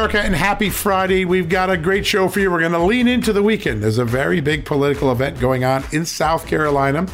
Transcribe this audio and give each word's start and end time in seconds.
America, 0.00 0.22
and 0.22 0.34
happy 0.34 0.70
Friday. 0.70 1.26
We've 1.26 1.50
got 1.50 1.68
a 1.68 1.76
great 1.76 2.06
show 2.06 2.26
for 2.28 2.40
you. 2.40 2.50
We're 2.50 2.60
going 2.60 2.72
to 2.72 2.78
lean 2.78 3.06
into 3.06 3.34
the 3.34 3.42
weekend. 3.42 3.82
There's 3.82 3.98
a 3.98 4.04
very 4.06 4.40
big 4.40 4.64
political 4.64 5.12
event 5.12 5.38
going 5.38 5.62
on 5.62 5.84
in 5.92 6.06
South 6.06 6.46
Carolina. 6.46 7.06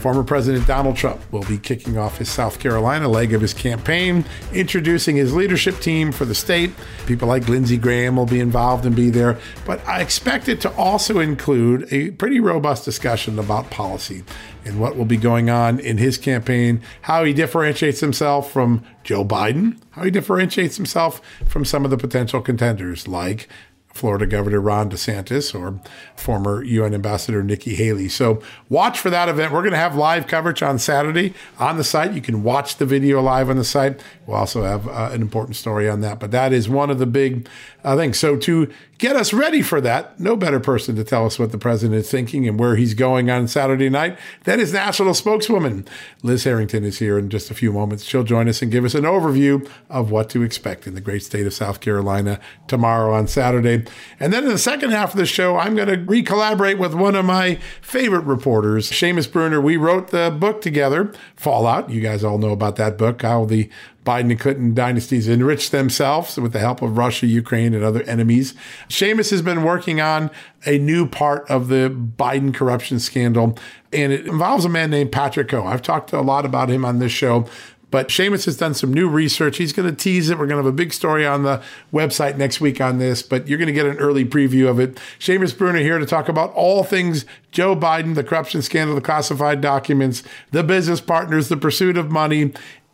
Former 0.00 0.22
President 0.22 0.66
Donald 0.66 0.96
Trump 0.96 1.20
will 1.30 1.42
be 1.42 1.58
kicking 1.58 1.98
off 1.98 2.16
his 2.16 2.30
South 2.30 2.58
Carolina 2.58 3.06
leg 3.06 3.34
of 3.34 3.42
his 3.42 3.52
campaign, 3.52 4.24
introducing 4.54 5.16
his 5.16 5.34
leadership 5.34 5.78
team 5.80 6.10
for 6.10 6.24
the 6.24 6.34
state. 6.34 6.70
People 7.06 7.28
like 7.28 7.48
Lindsey 7.48 7.76
Graham 7.76 8.16
will 8.16 8.24
be 8.24 8.40
involved 8.40 8.86
and 8.86 8.96
be 8.96 9.10
there. 9.10 9.38
But 9.66 9.86
I 9.86 10.00
expect 10.00 10.48
it 10.48 10.60
to 10.62 10.74
also 10.74 11.20
include 11.20 11.86
a 11.92 12.12
pretty 12.12 12.40
robust 12.40 12.84
discussion 12.86 13.38
about 13.38 13.70
policy 13.70 14.24
and 14.64 14.80
what 14.80 14.96
will 14.96 15.04
be 15.04 15.16
going 15.16 15.50
on 15.50 15.78
in 15.78 15.98
his 15.98 16.16
campaign, 16.18 16.80
how 17.02 17.24
he 17.24 17.32
differentiates 17.32 18.00
himself 18.00 18.50
from 18.50 18.82
Joe 19.04 19.24
Biden, 19.24 19.78
how 19.90 20.04
he 20.04 20.10
differentiates 20.10 20.76
himself 20.76 21.20
from 21.46 21.64
some 21.64 21.84
of 21.84 21.90
the 21.90 21.98
potential 21.98 22.40
contenders 22.40 23.06
like 23.06 23.48
Florida 23.92 24.26
Governor 24.26 24.60
Ron 24.60 24.90
DeSantis 24.90 25.54
or 25.54 25.80
former 26.16 26.62
UN 26.62 26.94
Ambassador 26.94 27.42
Nikki 27.42 27.74
Haley. 27.74 28.08
So 28.08 28.42
watch 28.68 28.98
for 28.98 29.10
that 29.10 29.28
event. 29.28 29.52
We're 29.52 29.62
going 29.62 29.72
to 29.72 29.78
have 29.78 29.96
live 29.96 30.26
coverage 30.26 30.62
on 30.62 30.78
Saturday 30.78 31.34
on 31.58 31.76
the 31.76 31.84
site. 31.84 32.12
You 32.12 32.20
can 32.20 32.42
watch 32.42 32.76
the 32.76 32.86
video 32.86 33.20
live 33.20 33.50
on 33.50 33.56
the 33.56 33.64
site. 33.64 34.00
We'll 34.26 34.36
also 34.36 34.62
have 34.62 34.86
uh, 34.88 35.10
an 35.12 35.20
important 35.20 35.56
story 35.56 35.88
on 35.88 36.00
that. 36.02 36.20
But 36.20 36.30
that 36.30 36.52
is 36.52 36.68
one 36.68 36.90
of 36.90 36.98
the 36.98 37.06
big 37.06 37.48
uh, 37.84 37.96
things. 37.96 38.18
So 38.18 38.36
to 38.36 38.72
get 39.00 39.16
us 39.16 39.32
ready 39.32 39.62
for 39.62 39.80
that, 39.80 40.20
no 40.20 40.36
better 40.36 40.60
person 40.60 40.94
to 40.94 41.02
tell 41.02 41.24
us 41.24 41.38
what 41.38 41.52
the 41.52 41.58
president 41.58 41.98
is 41.98 42.10
thinking 42.10 42.46
and 42.46 42.60
where 42.60 42.76
he's 42.76 42.92
going 42.92 43.30
on 43.30 43.48
Saturday 43.48 43.88
night 43.88 44.18
than 44.44 44.58
his 44.58 44.74
national 44.74 45.14
spokeswoman. 45.14 45.88
Liz 46.22 46.44
Harrington 46.44 46.84
is 46.84 46.98
here 46.98 47.18
in 47.18 47.30
just 47.30 47.50
a 47.50 47.54
few 47.54 47.72
moments. 47.72 48.04
She'll 48.04 48.24
join 48.24 48.46
us 48.46 48.60
and 48.60 48.70
give 48.70 48.84
us 48.84 48.94
an 48.94 49.04
overview 49.04 49.66
of 49.88 50.10
what 50.10 50.28
to 50.30 50.42
expect 50.42 50.86
in 50.86 50.94
the 50.94 51.00
great 51.00 51.22
state 51.22 51.46
of 51.46 51.54
South 51.54 51.80
Carolina 51.80 52.38
tomorrow 52.68 53.14
on 53.14 53.26
Saturday. 53.26 53.86
And 54.20 54.34
then 54.34 54.44
in 54.44 54.50
the 54.50 54.58
second 54.58 54.90
half 54.90 55.12
of 55.12 55.16
the 55.16 55.24
show, 55.24 55.56
I'm 55.56 55.74
going 55.74 55.88
to 55.88 55.96
re-collaborate 55.96 56.78
with 56.78 56.92
one 56.92 57.16
of 57.16 57.24
my 57.24 57.54
favorite 57.80 58.24
reporters, 58.24 58.90
Seamus 58.90 59.32
Bruner. 59.32 59.62
We 59.62 59.78
wrote 59.78 60.08
the 60.08 60.36
book 60.38 60.60
together, 60.60 61.10
Fallout. 61.36 61.88
You 61.88 62.02
guys 62.02 62.22
all 62.22 62.36
know 62.36 62.50
about 62.50 62.76
that 62.76 62.98
book, 62.98 63.22
how 63.22 63.46
the 63.46 63.70
Biden 64.04 64.30
and 64.30 64.40
Clinton 64.40 64.74
dynasties 64.74 65.28
enriched 65.28 65.72
themselves 65.72 66.38
with 66.38 66.52
the 66.52 66.58
help 66.58 66.80
of 66.80 66.96
Russia, 66.96 67.26
Ukraine, 67.26 67.74
and 67.74 67.84
other 67.84 68.02
enemies. 68.04 68.54
Seamus 68.88 69.30
has 69.30 69.42
been 69.42 69.62
working 69.62 70.00
on 70.00 70.30
a 70.64 70.78
new 70.78 71.06
part 71.06 71.48
of 71.50 71.68
the 71.68 71.90
Biden 71.90 72.54
corruption 72.54 72.98
scandal, 72.98 73.58
and 73.92 74.12
it 74.12 74.26
involves 74.26 74.64
a 74.64 74.70
man 74.70 74.90
named 74.90 75.12
Patrick 75.12 75.50
Ho. 75.50 75.66
I've 75.66 75.82
talked 75.82 76.12
a 76.12 76.22
lot 76.22 76.46
about 76.46 76.70
him 76.70 76.84
on 76.84 76.98
this 76.98 77.12
show, 77.12 77.46
but 77.90 78.08
Seamus 78.08 78.44
has 78.44 78.56
done 78.56 78.74
some 78.74 78.94
new 78.94 79.08
research. 79.08 79.56
He's 79.56 79.72
going 79.72 79.88
to 79.90 79.96
tease 79.96 80.30
it. 80.30 80.38
We're 80.38 80.46
going 80.46 80.62
to 80.62 80.64
have 80.64 80.72
a 80.72 80.76
big 80.76 80.92
story 80.92 81.26
on 81.26 81.42
the 81.42 81.60
website 81.92 82.36
next 82.36 82.60
week 82.60 82.80
on 82.80 82.98
this, 82.98 83.22
but 83.22 83.48
you're 83.48 83.58
going 83.58 83.66
to 83.66 83.72
get 83.72 83.86
an 83.86 83.98
early 83.98 84.24
preview 84.24 84.68
of 84.68 84.78
it. 84.78 85.00
Seamus 85.18 85.56
Bruner 85.56 85.80
here 85.80 85.98
to 85.98 86.06
talk 86.06 86.28
about 86.28 86.52
all 86.54 86.84
things 86.84 87.24
Joe 87.50 87.74
Biden, 87.74 88.14
the 88.14 88.22
corruption 88.22 88.62
scandal, 88.62 88.94
the 88.94 89.00
classified 89.00 89.60
documents, 89.60 90.22
the 90.52 90.62
business 90.62 91.00
partners, 91.00 91.48
the 91.48 91.56
pursuit 91.56 91.98
of 91.98 92.12
money, 92.12 92.52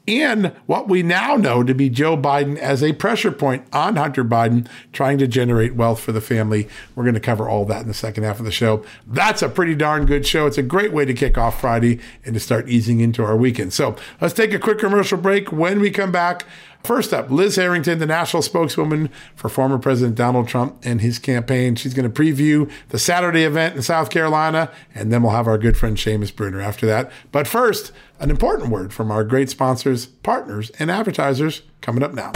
and 0.09 0.53
what 0.67 0.89
we 0.89 1.03
now 1.03 1.37
know 1.37 1.63
to 1.63 1.75
be 1.75 1.89
Joe 1.89 2.17
Biden 2.17 2.57
as 2.59 2.83
a 2.83 2.93
pressure 2.93 3.33
point 3.33 3.65
on 3.73 3.97
Hunter 3.97 4.25
Biden 4.25 4.69
trying 4.93 5.19
to 5.19 5.27
generate 5.27 5.75
wealth 5.75 6.01
for 6.01 6.13
the 6.13 6.21
family. 6.21 6.69
We're 6.95 7.05
going 7.05 7.15
to 7.15 7.21
cover 7.21 7.49
all 7.49 7.65
that 7.67 7.83
in 7.83 7.89
the 7.89 7.95
second 7.95 8.25
half 8.25 8.39
of 8.39 8.45
the 8.45 8.53
show. 8.53 8.85
That's 9.07 9.43
a 9.43 9.49
pretty 9.49 9.75
darn 9.75 10.07
good 10.07 10.27
show. 10.27 10.47
It's 10.47 10.59
a 10.59 10.63
great 10.63 10.93
way 10.93 11.05
to 11.05 11.15
kick 11.15 11.37
off 11.37 11.61
Friday 11.61 12.01
and 12.25 12.35
to 12.35 12.41
start 12.41 12.69
easing 12.69 13.01
into 13.01 13.25
our 13.25 13.37
weekend. 13.37 13.73
So 13.73 13.97
let's 14.21 14.35
take 14.35 14.53
a 14.53 14.59
quick 14.59 14.79
commercial 14.79 15.19
break. 15.19 15.51
When 15.51 15.81
we 15.81 15.91
come 15.91 16.13
back, 16.13 16.45
First 16.87 17.13
up, 17.13 17.33
Liz 17.33 17.57
Harrington, 17.57 17.99
the 17.99 18.07
national 18.07 18.43
spokeswoman 18.43 19.11
for 19.35 19.49
former 19.49 19.77
President 19.77 20.15
Donald 20.15 20.47
Trump 20.47 20.79
and 20.85 21.01
his 21.01 21.19
campaign. 21.19 21.75
She's 21.75 21.95
going 21.95 22.09
to 22.09 22.23
preview 22.23 22.71
the 22.91 22.99
Saturday 23.01 23.43
event 23.43 23.75
in 23.75 23.83
South 23.83 24.09
Carolina, 24.09 24.71
and 24.95 25.13
then 25.13 25.25
we'll 25.25 25.33
have 25.33 25.49
our 25.49 25.59
good 25.59 25.77
friend 25.77 25.97
Seamus 25.97 26.35
Bruner 26.35 26.61
after 26.61 26.87
that. 26.87 27.11
But 27.33 27.49
first, 27.49 27.91
an 28.21 28.31
important 28.31 28.71
word 28.71 28.95
from 28.95 29.11
our 29.11 29.25
great 29.25 29.51
sponsors, 29.51 30.07
partners, 30.07 30.71
and 30.79 30.89
advertisers 30.89 31.63
coming 31.81 32.05
up 32.05 32.15
now. 32.15 32.31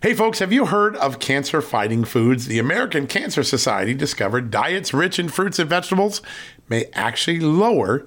Hey, 0.00 0.14
folks, 0.14 0.38
have 0.38 0.52
you 0.52 0.66
heard 0.66 0.94
of 0.96 1.18
cancer 1.18 1.60
fighting 1.60 2.04
foods? 2.04 2.46
The 2.46 2.60
American 2.60 3.08
Cancer 3.08 3.42
Society 3.42 3.94
discovered 3.94 4.52
diets 4.52 4.94
rich 4.94 5.18
in 5.18 5.28
fruits 5.28 5.58
and 5.58 5.68
vegetables 5.68 6.22
may 6.68 6.84
actually 6.92 7.40
lower 7.40 8.06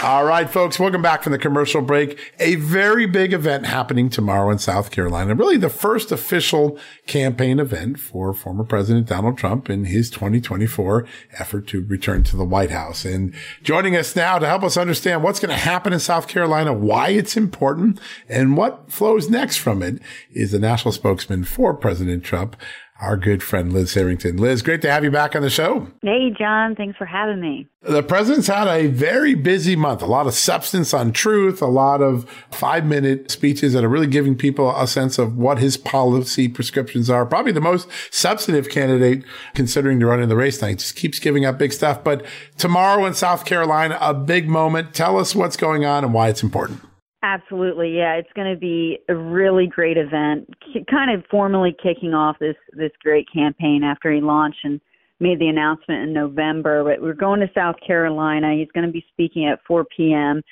All 0.00 0.24
right, 0.24 0.48
folks, 0.48 0.78
welcome 0.78 1.02
back 1.02 1.24
from 1.24 1.32
the 1.32 1.38
commercial 1.38 1.82
break. 1.82 2.32
A 2.38 2.54
very 2.54 3.04
big 3.04 3.32
event 3.32 3.66
happening 3.66 4.08
tomorrow 4.08 4.48
in 4.48 4.58
South 4.58 4.92
Carolina. 4.92 5.34
Really 5.34 5.56
the 5.56 5.68
first 5.68 6.12
official 6.12 6.78
campaign 7.08 7.58
event 7.58 7.98
for 7.98 8.32
former 8.32 8.62
President 8.62 9.08
Donald 9.08 9.36
Trump 9.36 9.68
in 9.68 9.86
his 9.86 10.08
2024 10.08 11.04
effort 11.40 11.66
to 11.68 11.84
return 11.84 12.22
to 12.22 12.36
the 12.36 12.44
White 12.44 12.70
House. 12.70 13.04
And 13.04 13.34
joining 13.64 13.96
us 13.96 14.14
now 14.14 14.38
to 14.38 14.46
help 14.46 14.62
us 14.62 14.76
understand 14.76 15.24
what's 15.24 15.40
going 15.40 15.50
to 15.50 15.56
happen 15.56 15.92
in 15.92 15.98
South 15.98 16.28
Carolina, 16.28 16.72
why 16.72 17.08
it's 17.08 17.36
important, 17.36 17.98
and 18.28 18.56
what 18.56 18.92
flows 18.92 19.28
next 19.28 19.56
from 19.56 19.82
it 19.82 20.00
is 20.30 20.52
the 20.52 20.60
national 20.60 20.92
spokesman 20.92 21.42
for 21.42 21.74
President 21.74 22.22
Trump, 22.22 22.54
our 23.00 23.16
good 23.16 23.42
friend 23.42 23.72
Liz 23.72 23.94
Harrington. 23.94 24.36
Liz, 24.36 24.60
great 24.62 24.82
to 24.82 24.90
have 24.90 25.04
you 25.04 25.10
back 25.10 25.36
on 25.36 25.42
the 25.42 25.50
show. 25.50 25.86
Hey, 26.02 26.30
John. 26.36 26.74
Thanks 26.74 26.96
for 26.96 27.04
having 27.04 27.40
me. 27.40 27.68
The 27.82 28.02
president's 28.02 28.48
had 28.48 28.66
a 28.66 28.88
very 28.88 29.34
busy 29.34 29.76
month, 29.76 30.02
a 30.02 30.06
lot 30.06 30.26
of 30.26 30.34
substance 30.34 30.92
on 30.92 31.12
truth, 31.12 31.62
a 31.62 31.66
lot 31.66 32.02
of 32.02 32.28
five 32.50 32.84
minute 32.84 33.30
speeches 33.30 33.72
that 33.72 33.84
are 33.84 33.88
really 33.88 34.08
giving 34.08 34.36
people 34.36 34.76
a 34.76 34.88
sense 34.88 35.16
of 35.16 35.36
what 35.36 35.58
his 35.58 35.76
policy 35.76 36.48
prescriptions 36.48 37.08
are. 37.08 37.24
Probably 37.24 37.52
the 37.52 37.60
most 37.60 37.88
substantive 38.10 38.68
candidate 38.68 39.24
considering 39.54 40.00
to 40.00 40.06
run 40.06 40.20
in 40.20 40.28
the 40.28 40.36
race 40.36 40.58
tonight. 40.58 40.80
Just 40.80 40.96
keeps 40.96 41.20
giving 41.20 41.44
up 41.44 41.56
big 41.56 41.72
stuff. 41.72 42.02
But 42.02 42.26
tomorrow 42.56 43.04
in 43.06 43.14
South 43.14 43.44
Carolina, 43.44 43.96
a 44.00 44.12
big 44.12 44.48
moment. 44.48 44.92
Tell 44.92 45.18
us 45.18 45.34
what's 45.34 45.56
going 45.56 45.84
on 45.84 46.04
and 46.04 46.12
why 46.12 46.28
it's 46.28 46.42
important. 46.42 46.80
Absolutely, 47.22 47.96
yeah. 47.96 48.14
It's 48.14 48.32
going 48.34 48.52
to 48.52 48.58
be 48.58 49.00
a 49.08 49.14
really 49.14 49.66
great 49.66 49.96
event, 49.96 50.48
kind 50.88 51.10
of 51.10 51.24
formally 51.28 51.74
kicking 51.82 52.14
off 52.14 52.36
this 52.38 52.54
this 52.74 52.92
great 53.02 53.26
campaign 53.32 53.82
after 53.82 54.12
he 54.12 54.20
launched 54.20 54.60
and 54.62 54.80
made 55.18 55.40
the 55.40 55.48
announcement 55.48 56.02
in 56.02 56.12
November. 56.12 56.84
But 56.84 57.02
we're 57.02 57.14
going 57.14 57.40
to 57.40 57.50
South 57.52 57.74
Carolina. 57.84 58.54
He's 58.54 58.70
going 58.72 58.86
to 58.86 58.92
be 58.92 59.04
speaking 59.12 59.48
at 59.48 59.58
4 59.66 59.84
p.m. 59.96 60.42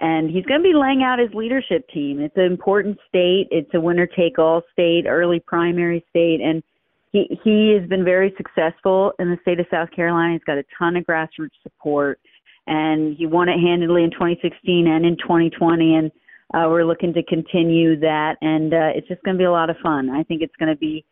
and 0.00 0.28
he's 0.28 0.44
going 0.46 0.60
to 0.60 0.68
be 0.68 0.74
laying 0.74 1.04
out 1.04 1.20
his 1.20 1.32
leadership 1.32 1.88
team. 1.90 2.18
It's 2.18 2.36
an 2.36 2.42
important 2.42 2.98
state. 3.08 3.46
It's 3.52 3.72
a 3.74 3.80
winner 3.80 4.08
take 4.08 4.36
all 4.36 4.62
state, 4.72 5.06
early 5.06 5.38
primary 5.38 6.04
state, 6.10 6.40
and 6.40 6.60
he 7.12 7.38
he 7.44 7.78
has 7.78 7.88
been 7.88 8.04
very 8.04 8.34
successful 8.36 9.12
in 9.20 9.30
the 9.30 9.38
state 9.42 9.60
of 9.60 9.66
South 9.70 9.92
Carolina. 9.92 10.32
He's 10.32 10.42
got 10.42 10.58
a 10.58 10.64
ton 10.76 10.96
of 10.96 11.04
grassroots 11.04 11.50
support 11.62 12.18
and 12.66 13.16
he 13.16 13.26
won 13.26 13.48
it 13.48 13.58
handedly 13.60 14.04
in 14.04 14.10
2016 14.10 14.86
and 14.86 15.04
in 15.04 15.16
2020 15.16 15.94
and 15.94 16.10
uh, 16.54 16.68
we're 16.68 16.84
looking 16.84 17.12
to 17.12 17.22
continue 17.24 17.98
that 17.98 18.36
and 18.40 18.72
uh, 18.72 18.90
it's 18.94 19.08
just 19.08 19.22
going 19.22 19.36
to 19.36 19.38
be 19.38 19.44
a 19.44 19.50
lot 19.50 19.70
of 19.70 19.76
fun. 19.82 20.10
I 20.10 20.22
think 20.22 20.42
it's 20.42 20.54
going 20.58 20.68
to 20.68 20.76
be 20.76 21.04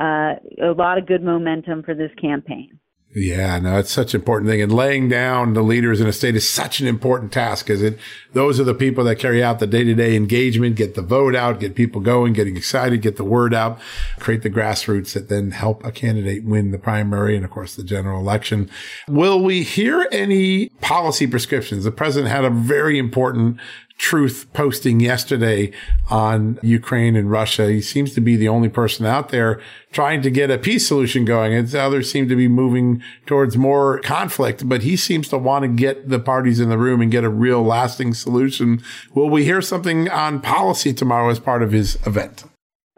uh, 0.00 0.34
a 0.62 0.74
lot 0.76 0.98
of 0.98 1.06
good 1.06 1.22
momentum 1.22 1.82
for 1.82 1.94
this 1.94 2.10
campaign 2.20 2.78
yeah, 3.18 3.58
no, 3.58 3.78
it's 3.78 3.90
such 3.90 4.12
an 4.12 4.20
important 4.20 4.50
thing. 4.50 4.60
And 4.60 4.70
laying 4.70 5.08
down 5.08 5.54
the 5.54 5.62
leaders 5.62 6.02
in 6.02 6.06
a 6.06 6.12
state 6.12 6.36
is 6.36 6.46
such 6.46 6.80
an 6.80 6.86
important 6.86 7.32
task 7.32 7.64
because 7.64 7.80
it, 7.80 7.98
those 8.34 8.60
are 8.60 8.64
the 8.64 8.74
people 8.74 9.04
that 9.04 9.16
carry 9.16 9.42
out 9.42 9.58
the 9.58 9.66
day 9.66 9.84
to 9.84 9.94
day 9.94 10.14
engagement, 10.14 10.76
get 10.76 10.96
the 10.96 11.00
vote 11.00 11.34
out, 11.34 11.58
get 11.58 11.74
people 11.74 12.02
going, 12.02 12.34
getting 12.34 12.58
excited, 12.58 13.00
get 13.00 13.16
the 13.16 13.24
word 13.24 13.54
out, 13.54 13.80
create 14.18 14.42
the 14.42 14.50
grassroots 14.50 15.14
that 15.14 15.30
then 15.30 15.52
help 15.52 15.82
a 15.82 15.90
candidate 15.90 16.44
win 16.44 16.72
the 16.72 16.78
primary 16.78 17.34
and 17.34 17.46
of 17.46 17.50
course 17.50 17.74
the 17.74 17.82
general 17.82 18.20
election. 18.20 18.68
Will 19.08 19.42
we 19.42 19.62
hear 19.62 20.06
any 20.12 20.68
policy 20.82 21.26
prescriptions? 21.26 21.84
The 21.84 21.92
president 21.92 22.30
had 22.30 22.44
a 22.44 22.50
very 22.50 22.98
important 22.98 23.58
truth 23.98 24.46
posting 24.52 25.00
yesterday 25.00 25.72
on 26.10 26.58
Ukraine 26.62 27.16
and 27.16 27.30
Russia. 27.30 27.70
He 27.70 27.80
seems 27.80 28.14
to 28.14 28.20
be 28.20 28.36
the 28.36 28.48
only 28.48 28.68
person 28.68 29.06
out 29.06 29.30
there 29.30 29.60
trying 29.90 30.22
to 30.22 30.30
get 30.30 30.50
a 30.50 30.58
peace 30.58 30.86
solution 30.86 31.24
going. 31.24 31.54
And 31.54 31.74
others 31.74 32.10
seem 32.10 32.28
to 32.28 32.36
be 32.36 32.48
moving 32.48 33.02
towards 33.24 33.56
more 33.56 34.00
conflict, 34.00 34.68
but 34.68 34.82
he 34.82 34.96
seems 34.96 35.28
to 35.28 35.38
want 35.38 35.62
to 35.62 35.68
get 35.68 36.08
the 36.08 36.18
parties 36.18 36.60
in 36.60 36.68
the 36.68 36.78
room 36.78 37.00
and 37.00 37.10
get 37.10 37.24
a 37.24 37.30
real 37.30 37.62
lasting 37.62 38.14
solution. 38.14 38.82
Will 39.14 39.30
we 39.30 39.44
hear 39.44 39.62
something 39.62 40.10
on 40.10 40.40
policy 40.40 40.92
tomorrow 40.92 41.30
as 41.30 41.40
part 41.40 41.62
of 41.62 41.72
his 41.72 41.96
event? 42.06 42.44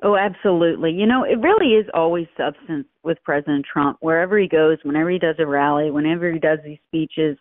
Oh, 0.03 0.17
absolutely. 0.17 0.93
You 0.93 1.07
know, 1.07 1.25
it 1.25 1.41
really 1.41 1.75
is 1.75 1.87
always 1.93 2.29
substance 2.37 2.87
with 3.03 3.19
President 3.25 3.67
Trump. 3.71 3.99
Wherever 4.01 4.39
he 4.39 4.47
goes, 4.47 4.79
whenever 4.85 5.11
he 5.11 5.19
does 5.19 5.35
a 5.41 5.47
rally, 5.47 5.91
whenever 5.91 6.31
he 6.31 6.39
does 6.39 6.61
these 6.65 6.79
speeches, 6.87 7.37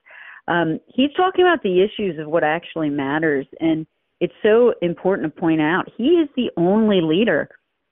um, 0.47 0.79
he's 0.87 1.11
talking 1.15 1.45
about 1.45 1.61
the 1.63 1.83
issues 1.83 2.19
of 2.19 2.27
what 2.27 2.43
actually 2.43 2.89
matters. 2.89 3.45
And 3.59 3.85
it's 4.19 4.33
so 4.41 4.73
important 4.81 5.33
to 5.33 5.41
point 5.41 5.61
out 5.61 5.85
he 5.97 6.03
is 6.03 6.29
the 6.35 6.49
only 6.57 7.01
leader 7.01 7.49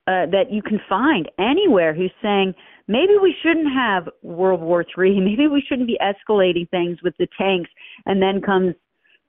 uh, 0.08 0.26
that 0.32 0.52
you 0.52 0.62
can 0.62 0.80
find 0.88 1.30
anywhere 1.40 1.94
who's 1.94 2.14
saying 2.22 2.54
maybe 2.88 3.14
we 3.22 3.36
shouldn't 3.42 3.74
have 3.74 4.08
World 4.22 4.62
War 4.62 4.86
III, 4.98 5.20
maybe 5.22 5.48
we 5.48 5.64
shouldn't 5.68 5.88
be 5.88 6.00
escalating 6.02 6.70
things 6.70 7.00
with 7.04 7.16
the 7.18 7.28
tanks, 7.38 7.70
and 8.06 8.22
then 8.22 8.42
comes 8.42 8.76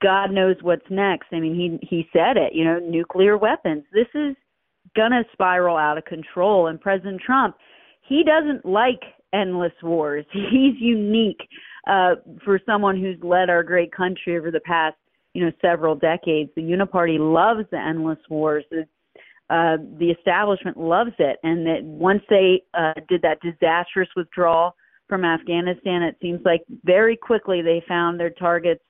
God 0.02 0.30
knows 0.30 0.56
what's 0.60 0.84
next. 0.90 1.28
I 1.32 1.40
mean, 1.40 1.54
he 1.54 1.86
he 1.86 2.06
said 2.12 2.36
it, 2.36 2.52
you 2.52 2.64
know, 2.64 2.78
nuclear 2.78 3.38
weapons. 3.38 3.84
This 3.92 4.08
is 4.14 4.36
gonna 4.94 5.24
spiral 5.32 5.78
out 5.78 5.96
of 5.96 6.04
control. 6.04 6.66
And 6.66 6.78
President 6.78 7.22
Trump, 7.24 7.56
he 8.06 8.22
doesn't 8.22 8.66
like 8.66 9.00
endless 9.32 9.72
wars. 9.82 10.26
He's 10.32 10.74
unique 10.78 11.48
uh, 11.86 12.16
for 12.44 12.60
someone 12.66 13.00
who's 13.00 13.18
led 13.22 13.50
our 13.50 13.62
great 13.62 13.92
country 13.92 14.36
over 14.36 14.50
the 14.50 14.60
past, 14.60 14.96
you 15.34 15.44
know, 15.44 15.52
several 15.60 15.94
decades. 15.94 16.50
The 16.56 16.62
Uniparty 16.62 17.18
loves 17.18 17.68
the 17.70 17.78
endless 17.78 18.18
wars. 18.28 18.64
The 18.70 18.86
uh, 19.48 19.76
the 20.00 20.10
establishment 20.10 20.76
loves 20.76 21.12
it, 21.20 21.38
and 21.44 21.64
that 21.66 21.84
once 21.84 22.22
they 22.28 22.62
uh, 22.74 22.94
did 23.08 23.22
that 23.22 23.38
disastrous 23.40 24.08
withdrawal 24.16 24.74
from 25.08 25.24
Afghanistan, 25.24 26.02
it 26.02 26.16
seems 26.20 26.40
like 26.44 26.62
very 26.82 27.16
quickly 27.16 27.62
they 27.62 27.80
found 27.86 28.18
their 28.18 28.30
targets 28.30 28.82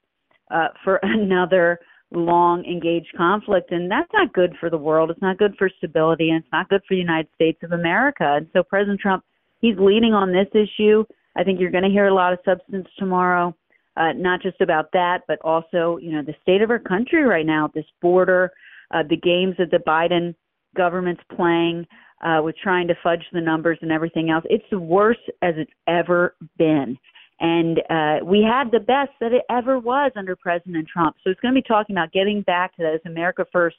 uh, 0.51 0.69
for 0.83 0.97
another 1.03 1.79
long 2.11 2.65
engaged 2.65 3.13
conflict, 3.19 3.71
and 3.71 3.91
that's 3.91 4.11
not 4.15 4.33
good 4.33 4.55
for 4.59 4.71
the 4.71 4.79
world. 4.79 5.11
It's 5.11 5.21
not 5.21 5.37
good 5.37 5.55
for 5.59 5.69
stability, 5.77 6.31
and 6.31 6.43
it's 6.43 6.53
not 6.53 6.71
good 6.71 6.81
for 6.89 6.95
the 6.95 7.01
United 7.01 7.29
States 7.35 7.59
of 7.63 7.73
America. 7.73 8.37
And 8.37 8.47
so 8.55 8.63
President 8.63 9.01
Trump, 9.01 9.25
he's 9.61 9.77
leading 9.79 10.15
on 10.15 10.33
this 10.33 10.49
issue. 10.55 11.05
I 11.37 11.45
think 11.45 11.61
you're 11.61 11.71
going 11.71 11.85
to 11.85 11.91
hear 11.91 12.07
a 12.07 12.15
lot 12.15 12.33
of 12.33 12.39
substance 12.45 12.89
tomorrow, 12.99 13.55
uh, 13.97 14.13
not 14.15 14.43
just 14.43 14.61
about 14.61 14.91
that, 14.93 15.23
but 15.29 15.39
also, 15.43 15.99
you 16.01 16.13
know, 16.13 16.23
the 16.23 16.35
state 16.43 16.63
of 16.63 16.71
our 16.71 16.79
country 16.79 17.25
right 17.25 17.47
now, 17.47 17.71
this 17.75 17.85
border, 18.01 18.53
uh, 18.93 19.03
the 19.09 19.17
games 19.17 19.55
that 19.59 19.71
the 19.71 19.83
Biden 19.87 20.35
government's 20.77 21.23
playing 21.35 21.87
uh, 22.25 22.41
with 22.43 22.57
trying 22.63 22.89
to 22.89 22.95
fudge 23.03 23.25
the 23.33 23.41
numbers 23.41 23.79
and 23.83 23.93
everything 23.93 24.31
else. 24.31 24.45
It's 24.49 24.65
the 24.71 24.79
worst 24.79 25.21
as 25.43 25.55
it's 25.57 25.73
ever 25.87 26.35
been. 26.59 26.99
And 27.39 27.81
uh, 27.91 28.25
we 28.25 28.43
had 28.43 28.71
the 28.71 28.81
best 28.81 29.11
that 29.21 29.33
it 29.33 29.43
ever 29.51 29.79
was 29.79 30.11
under 30.17 30.35
President 30.37 30.89
Trump. 30.89 31.17
So 31.23 31.31
it's 31.31 31.41
going 31.41 31.55
to 31.55 31.61
be 31.61 31.67
talking 31.67 31.95
about 31.95 32.13
getting 32.13 32.41
back 32.43 32.75
to 32.77 32.83
those 32.83 33.01
America 33.05 33.45
First 33.53 33.77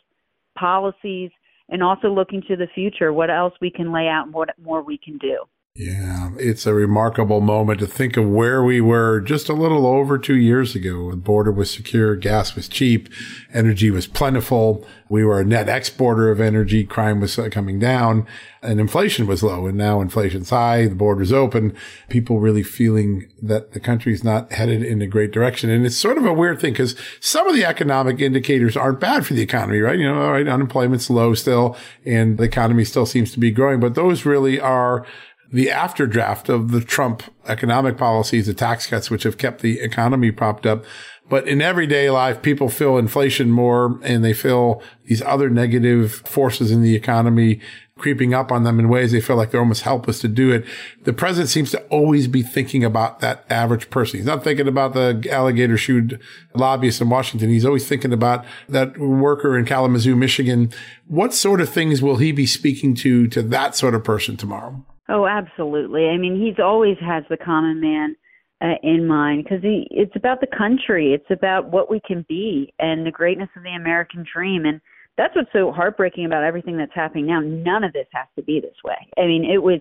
policies 0.57 1.31
and 1.69 1.81
also 1.81 2.09
looking 2.09 2.43
to 2.47 2.55
the 2.55 2.67
future, 2.75 3.11
what 3.11 3.31
else 3.31 3.53
we 3.59 3.71
can 3.71 3.91
lay 3.91 4.07
out 4.07 4.25
and 4.25 4.33
what 4.33 4.49
more 4.61 4.83
we 4.83 4.97
can 4.97 5.17
do. 5.17 5.43
Yeah, 5.79 6.31
it's 6.39 6.65
a 6.65 6.73
remarkable 6.73 7.39
moment 7.39 7.81
to 7.81 7.85
think 7.85 8.17
of 8.17 8.27
where 8.27 8.63
we 8.63 8.81
were 8.81 9.21
just 9.21 9.47
a 9.47 9.53
little 9.53 9.85
over 9.85 10.17
two 10.17 10.35
years 10.35 10.73
ago. 10.73 11.11
The 11.11 11.17
border 11.17 11.51
was 11.51 11.69
secure, 11.69 12.15
gas 12.15 12.55
was 12.55 12.67
cheap, 12.67 13.09
energy 13.53 13.91
was 13.91 14.07
plentiful. 14.07 14.83
We 15.07 15.23
were 15.23 15.39
a 15.39 15.45
net 15.45 15.69
exporter 15.69 16.31
of 16.31 16.41
energy, 16.41 16.83
crime 16.83 17.19
was 17.21 17.39
coming 17.51 17.77
down, 17.77 18.25
and 18.63 18.79
inflation 18.79 19.27
was 19.27 19.43
low. 19.43 19.67
And 19.67 19.77
now 19.77 20.01
inflation's 20.01 20.49
high, 20.49 20.87
the 20.87 20.95
border's 20.95 21.31
open, 21.31 21.75
people 22.09 22.39
really 22.39 22.63
feeling 22.63 23.31
that 23.43 23.73
the 23.73 23.79
country's 23.79 24.23
not 24.23 24.51
headed 24.51 24.81
in 24.81 25.03
a 25.03 25.07
great 25.07 25.31
direction. 25.31 25.69
And 25.69 25.85
it's 25.85 25.95
sort 25.95 26.17
of 26.17 26.25
a 26.25 26.33
weird 26.33 26.59
thing 26.59 26.73
because 26.73 26.95
some 27.19 27.47
of 27.47 27.53
the 27.53 27.65
economic 27.65 28.19
indicators 28.19 28.75
aren't 28.75 28.99
bad 28.99 29.27
for 29.27 29.35
the 29.35 29.43
economy, 29.43 29.79
right? 29.79 29.99
You 29.99 30.11
know, 30.11 30.23
all 30.23 30.31
right, 30.31 30.47
unemployment's 30.47 31.11
low 31.11 31.35
still, 31.35 31.77
and 32.03 32.39
the 32.39 32.45
economy 32.45 32.83
still 32.83 33.05
seems 33.05 33.31
to 33.33 33.39
be 33.39 33.51
growing, 33.51 33.79
but 33.79 33.93
those 33.93 34.25
really 34.25 34.59
are 34.59 35.05
the 35.51 35.67
afterdraft 35.67 36.49
of 36.49 36.71
the 36.71 36.81
Trump 36.81 37.23
economic 37.47 37.97
policies, 37.97 38.47
the 38.47 38.53
tax 38.53 38.87
cuts, 38.87 39.09
which 39.09 39.23
have 39.23 39.37
kept 39.37 39.61
the 39.61 39.79
economy 39.79 40.31
propped 40.31 40.65
up. 40.65 40.83
But 41.29 41.47
in 41.47 41.61
everyday 41.61 42.09
life, 42.09 42.41
people 42.41 42.69
feel 42.69 42.97
inflation 42.97 43.51
more 43.51 43.99
and 44.03 44.23
they 44.23 44.33
feel 44.33 44.81
these 45.05 45.21
other 45.21 45.49
negative 45.49 46.13
forces 46.25 46.71
in 46.71 46.81
the 46.81 46.95
economy 46.95 47.59
creeping 47.97 48.33
up 48.33 48.51
on 48.51 48.63
them 48.63 48.79
in 48.79 48.89
ways 48.89 49.11
they 49.11 49.19
feel 49.19 49.35
like 49.35 49.51
they're 49.51 49.59
almost 49.59 49.81
helpless 49.81 50.19
to 50.21 50.27
do 50.27 50.51
it. 50.51 50.65
The 51.03 51.13
president 51.13 51.49
seems 51.49 51.71
to 51.71 51.81
always 51.85 52.27
be 52.27 52.43
thinking 52.43 52.83
about 52.83 53.19
that 53.19 53.43
average 53.49 53.89
person. 53.89 54.19
He's 54.19 54.27
not 54.27 54.43
thinking 54.43 54.67
about 54.67 54.93
the 54.93 55.27
alligator 55.31 55.77
shoed 55.77 56.21
lobbyist 56.53 57.01
in 57.01 57.09
Washington. 57.09 57.49
He's 57.49 57.65
always 57.65 57.87
thinking 57.87 58.13
about 58.13 58.45
that 58.69 58.97
worker 58.97 59.57
in 59.57 59.65
Kalamazoo, 59.65 60.15
Michigan. 60.15 60.71
What 61.07 61.33
sort 61.33 61.59
of 61.59 61.69
things 61.69 62.01
will 62.01 62.17
he 62.17 62.31
be 62.31 62.45
speaking 62.45 62.93
to, 62.95 63.27
to 63.29 63.41
that 63.41 63.75
sort 63.75 63.95
of 63.95 64.03
person 64.03 64.37
tomorrow? 64.37 64.85
Oh, 65.09 65.25
absolutely. 65.25 66.07
I 66.07 66.17
mean, 66.17 66.39
he's 66.39 66.61
always 66.63 66.97
has 66.99 67.23
the 67.29 67.37
common 67.37 67.79
man 67.79 68.15
uh, 68.61 68.75
in 68.83 69.07
mind 69.07 69.43
because 69.43 69.61
he 69.61 69.87
it's 69.91 70.15
about 70.15 70.41
the 70.41 70.47
country. 70.57 71.13
It's 71.13 71.31
about 71.31 71.71
what 71.71 71.89
we 71.89 72.01
can 72.05 72.25
be 72.27 72.73
and 72.79 73.05
the 73.05 73.11
greatness 73.11 73.49
of 73.55 73.63
the 73.63 73.75
American 73.75 74.25
dream. 74.31 74.65
And 74.65 74.81
that's 75.17 75.35
what's 75.35 75.51
so 75.53 75.71
heartbreaking 75.71 76.25
about 76.25 76.43
everything 76.43 76.77
that's 76.77 76.93
happening 76.93 77.27
now. 77.27 77.39
None 77.39 77.83
of 77.83 77.93
this 77.93 78.07
has 78.13 78.27
to 78.35 78.43
be 78.43 78.59
this 78.59 78.75
way. 78.83 78.97
I 79.17 79.27
mean, 79.27 79.45
it 79.45 79.61
was 79.61 79.79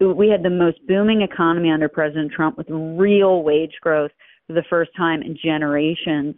we 0.00 0.28
had 0.28 0.42
the 0.42 0.50
most 0.50 0.78
booming 0.88 1.22
economy 1.22 1.70
under 1.70 1.88
President 1.88 2.32
Trump 2.32 2.56
with 2.56 2.66
real 2.70 3.42
wage 3.42 3.74
growth 3.80 4.10
for 4.46 4.54
the 4.54 4.64
first 4.68 4.90
time 4.96 5.22
in 5.22 5.36
generations. 5.42 6.34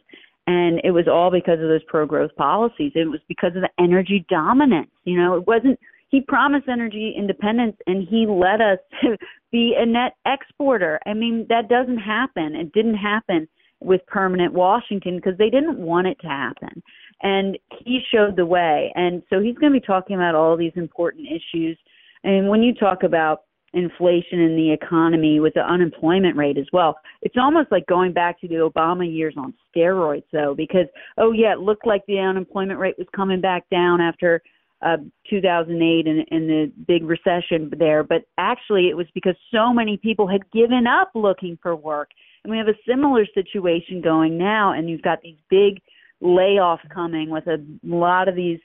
And 0.47 0.81
it 0.85 0.91
was 0.91 1.09
all 1.09 1.31
because 1.31 1.61
of 1.61 1.69
those 1.69 1.83
pro 1.87 2.05
growth 2.05 2.35
policies. 2.37 2.93
It 2.95 3.09
was 3.09 3.21
because 3.29 3.57
of 3.57 3.63
the 3.63 3.71
energy 3.83 4.27
dominance. 4.29 4.91
You 5.05 5.17
know, 5.19 5.37
it 5.37 5.47
wasn't 5.47 5.79
he 6.09 6.21
promised 6.21 6.69
energy 6.69 7.15
independence 7.17 7.77
and 7.87 8.07
he 8.09 8.27
led 8.27 8.61
us 8.61 8.79
to 9.03 9.17
be 9.53 9.75
a 9.79 9.87
net 9.87 10.15
exporter. 10.27 11.01
I 11.07 11.15
mean, 11.15 11.47
that 11.49 11.69
doesn't 11.69 11.99
happen. 11.99 12.55
It 12.55 12.73
didn't 12.73 12.97
happen 12.97 13.49
with 13.81 14.01
permanent 14.07 14.53
Washington 14.53 15.17
because 15.17 15.37
they 15.39 15.51
didn't 15.51 15.79
want 15.79 16.07
it 16.07 16.19
to 16.21 16.27
happen. 16.27 16.83
And 17.23 17.59
he 17.85 18.01
showed 18.13 18.37
the 18.37 18.47
way. 18.47 18.93
And 18.95 19.23
so 19.31 19.41
he's 19.41 19.57
going 19.57 19.73
to 19.73 19.81
be 19.81 19.87
talking 19.87 20.17
about 20.17 20.35
all 20.35 20.57
these 20.57 20.73
important 20.75 21.27
issues. 21.29 21.79
And 22.23 22.49
when 22.49 22.63
you 22.63 22.75
talk 22.75 23.03
about 23.03 23.43
inflation 23.75 24.41
in 24.41 24.57
the 24.57 24.73
economy 24.73 25.41
with 25.41 25.55
the 25.55 25.61
unemployment 25.61 26.37
rate 26.37 26.57
as 26.57 26.67
well. 26.73 26.97
It's 27.23 27.35
almost 27.37 27.71
like 27.71 27.85
going 27.87 28.13
back 28.13 28.41
to 28.41 28.49
the 28.49 28.55
Obama 28.55 29.05
years 29.13 29.35
on 29.37 29.53
steroids 29.75 30.25
though 30.33 30.55
because 30.57 30.87
oh 31.19 31.33
yeah, 31.33 31.53
it 31.53 31.59
looked 31.59 31.87
like 31.87 32.03
the 32.07 32.21
unemployment 32.21 32.79
rate 32.79 32.95
was 32.97 33.09
coming 33.15 33.41
back 33.41 33.69
down 33.71 34.01
after 34.01 34.43
uh, 34.85 34.99
2008 35.31 36.07
and, 36.07 36.25
and 36.31 36.49
the 36.49 36.73
big 36.87 37.05
recession 37.05 37.73
there, 37.79 38.05
but 38.05 38.23
actually 38.39 38.89
it 38.89 38.97
was 38.97 39.07
because 39.15 39.35
so 39.53 39.73
many 39.73 39.97
people 39.97 40.29
had 40.29 40.51
given 40.53 40.87
up 40.87 41.11
looking 41.15 41.59
for 41.63 41.75
work. 41.75 42.11
And 42.45 42.51
we 42.51 42.59
have 42.59 42.69
a 42.69 42.79
similar 42.87 43.27
situation 43.33 44.03
going 44.03 44.37
now, 44.37 44.73
and 44.73 44.91
you've 44.91 45.03
got 45.03 45.23
these 45.23 45.39
big 45.49 45.81
layoffs 46.23 46.87
coming 46.93 47.31
with 47.31 47.47
a 47.47 47.65
lot 47.83 48.29
of 48.29 48.37
these 48.37 48.59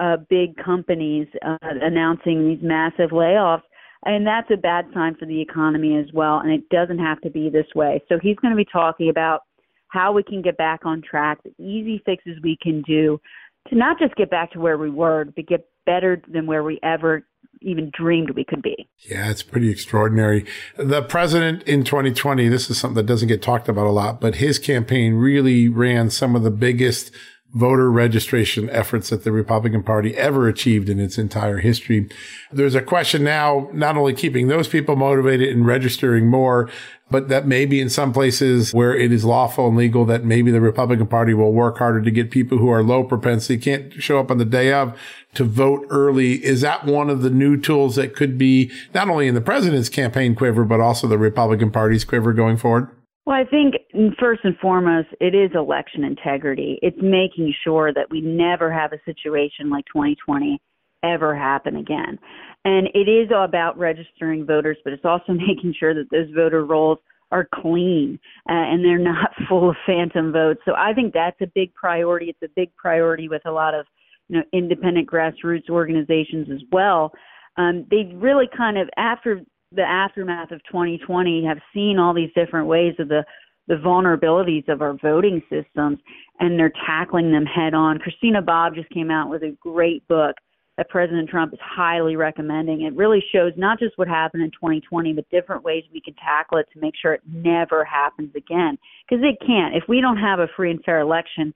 uh, 0.00 0.16
big 0.30 0.56
companies 0.56 1.26
uh, 1.44 1.58
announcing 1.60 2.48
these 2.48 2.62
massive 2.62 3.10
layoffs. 3.10 3.62
And 4.04 4.26
that's 4.26 4.50
a 4.50 4.56
bad 4.56 4.86
sign 4.94 5.16
for 5.16 5.26
the 5.26 5.40
economy 5.40 5.98
as 5.98 6.06
well. 6.14 6.38
And 6.38 6.50
it 6.50 6.68
doesn't 6.70 6.98
have 6.98 7.20
to 7.22 7.30
be 7.30 7.50
this 7.50 7.66
way. 7.74 8.02
So 8.08 8.18
he's 8.22 8.36
going 8.36 8.52
to 8.52 8.56
be 8.56 8.66
talking 8.72 9.10
about 9.10 9.40
how 9.88 10.12
we 10.12 10.22
can 10.22 10.40
get 10.40 10.56
back 10.56 10.80
on 10.84 11.02
track, 11.02 11.38
the 11.42 11.52
easy 11.62 12.02
fixes 12.06 12.38
we 12.42 12.56
can 12.62 12.82
do 12.82 13.20
to 13.68 13.74
not 13.76 13.98
just 13.98 14.14
get 14.16 14.30
back 14.30 14.52
to 14.52 14.60
where 14.60 14.78
we 14.78 14.90
were, 14.90 15.24
but 15.24 15.46
get 15.46 15.68
better 15.86 16.22
than 16.28 16.46
where 16.46 16.62
we 16.62 16.78
ever 16.82 17.26
even 17.60 17.90
dreamed 17.92 18.30
we 18.30 18.44
could 18.44 18.62
be. 18.62 18.88
Yeah, 19.10 19.30
it's 19.30 19.42
pretty 19.42 19.70
extraordinary. 19.70 20.46
The 20.76 21.02
president 21.02 21.62
in 21.64 21.82
2020, 21.82 22.48
this 22.48 22.70
is 22.70 22.78
something 22.78 22.94
that 22.96 23.06
doesn't 23.06 23.28
get 23.28 23.42
talked 23.42 23.68
about 23.68 23.86
a 23.86 23.90
lot, 23.90 24.20
but 24.20 24.36
his 24.36 24.58
campaign 24.58 25.14
really 25.14 25.68
ran 25.68 26.10
some 26.10 26.36
of 26.36 26.42
the 26.42 26.50
biggest 26.50 27.10
voter 27.54 27.90
registration 27.90 28.68
efforts 28.70 29.08
that 29.08 29.24
the 29.24 29.32
Republican 29.32 29.82
Party 29.82 30.14
ever 30.16 30.48
achieved 30.48 30.88
in 30.88 31.00
its 31.00 31.16
entire 31.16 31.58
history. 31.58 32.08
There's 32.52 32.74
a 32.74 32.82
question 32.82 33.24
now, 33.24 33.70
not 33.72 33.96
only 33.96 34.12
keeping 34.12 34.48
those 34.48 34.68
people 34.68 34.96
motivated 34.96 35.48
and 35.48 35.66
registering 35.66 36.26
more, 36.26 36.68
but 37.10 37.28
that 37.28 37.46
maybe 37.46 37.80
in 37.80 37.88
some 37.88 38.12
places 38.12 38.72
where 38.72 38.94
it 38.94 39.12
is 39.12 39.24
lawful 39.24 39.68
and 39.68 39.76
legal 39.76 40.04
that 40.06 40.24
maybe 40.24 40.50
the 40.50 40.60
Republican 40.60 41.06
Party 41.06 41.34
will 41.34 41.52
work 41.52 41.78
harder 41.78 42.02
to 42.02 42.10
get 42.10 42.30
people 42.30 42.58
who 42.58 42.68
are 42.68 42.82
low 42.82 43.04
propensity, 43.04 43.58
can't 43.58 43.92
show 43.94 44.18
up 44.18 44.30
on 44.30 44.38
the 44.38 44.44
day 44.44 44.72
of 44.72 44.98
to 45.34 45.44
vote 45.44 45.86
early. 45.90 46.44
Is 46.44 46.60
that 46.60 46.84
one 46.84 47.10
of 47.10 47.22
the 47.22 47.30
new 47.30 47.56
tools 47.56 47.96
that 47.96 48.14
could 48.14 48.36
be 48.38 48.70
not 48.94 49.08
only 49.08 49.26
in 49.28 49.34
the 49.34 49.40
president's 49.40 49.88
campaign 49.88 50.34
quiver, 50.34 50.64
but 50.64 50.80
also 50.80 51.06
the 51.06 51.18
Republican 51.18 51.70
Party's 51.70 52.04
quiver 52.04 52.32
going 52.32 52.56
forward? 52.56 52.88
Well, 53.28 53.36
I 53.36 53.44
think 53.44 53.74
mm, 53.94 54.16
first 54.18 54.40
and 54.44 54.56
foremost, 54.56 55.08
it 55.20 55.34
is 55.34 55.50
election 55.54 56.02
integrity. 56.02 56.78
It's 56.80 56.96
making 57.00 57.52
sure 57.62 57.92
that 57.92 58.10
we 58.10 58.22
never 58.22 58.72
have 58.72 58.92
a 58.92 58.98
situation 59.04 59.68
like 59.68 59.84
2020 59.92 60.58
ever 61.02 61.36
happen 61.36 61.76
again. 61.76 62.18
And 62.64 62.88
it 62.94 63.08
is 63.08 63.30
about 63.34 63.78
registering 63.78 64.44
voters, 64.44 64.76
but 64.84 64.92
it's 64.92 65.04
also 65.04 65.32
making 65.32 65.74
sure 65.78 65.94
that 65.94 66.10
those 66.10 66.28
voter 66.34 66.64
rolls 66.64 66.98
are 67.30 67.48
clean 67.54 68.18
uh, 68.48 68.52
and 68.52 68.84
they're 68.84 68.98
not 68.98 69.30
full 69.48 69.70
of 69.70 69.76
phantom 69.86 70.32
votes. 70.32 70.60
So 70.64 70.72
I 70.76 70.92
think 70.94 71.12
that's 71.12 71.40
a 71.40 71.46
big 71.54 71.74
priority. 71.74 72.26
It's 72.26 72.42
a 72.42 72.52
big 72.56 72.74
priority 72.76 73.28
with 73.28 73.42
a 73.46 73.50
lot 73.50 73.74
of 73.74 73.86
you 74.28 74.38
know 74.38 74.44
independent 74.52 75.08
grassroots 75.08 75.68
organizations 75.70 76.48
as 76.52 76.60
well. 76.72 77.12
Um, 77.56 77.86
they 77.90 78.10
really 78.14 78.48
kind 78.56 78.78
of 78.78 78.88
after 78.96 79.42
the 79.72 79.82
aftermath 79.82 80.50
of 80.50 80.62
2020 80.64 81.44
have 81.44 81.58
seen 81.74 81.98
all 81.98 82.14
these 82.14 82.30
different 82.34 82.66
ways 82.66 82.94
of 82.98 83.08
the 83.08 83.24
the 83.66 83.74
vulnerabilities 83.74 84.66
of 84.68 84.80
our 84.80 84.96
voting 85.02 85.42
systems 85.50 85.98
and 86.40 86.58
they're 86.58 86.72
tackling 86.86 87.30
them 87.30 87.44
head 87.44 87.74
on. 87.74 87.98
Christina 87.98 88.40
Bobb 88.40 88.74
just 88.74 88.88
came 88.88 89.10
out 89.10 89.28
with 89.28 89.42
a 89.42 89.54
great 89.60 90.08
book 90.08 90.36
that 90.78 90.88
President 90.88 91.28
Trump 91.28 91.52
is 91.52 91.58
highly 91.60 92.14
recommending. 92.14 92.82
It 92.82 92.94
really 92.94 93.22
shows 93.32 93.52
not 93.56 93.80
just 93.80 93.98
what 93.98 94.06
happened 94.06 94.44
in 94.44 94.50
2020, 94.52 95.12
but 95.12 95.28
different 95.28 95.64
ways 95.64 95.82
we 95.92 96.00
can 96.00 96.14
tackle 96.14 96.58
it 96.58 96.68
to 96.72 96.80
make 96.80 96.94
sure 97.02 97.12
it 97.12 97.20
never 97.26 97.84
happens 97.84 98.30
again. 98.36 98.78
Because 99.06 99.24
it 99.24 99.44
can't. 99.44 99.74
If 99.74 99.82
we 99.88 100.00
don't 100.00 100.16
have 100.16 100.38
a 100.38 100.46
free 100.56 100.70
and 100.70 100.82
fair 100.84 101.00
election, 101.00 101.52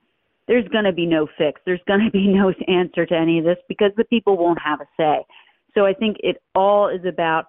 there's 0.49 0.67
going 0.69 0.85
to 0.85 0.93
be 0.93 1.07
no 1.07 1.29
fix. 1.39 1.61
There's 1.65 1.81
going 1.87 2.05
to 2.05 2.11
be 2.11 2.27
no 2.35 2.53
answer 2.67 3.07
to 3.07 3.15
any 3.15 3.39
of 3.39 3.45
this 3.45 3.59
because 3.69 3.93
the 3.97 4.05
people 4.05 4.37
won't 4.37 4.59
have 4.61 4.81
a 4.81 4.87
say. 4.97 5.25
So 5.73 5.87
I 5.87 5.95
think 5.95 6.17
it 6.21 6.43
all 6.57 6.89
is 6.89 7.05
about 7.09 7.47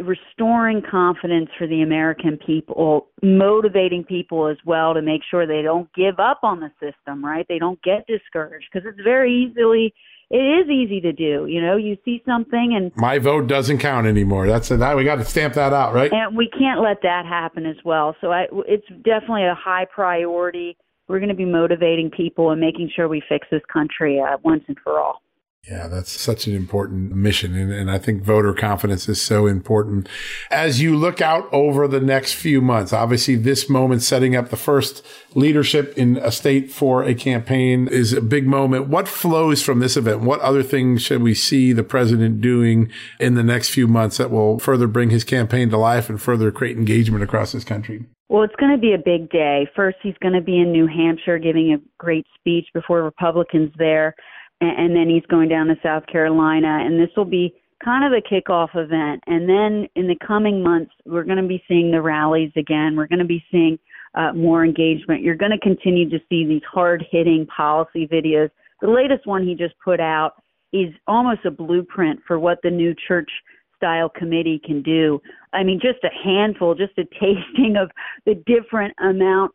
restoring 0.00 0.82
confidence 0.90 1.50
for 1.58 1.66
the 1.66 1.82
American 1.82 2.38
people, 2.44 3.08
motivating 3.22 4.04
people 4.04 4.48
as 4.48 4.56
well 4.64 4.94
to 4.94 5.02
make 5.02 5.20
sure 5.30 5.46
they 5.46 5.62
don't 5.62 5.92
give 5.92 6.18
up 6.18 6.40
on 6.42 6.60
the 6.60 6.70
system, 6.80 7.22
right? 7.22 7.46
They 7.46 7.58
don't 7.58 7.80
get 7.82 8.06
discouraged 8.06 8.66
because 8.72 8.88
it's 8.88 9.04
very 9.04 9.32
easily 9.32 9.92
it 10.30 10.36
is 10.36 10.68
easy 10.68 11.00
to 11.00 11.12
do. 11.12 11.46
You 11.46 11.62
know, 11.62 11.76
you 11.76 11.96
see 12.04 12.22
something 12.26 12.74
and 12.76 12.92
my 12.96 13.18
vote 13.18 13.46
doesn't 13.46 13.78
count 13.78 14.06
anymore. 14.06 14.46
That's 14.46 14.68
that 14.68 14.96
we 14.96 15.04
got 15.04 15.16
to 15.16 15.24
stamp 15.24 15.54
that 15.54 15.72
out, 15.72 15.94
right? 15.94 16.12
And 16.12 16.36
we 16.36 16.48
can't 16.48 16.80
let 16.80 17.02
that 17.02 17.24
happen 17.24 17.64
as 17.64 17.76
well. 17.84 18.14
So 18.20 18.30
I, 18.30 18.46
it's 18.66 18.86
definitely 19.02 19.46
a 19.46 19.54
high 19.54 19.86
priority. 19.86 20.76
We're 21.08 21.20
going 21.20 21.30
to 21.30 21.34
be 21.34 21.46
motivating 21.46 22.10
people 22.10 22.50
and 22.50 22.60
making 22.60 22.90
sure 22.94 23.08
we 23.08 23.22
fix 23.28 23.46
this 23.50 23.62
country 23.72 24.20
uh, 24.20 24.36
once 24.42 24.64
and 24.68 24.76
for 24.84 25.00
all. 25.00 25.22
Yeah, 25.66 25.86
that's 25.88 26.12
such 26.12 26.46
an 26.46 26.54
important 26.54 27.14
mission. 27.14 27.54
And, 27.54 27.72
and, 27.72 27.90
I 27.90 27.98
think 27.98 28.22
voter 28.22 28.54
confidence 28.54 29.08
is 29.08 29.20
so 29.20 29.46
important. 29.46 30.08
As 30.50 30.80
you 30.80 30.96
look 30.96 31.20
out 31.20 31.46
over 31.52 31.86
the 31.86 32.00
next 32.00 32.34
few 32.34 32.62
months, 32.62 32.92
obviously 32.92 33.34
this 33.34 33.68
moment 33.68 34.02
setting 34.02 34.34
up 34.34 34.48
the 34.48 34.56
first 34.56 35.04
leadership 35.34 35.92
in 35.98 36.16
a 36.18 36.32
state 36.32 36.70
for 36.70 37.02
a 37.02 37.14
campaign 37.14 37.86
is 37.88 38.14
a 38.14 38.22
big 38.22 38.46
moment. 38.46 38.88
What 38.88 39.08
flows 39.08 39.60
from 39.60 39.80
this 39.80 39.96
event? 39.96 40.20
What 40.20 40.40
other 40.40 40.62
things 40.62 41.02
should 41.02 41.22
we 41.22 41.34
see 41.34 41.72
the 41.72 41.82
president 41.82 42.40
doing 42.40 42.90
in 43.20 43.34
the 43.34 43.42
next 43.42 43.68
few 43.68 43.86
months 43.86 44.16
that 44.16 44.30
will 44.30 44.58
further 44.58 44.86
bring 44.86 45.10
his 45.10 45.24
campaign 45.24 45.68
to 45.70 45.76
life 45.76 46.08
and 46.08 46.22
further 46.22 46.50
create 46.50 46.78
engagement 46.78 47.22
across 47.22 47.52
this 47.52 47.64
country? 47.64 48.06
Well, 48.30 48.42
it's 48.42 48.56
going 48.56 48.72
to 48.72 48.78
be 48.78 48.94
a 48.94 48.98
big 48.98 49.30
day. 49.30 49.68
First, 49.74 49.98
he's 50.02 50.16
going 50.22 50.34
to 50.34 50.42
be 50.42 50.58
in 50.58 50.72
New 50.72 50.86
Hampshire 50.86 51.38
giving 51.38 51.72
a 51.72 51.78
great 51.98 52.26
speech 52.38 52.66
before 52.72 53.02
Republicans 53.02 53.72
there 53.76 54.14
and, 54.60 54.94
then 54.96 55.08
he's 55.08 55.24
going 55.26 55.48
down 55.48 55.66
to 55.68 55.76
South 55.82 56.06
Carolina, 56.06 56.80
and 56.84 56.98
this 57.00 57.10
will 57.16 57.24
be 57.24 57.54
kind 57.84 58.04
of 58.04 58.12
a 58.12 58.22
kickoff 58.22 58.70
event. 58.74 59.22
And 59.26 59.48
then 59.48 59.88
in 59.94 60.08
the 60.08 60.16
coming 60.26 60.62
months, 60.62 60.90
we're 61.06 61.24
going 61.24 61.40
to 61.40 61.46
be 61.46 61.62
seeing 61.68 61.90
the 61.90 62.02
rallies 62.02 62.50
again. 62.56 62.96
We're 62.96 63.06
going 63.06 63.20
to 63.20 63.24
be 63.24 63.44
seeing 63.50 63.78
uh, 64.14 64.32
more 64.32 64.64
engagement. 64.64 65.22
You're 65.22 65.36
going 65.36 65.52
to 65.52 65.58
continue 65.58 66.08
to 66.10 66.18
see 66.28 66.44
these 66.46 66.62
hard 66.70 67.04
hitting 67.10 67.46
policy 67.46 68.08
videos. 68.08 68.50
The 68.80 68.88
latest 68.88 69.26
one 69.26 69.46
he 69.46 69.54
just 69.54 69.74
put 69.84 70.00
out 70.00 70.32
is 70.72 70.92
almost 71.06 71.44
a 71.44 71.50
blueprint 71.50 72.20
for 72.26 72.38
what 72.38 72.58
the 72.62 72.70
new 72.70 72.94
church 73.06 73.30
style 73.76 74.08
committee 74.08 74.60
can 74.64 74.82
do. 74.82 75.20
I 75.52 75.62
mean, 75.62 75.80
just 75.80 76.02
a 76.04 76.10
handful, 76.24 76.74
just 76.74 76.98
a 76.98 77.04
tasting 77.20 77.76
of 77.80 77.90
the 78.26 78.34
different 78.46 78.94
amount 79.00 79.52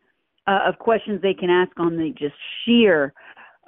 uh, 0.47 0.59
of 0.65 0.79
questions 0.79 1.21
they 1.21 1.33
can 1.33 1.49
ask 1.49 1.71
on 1.79 1.97
the 1.97 2.13
just 2.17 2.35
sheer 2.65 3.13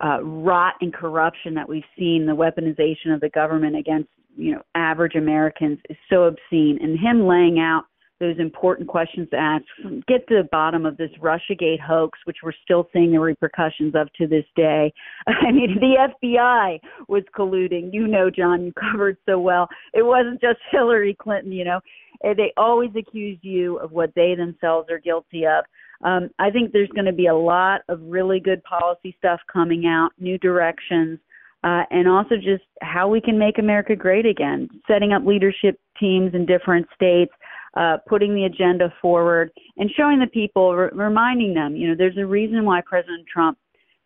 uh, 0.03 0.23
rot 0.23 0.75
and 0.81 0.93
corruption 0.93 1.53
that 1.55 1.67
we've 1.67 1.83
seen, 1.97 2.25
the 2.25 2.35
weaponization 2.35 3.13
of 3.13 3.21
the 3.21 3.29
government 3.29 3.75
against 3.75 4.09
you 4.35 4.53
know 4.53 4.61
average 4.75 5.15
Americans 5.15 5.79
is 5.89 5.97
so 6.09 6.23
obscene. 6.23 6.79
And 6.81 6.99
him 6.99 7.25
laying 7.27 7.59
out 7.59 7.83
those 8.19 8.39
important 8.39 8.87
questions 8.87 9.29
to 9.29 9.37
ask, 9.37 9.65
get 10.07 10.25
to 10.27 10.35
the 10.35 10.47
bottom 10.51 10.85
of 10.85 10.95
this 10.95 11.09
RussiaGate 11.21 11.81
hoax, 11.81 12.17
which 12.23 12.37
we're 12.43 12.53
still 12.63 12.87
seeing 12.93 13.11
the 13.11 13.19
repercussions 13.19 13.93
of 13.93 14.07
to 14.13 14.25
this 14.25 14.45
day. 14.55 14.93
I 15.27 15.51
mean, 15.51 15.77
the 15.79 16.09
FBI 16.23 16.79
was 17.09 17.23
colluding. 17.37 17.93
You 17.93 18.07
know, 18.07 18.29
John, 18.29 18.63
you 18.63 18.73
covered 18.73 19.17
so 19.25 19.39
well. 19.39 19.67
It 19.93 20.03
wasn't 20.03 20.39
just 20.39 20.59
Hillary 20.71 21.15
Clinton. 21.19 21.51
You 21.51 21.65
know, 21.65 21.79
they 22.21 22.53
always 22.55 22.91
accuse 22.97 23.37
you 23.41 23.77
of 23.79 23.91
what 23.91 24.13
they 24.15 24.33
themselves 24.35 24.89
are 24.89 24.99
guilty 24.99 25.45
of. 25.45 25.65
Um, 26.05 26.29
I 26.37 26.51
think 26.51 26.71
there's 26.71 26.89
going 26.89 27.05
to 27.05 27.13
be 27.13 27.25
a 27.25 27.35
lot 27.35 27.81
of 27.89 27.99
really 28.03 28.39
good 28.39 28.63
policy 28.63 29.15
stuff 29.17 29.39
coming 29.51 29.87
out, 29.87 30.11
new 30.19 30.37
directions, 30.37 31.19
uh, 31.63 31.81
and 31.89 32.07
also 32.07 32.35
just 32.35 32.63
how 32.83 33.07
we 33.07 33.19
can 33.19 33.39
make 33.39 33.57
America 33.57 33.95
great 33.95 34.27
again, 34.27 34.69
setting 34.87 35.13
up 35.13 35.25
leadership 35.25 35.79
teams 35.99 36.35
in 36.35 36.45
different 36.45 36.85
states, 36.93 37.31
uh, 37.75 37.97
putting 38.07 38.35
the 38.35 38.45
agenda 38.45 38.93
forward, 39.01 39.49
and 39.77 39.89
showing 39.97 40.19
the 40.19 40.27
people, 40.27 40.75
re- 40.75 40.89
reminding 40.93 41.55
them, 41.55 41.75
you 41.75 41.87
know, 41.87 41.95
there's 41.97 42.17
a 42.17 42.25
reason 42.25 42.65
why 42.65 42.81
President 42.85 43.25
Trump 43.27 43.57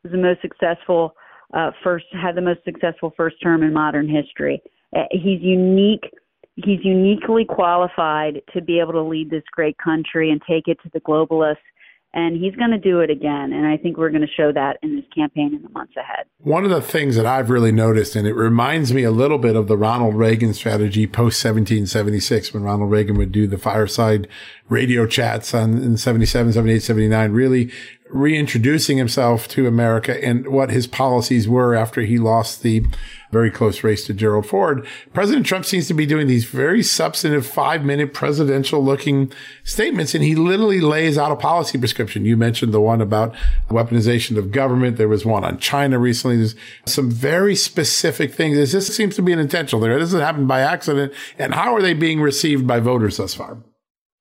was 0.04 0.14
the 0.14 0.18
most 0.18 0.42
successful 0.42 1.14
uh, 1.54 1.72
first, 1.84 2.06
had 2.14 2.36
the 2.36 2.42
most 2.42 2.64
successful 2.64 3.12
first 3.18 3.36
term 3.44 3.62
in 3.62 3.74
modern 3.74 4.08
history. 4.08 4.62
Uh, 4.96 5.04
he's 5.12 5.42
unique 5.42 6.10
he's 6.56 6.84
uniquely 6.84 7.46
qualified 7.46 8.42
to 8.54 8.62
be 8.62 8.80
able 8.82 8.92
to 8.92 9.02
lead 9.02 9.30
this 9.30 9.44
great 9.52 9.78
country 9.78 10.30
and 10.30 10.42
take 10.50 10.68
it 10.68 10.78
to 10.84 10.90
the 10.94 11.00
globalists 11.02 11.56
and 12.14 12.36
he's 12.36 12.56
going 12.56 12.72
to 12.72 12.78
do 12.78 13.00
it 13.02 13.10
again. 13.10 13.54
And 13.54 13.68
I 13.68 13.78
think 13.78 13.98
we're 13.98 14.10
going 14.10 14.26
to 14.26 14.34
show 14.36 14.52
that 14.52 14.78
in 14.82 14.96
this 14.96 15.06
campaign 15.16 15.54
in 15.54 15.62
the 15.62 15.70
months 15.70 15.96
ahead. 15.96 16.26
One 16.40 16.64
of 16.64 16.72
the 16.72 16.82
things 16.82 17.16
that 17.16 17.26
I've 17.26 17.50
really 17.50 17.72
noticed, 17.72 18.16
and 18.16 18.28
it 18.28 18.34
reminds 18.34 18.94
me 18.94 19.04
a 19.04 19.12
little 19.12 19.38
bit 19.38 19.56
of 19.56 19.68
the 19.68 19.78
Ronald 19.78 20.16
Reagan 20.16 20.54
strategy 20.54 21.06
post 21.06 21.44
1776, 21.44 22.54
when 22.54 22.64
Ronald 22.64 22.90
Reagan 22.90 23.18
would 23.18 23.32
do 23.32 23.46
the 23.46 23.58
fireside 23.58 24.28
radio 24.70 25.06
chats 25.06 25.54
on 25.54 25.78
in 25.78 25.98
77, 25.98 26.54
78, 26.54 26.82
79, 26.82 27.32
really 27.32 27.72
reintroducing 28.10 28.98
himself 28.98 29.48
to 29.50 29.68
America 29.68 30.24
and 30.24 30.48
what 30.48 30.72
his 30.72 30.88
policies 30.88 31.48
were 31.48 31.76
after 31.76 32.02
he 32.02 32.18
lost 32.18 32.64
the 32.64 32.86
very 33.32 33.52
close 33.52 33.84
race 33.84 34.06
to 34.08 34.14
Gerald 34.14 34.48
Ford. 34.48 34.86
President 35.14 35.46
Trump 35.46 35.66
seems 35.66 35.88
to 35.88 35.94
be 35.94 36.06
doing 36.06 36.28
these 36.28 36.46
very 36.46 36.82
substantive 36.82 37.46
five 37.46 37.86
minute 37.86 38.14
presidential 38.14 38.84
looking 38.84 39.32
statements. 39.64 40.16
And 40.16 40.24
he 40.24 40.36
literally 40.36 40.82
lays 40.82 41.18
out 41.18 41.32
a 41.32 41.36
policy 41.36 41.78
prescription. 41.78 42.26
You 42.26 42.36
mentioned 42.36 42.74
the 42.74 42.82
one 42.82 43.02
about 43.02 43.36
weaponization 43.70 44.38
of 44.38 44.52
government. 44.52 44.98
There 44.98 45.08
was 45.08 45.26
one 45.26 45.44
on 45.44 45.60
China 45.60 46.00
recently. 46.00 46.38
There's 46.38 46.56
some 46.86 47.12
very 47.12 47.56
specific 47.56 48.34
things. 48.34 48.72
This 48.72 48.96
seems 48.96 49.16
to 49.16 49.22
be 49.22 49.34
an 49.34 49.40
intentional 49.40 49.82
there. 49.82 49.96
It 49.96 50.00
doesn't 50.00 50.20
happen 50.20 50.48
by 50.48 50.62
accident. 50.62 51.14
And 51.38 51.54
how 51.54 51.76
are 51.76 51.82
they 51.82 51.94
being 51.94 52.22
received 52.22 52.66
by 52.66 52.80
voters 52.80 53.18
thus 53.18 53.36
far? 53.36 53.60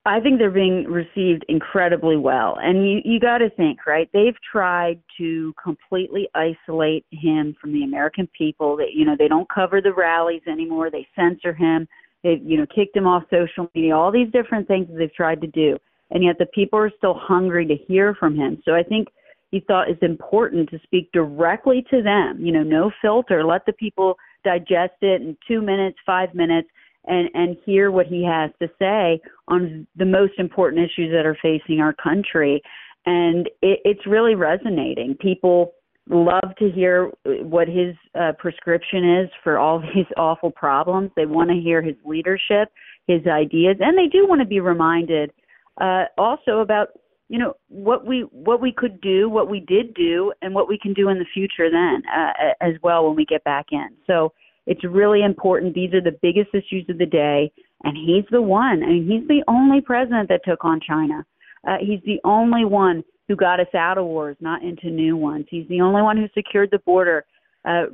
I 0.05 0.21
think 0.21 0.39
they're 0.39 0.51
being 0.51 0.85
received 0.85 1.45
incredibly 1.49 2.17
well. 2.17 2.57
And 2.61 2.89
you, 2.89 3.01
you 3.05 3.21
got 3.21 3.39
to 3.39 3.51
think, 3.51 3.87
right? 3.87 4.09
They've 4.13 4.37
tried 4.51 5.01
to 5.19 5.53
completely 5.63 6.29
isolate 6.35 7.05
him 7.11 7.55
from 7.61 7.73
the 7.73 7.85
American 7.85 8.29
people. 8.37 8.77
That 8.77 8.95
you 8.95 9.05
know, 9.05 9.17
they 9.19 9.29
don't 9.29 9.49
cover 9.49 9.81
the 9.81 9.93
rallies 9.93 10.43
anymore. 10.47 10.91
They 10.91 11.07
censor 11.15 11.53
him. 11.53 11.87
They've 12.23 12.43
you 12.43 12.57
know 12.59 12.67
kicked 12.75 12.97
him 12.97 13.07
off 13.07 13.25
social 13.31 13.71
media. 13.75 13.97
All 13.97 14.11
these 14.11 14.33
different 14.33 14.67
things 14.67 14.89
that 14.89 14.97
they've 14.99 15.15
tried 15.15 15.41
to 15.43 15.47
do, 15.49 15.77
and 16.11 16.25
yet 16.25 16.39
the 16.39 16.47
people 16.47 16.79
are 16.79 16.93
still 16.97 17.15
hungry 17.15 17.67
to 17.67 17.77
hear 17.77 18.15
from 18.15 18.35
him. 18.35 18.63
So 18.65 18.75
I 18.75 18.83
think 18.83 19.09
he 19.51 19.61
thought 19.61 19.91
it's 19.91 20.03
important 20.03 20.71
to 20.71 20.79
speak 20.85 21.11
directly 21.13 21.85
to 21.91 22.03
them. 22.03 22.39
You 22.41 22.53
know, 22.53 22.63
no 22.63 22.91
filter. 23.03 23.45
Let 23.45 23.67
the 23.67 23.73
people 23.75 24.17
digest 24.45 24.95
it 25.03 25.21
in 25.21 25.37
two 25.47 25.61
minutes, 25.61 25.99
five 26.07 26.35
minutes 26.35 26.69
and 27.09 27.29
and 27.35 27.57
hear 27.65 27.91
what 27.91 28.07
he 28.07 28.25
has 28.25 28.51
to 28.61 28.69
say 28.79 29.21
on 29.49 29.87
the 29.97 30.05
most 30.05 30.35
important 30.39 30.83
issues 30.83 31.13
that 31.13 31.27
are 31.27 31.39
facing 31.41 31.81
our 31.81 31.95
country. 31.95 32.63
And 33.07 33.47
it, 33.63 33.81
it's 33.85 34.07
really 34.07 34.35
resonating. 34.35 35.17
People 35.21 35.73
love 36.11 36.55
to 36.59 36.71
hear 36.71 37.11
what 37.25 37.69
his 37.69 37.95
uh, 38.19 38.33
prescription 38.39 39.21
is 39.21 39.31
for 39.43 39.59
all 39.59 39.81
these 39.95 40.07
awful 40.17 40.51
problems. 40.51 41.11
They 41.17 41.27
want 41.27 41.51
to 41.51 41.57
hear 41.57 41.83
his 41.83 41.97
leadership 42.05 42.71
his 43.09 43.27
ideas 43.27 43.77
and 43.81 43.99
they 43.99 44.07
do 44.07 44.29
want 44.29 44.41
to 44.41 44.47
be 44.47 44.61
reminded 44.61 45.33
uh, 45.81 46.05
also 46.19 46.59
about 46.59 46.89
you 47.29 47.39
know 47.39 47.55
what 47.69 48.07
we 48.07 48.21
what 48.31 48.61
we 48.61 48.71
could 48.71 49.01
do 49.01 49.29
what 49.29 49.51
we 49.51 49.61
did 49.61 49.95
do 49.95 50.33
and 50.43 50.55
what 50.55 50.69
we 50.69 50.79
can 50.79 50.93
do 50.93 51.09
in 51.09 51.19
the 51.19 51.25
future 51.33 51.71
then 51.71 52.03
uh, 52.15 52.53
as 52.61 52.75
well 52.83 53.07
when 53.07 53.17
we 53.17 53.25
get 53.25 53.43
back 53.45 53.67
in. 53.73 53.89
So 54.07 54.33
it's 54.69 54.85
really 54.85 55.25
important. 55.25 55.75
These 55.75 55.95
are 55.95 56.03
the 56.03 56.19
biggest 56.21 56.51
issues 56.53 56.85
of 56.91 56.99
the 56.99 57.07
day, 57.07 57.51
and 57.85 57.97
he's 57.97 58.27
the 58.31 58.43
one. 58.43 58.83
I 58.83 58.89
mean, 58.89 59.09
he's 59.09 59.27
the 59.27 59.43
only 59.49 59.81
president 59.81 60.29
that 60.29 60.43
took 60.45 60.63
on 60.63 60.79
China. 60.87 61.25
Uh, 61.67 61.79
he's 61.81 62.01
the 62.05 62.21
only 62.23 62.67
one 62.67 63.03
who 63.29 63.35
got 63.35 63.61
us 63.61 63.75
out 63.75 63.97
of 63.97 64.05
wars, 64.05 64.37
not 64.41 64.63
into 64.63 64.91
new 64.91 65.17
ones. 65.17 65.47
He's 65.49 65.67
the 65.69 65.81
only 65.81 66.03
one 66.03 66.19
who 66.19 66.27
secured 66.35 66.69
the 66.71 66.81
border, 66.81 67.25
uh, 67.65 67.85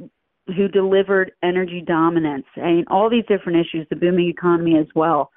who 0.49 0.67
delivered 0.67 1.31
energy 1.45 1.81
dominance. 1.87 2.47
I 2.57 2.73
mean, 2.73 2.85
all 2.91 3.09
these 3.09 3.25
different 3.29 3.59
issues, 3.59 3.87
the 3.89 3.97
booming 3.97 4.29
economy 4.29 4.77
as 4.77 4.89
well. 4.97 5.31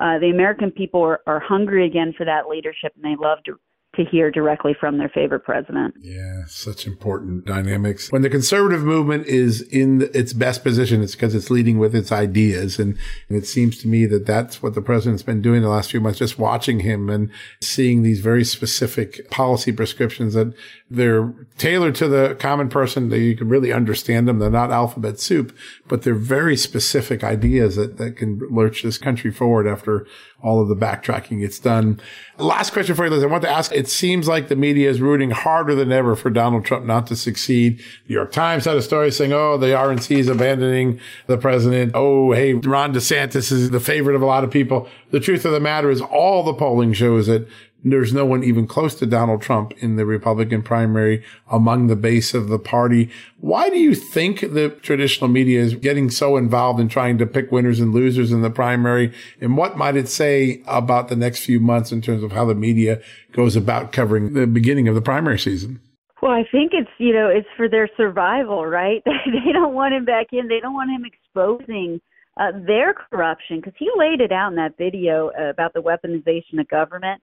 Uh, 0.00 0.20
the 0.20 0.30
American 0.30 0.70
people 0.70 1.02
are, 1.02 1.20
are 1.26 1.40
hungry 1.40 1.86
again 1.86 2.14
for 2.16 2.24
that 2.24 2.48
leadership, 2.48 2.92
and 2.94 3.04
they 3.04 3.20
love 3.20 3.38
to 3.46 3.58
to 3.96 4.04
hear 4.04 4.30
directly 4.30 4.74
from 4.78 4.98
their 4.98 5.08
favorite 5.08 5.44
president. 5.44 5.94
Yeah, 6.00 6.44
such 6.46 6.86
important 6.86 7.44
dynamics. 7.44 8.10
When 8.10 8.22
the 8.22 8.30
conservative 8.30 8.82
movement 8.82 9.26
is 9.26 9.62
in 9.62 10.08
its 10.14 10.32
best 10.32 10.62
position, 10.62 11.02
it's 11.02 11.14
because 11.14 11.34
it's 11.34 11.50
leading 11.50 11.78
with 11.78 11.94
its 11.94 12.12
ideas. 12.12 12.78
And, 12.78 12.98
and, 13.28 13.38
it 13.38 13.46
seems 13.46 13.78
to 13.78 13.88
me 13.88 14.06
that 14.06 14.26
that's 14.26 14.62
what 14.62 14.74
the 14.74 14.82
president's 14.82 15.22
been 15.22 15.42
doing 15.42 15.62
the 15.62 15.68
last 15.68 15.90
few 15.90 16.00
months, 16.00 16.18
just 16.18 16.38
watching 16.38 16.80
him 16.80 17.08
and 17.10 17.30
seeing 17.60 18.02
these 18.02 18.20
very 18.20 18.44
specific 18.44 19.30
policy 19.30 19.72
prescriptions 19.72 20.34
that 20.34 20.54
they're 20.90 21.32
tailored 21.58 21.94
to 21.96 22.08
the 22.08 22.36
common 22.38 22.68
person 22.68 23.08
that 23.08 23.18
you 23.18 23.36
can 23.36 23.48
really 23.48 23.72
understand 23.72 24.28
them. 24.28 24.38
They're 24.38 24.50
not 24.50 24.70
alphabet 24.70 25.18
soup, 25.18 25.56
but 25.88 26.02
they're 26.02 26.14
very 26.14 26.56
specific 26.56 27.24
ideas 27.24 27.76
that, 27.76 27.96
that 27.98 28.16
can 28.16 28.40
lurch 28.50 28.82
this 28.82 28.98
country 28.98 29.30
forward 29.30 29.66
after 29.66 30.06
all 30.42 30.60
of 30.60 30.68
the 30.68 30.76
backtracking 30.76 31.40
gets 31.40 31.58
done. 31.58 32.00
Last 32.38 32.72
question 32.72 32.94
for 32.94 33.04
you, 33.04 33.10
Liz. 33.10 33.24
I 33.24 33.26
want 33.26 33.42
to 33.42 33.50
ask, 33.50 33.72
it 33.84 33.90
seems 33.90 34.26
like 34.26 34.48
the 34.48 34.56
media 34.56 34.88
is 34.88 35.02
rooting 35.02 35.30
harder 35.30 35.74
than 35.74 35.92
ever 35.92 36.16
for 36.16 36.30
Donald 36.30 36.64
Trump 36.64 36.86
not 36.86 37.06
to 37.08 37.14
succeed. 37.14 37.78
The 37.78 37.84
New 38.08 38.14
York 38.14 38.32
Times 38.32 38.64
had 38.64 38.78
a 38.78 38.82
story 38.82 39.10
saying, 39.10 39.34
oh, 39.34 39.58
the 39.58 39.66
RNC 39.66 40.16
is 40.16 40.28
abandoning 40.28 41.00
the 41.26 41.36
president. 41.36 41.92
Oh, 41.94 42.32
hey, 42.32 42.54
Ron 42.54 42.94
DeSantis 42.94 43.52
is 43.52 43.68
the 43.68 43.80
favorite 43.80 44.16
of 44.16 44.22
a 44.22 44.26
lot 44.26 44.42
of 44.42 44.50
people. 44.50 44.88
The 45.10 45.20
truth 45.20 45.44
of 45.44 45.52
the 45.52 45.60
matter 45.60 45.90
is 45.90 46.00
all 46.00 46.42
the 46.42 46.54
polling 46.54 46.94
shows 46.94 47.26
that 47.26 47.46
There's 47.86 48.14
no 48.14 48.24
one 48.24 48.42
even 48.42 48.66
close 48.66 48.94
to 48.96 49.06
Donald 49.06 49.42
Trump 49.42 49.72
in 49.78 49.96
the 49.96 50.06
Republican 50.06 50.62
primary 50.62 51.22
among 51.50 51.88
the 51.88 51.96
base 51.96 52.32
of 52.32 52.48
the 52.48 52.58
party. 52.58 53.10
Why 53.40 53.68
do 53.68 53.76
you 53.76 53.94
think 53.94 54.40
the 54.40 54.70
traditional 54.80 55.28
media 55.28 55.60
is 55.60 55.74
getting 55.74 56.08
so 56.08 56.38
involved 56.38 56.80
in 56.80 56.88
trying 56.88 57.18
to 57.18 57.26
pick 57.26 57.52
winners 57.52 57.80
and 57.80 57.92
losers 57.92 58.32
in 58.32 58.40
the 58.40 58.48
primary? 58.48 59.12
And 59.38 59.58
what 59.58 59.76
might 59.76 59.96
it 59.96 60.08
say 60.08 60.62
about 60.66 61.08
the 61.08 61.16
next 61.16 61.44
few 61.44 61.60
months 61.60 61.92
in 61.92 62.00
terms 62.00 62.22
of 62.22 62.32
how 62.32 62.46
the 62.46 62.54
media 62.54 63.02
goes 63.32 63.54
about 63.54 63.92
covering 63.92 64.32
the 64.32 64.46
beginning 64.46 64.88
of 64.88 64.94
the 64.94 65.02
primary 65.02 65.38
season? 65.38 65.80
Well, 66.22 66.32
I 66.32 66.44
think 66.50 66.72
it's 66.72 66.90
you 66.96 67.12
know 67.12 67.28
it's 67.28 67.48
for 67.54 67.68
their 67.68 67.90
survival, 67.98 68.64
right? 68.64 69.02
they 69.26 69.52
don't 69.52 69.74
want 69.74 69.92
him 69.92 70.06
back 70.06 70.28
in. 70.32 70.48
They 70.48 70.58
don't 70.58 70.72
want 70.72 70.90
him 70.90 71.04
exposing 71.04 72.00
uh, 72.38 72.52
their 72.66 72.94
corruption 72.94 73.56
because 73.56 73.74
he 73.78 73.90
laid 73.94 74.22
it 74.22 74.32
out 74.32 74.52
in 74.52 74.56
that 74.56 74.78
video 74.78 75.30
about 75.50 75.74
the 75.74 75.82
weaponization 75.82 76.58
of 76.58 76.68
government 76.68 77.20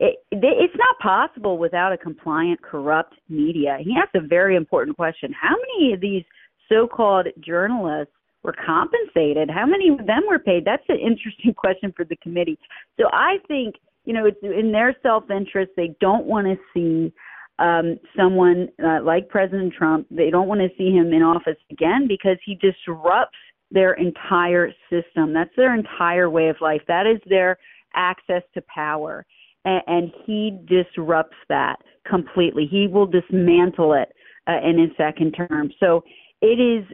it, 0.00 0.16
it's 0.32 0.74
not 0.76 0.98
possible 0.98 1.58
without 1.58 1.92
a 1.92 1.98
compliant, 1.98 2.60
corrupt 2.62 3.14
media. 3.28 3.78
He 3.80 3.94
asked 3.96 4.14
a 4.14 4.26
very 4.26 4.56
important 4.56 4.96
question. 4.96 5.32
How 5.32 5.54
many 5.54 5.92
of 5.92 6.00
these 6.00 6.24
so 6.68 6.88
called 6.88 7.28
journalists 7.40 8.12
were 8.42 8.54
compensated? 8.64 9.50
How 9.50 9.66
many 9.66 9.88
of 9.88 10.06
them 10.06 10.22
were 10.28 10.38
paid? 10.38 10.64
That's 10.64 10.82
an 10.88 10.98
interesting 10.98 11.54
question 11.56 11.92
for 11.96 12.04
the 12.04 12.16
committee. 12.16 12.58
So 12.98 13.06
I 13.12 13.36
think, 13.46 13.76
you 14.04 14.12
know, 14.12 14.26
it's 14.26 14.42
in 14.42 14.72
their 14.72 14.96
self 15.02 15.30
interest. 15.30 15.72
They 15.76 15.94
don't 16.00 16.26
want 16.26 16.46
to 16.46 16.56
see 16.74 17.12
um, 17.60 17.98
someone 18.16 18.68
uh, 18.84 19.00
like 19.02 19.28
President 19.28 19.72
Trump. 19.72 20.08
They 20.10 20.30
don't 20.30 20.48
want 20.48 20.60
to 20.60 20.68
see 20.76 20.90
him 20.90 21.12
in 21.12 21.22
office 21.22 21.56
again 21.70 22.08
because 22.08 22.36
he 22.44 22.56
disrupts 22.56 23.38
their 23.70 23.94
entire 23.94 24.72
system. 24.90 25.32
That's 25.32 25.54
their 25.56 25.74
entire 25.74 26.28
way 26.28 26.48
of 26.48 26.56
life. 26.60 26.82
That 26.88 27.06
is 27.06 27.20
their 27.28 27.58
access 27.94 28.42
to 28.54 28.62
power 28.62 29.24
and, 29.64 29.82
and 29.86 30.12
he 30.24 30.58
disrupts 30.66 31.36
that 31.48 31.76
completely. 32.06 32.66
He 32.70 32.86
will 32.86 33.06
dismantle 33.06 33.94
it 33.94 34.12
uh, 34.46 34.58
in 34.66 34.78
his 34.78 34.90
second 34.96 35.32
term. 35.32 35.70
So 35.80 36.04
it 36.40 36.60
is 36.60 36.84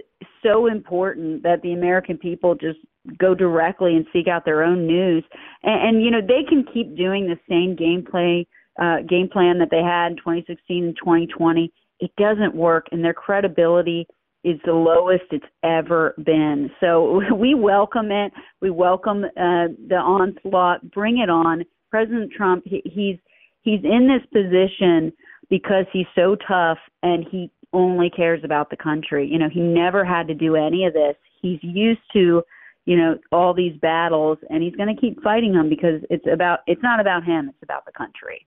so 0.42 0.66
important 0.66 1.42
that 1.42 1.62
the 1.62 1.72
American 1.72 2.16
people 2.16 2.54
just 2.54 2.78
go 3.18 3.35
directly 3.35 3.96
and 3.96 4.06
seek 4.12 4.28
out 4.28 4.44
their 4.44 4.62
own 4.62 4.87
news. 4.87 5.24
And, 5.62 5.88
and 5.96 6.04
you 6.04 6.11
know 6.11 6.20
they 6.20 6.44
can 6.48 6.64
keep 6.72 6.96
doing 6.96 7.26
the 7.26 7.38
same 7.48 7.76
gameplay 7.76 8.46
uh, 8.80 9.02
game 9.09 9.28
plan 9.28 9.59
that 9.59 9.68
they 9.70 9.83
had 9.83 10.12
in 10.12 10.16
2016 10.16 10.85
and 10.85 10.96
2020. 10.96 11.72
It 12.00 12.11
doesn't 12.16 12.54
work, 12.54 12.87
and 12.92 13.04
their 13.04 13.14
credibility 13.14 14.06
is 14.42 14.59
the 14.64 14.72
lowest 14.72 15.24
it's 15.33 15.44
ever 15.62 16.14
been. 16.24 16.70
So 16.80 17.20
we 17.35 17.54
welcome 17.54 18.11
it. 18.11 18.33
We 18.61 18.70
welcome 18.70 19.24
uh, 19.24 19.68
the 19.88 20.00
onslaught. 20.00 20.90
Bring 20.90 21.18
it 21.18 21.28
on. 21.28 21.64
President 21.90 22.33
Trump, 22.33 22.64
he, 22.66 22.83
he's 22.85 23.16
he's 23.62 23.81
in 23.85 24.07
this 24.09 24.24
position 24.33 25.12
because 25.48 25.85
he's 25.92 26.07
so 26.14 26.37
tough 26.46 26.79
and 27.03 27.26
he 27.31 27.50
only 27.72 28.11
cares 28.11 28.40
about 28.44 28.70
the 28.70 28.76
country. 28.76 29.26
You 29.26 29.38
know, 29.38 29.48
he 29.48 29.61
never 29.61 30.05
had 30.05 30.26
to 30.29 30.35
do 30.35 30.57
any 30.57 30.85
of 30.87 30.92
this. 30.92 31.14
He's 31.42 31.59
used 31.62 32.00
to, 32.12 32.42
you 32.87 32.96
know, 32.96 33.18
all 33.33 33.55
these 33.55 33.76
battles 33.81 34.38
and 34.48 34.62
he's 34.62 34.74
going 34.76 34.94
to 34.94 35.00
keep 35.00 35.22
fighting 35.22 35.53
them 35.53 35.68
because 35.68 36.00
it's 36.11 36.26
about 36.33 36.61
it's 36.66 36.83
not 36.83 37.00
about 37.00 37.24
him, 37.24 37.48
it's 37.48 37.62
about 37.62 37.85
the 37.85 37.92
country. 37.92 38.46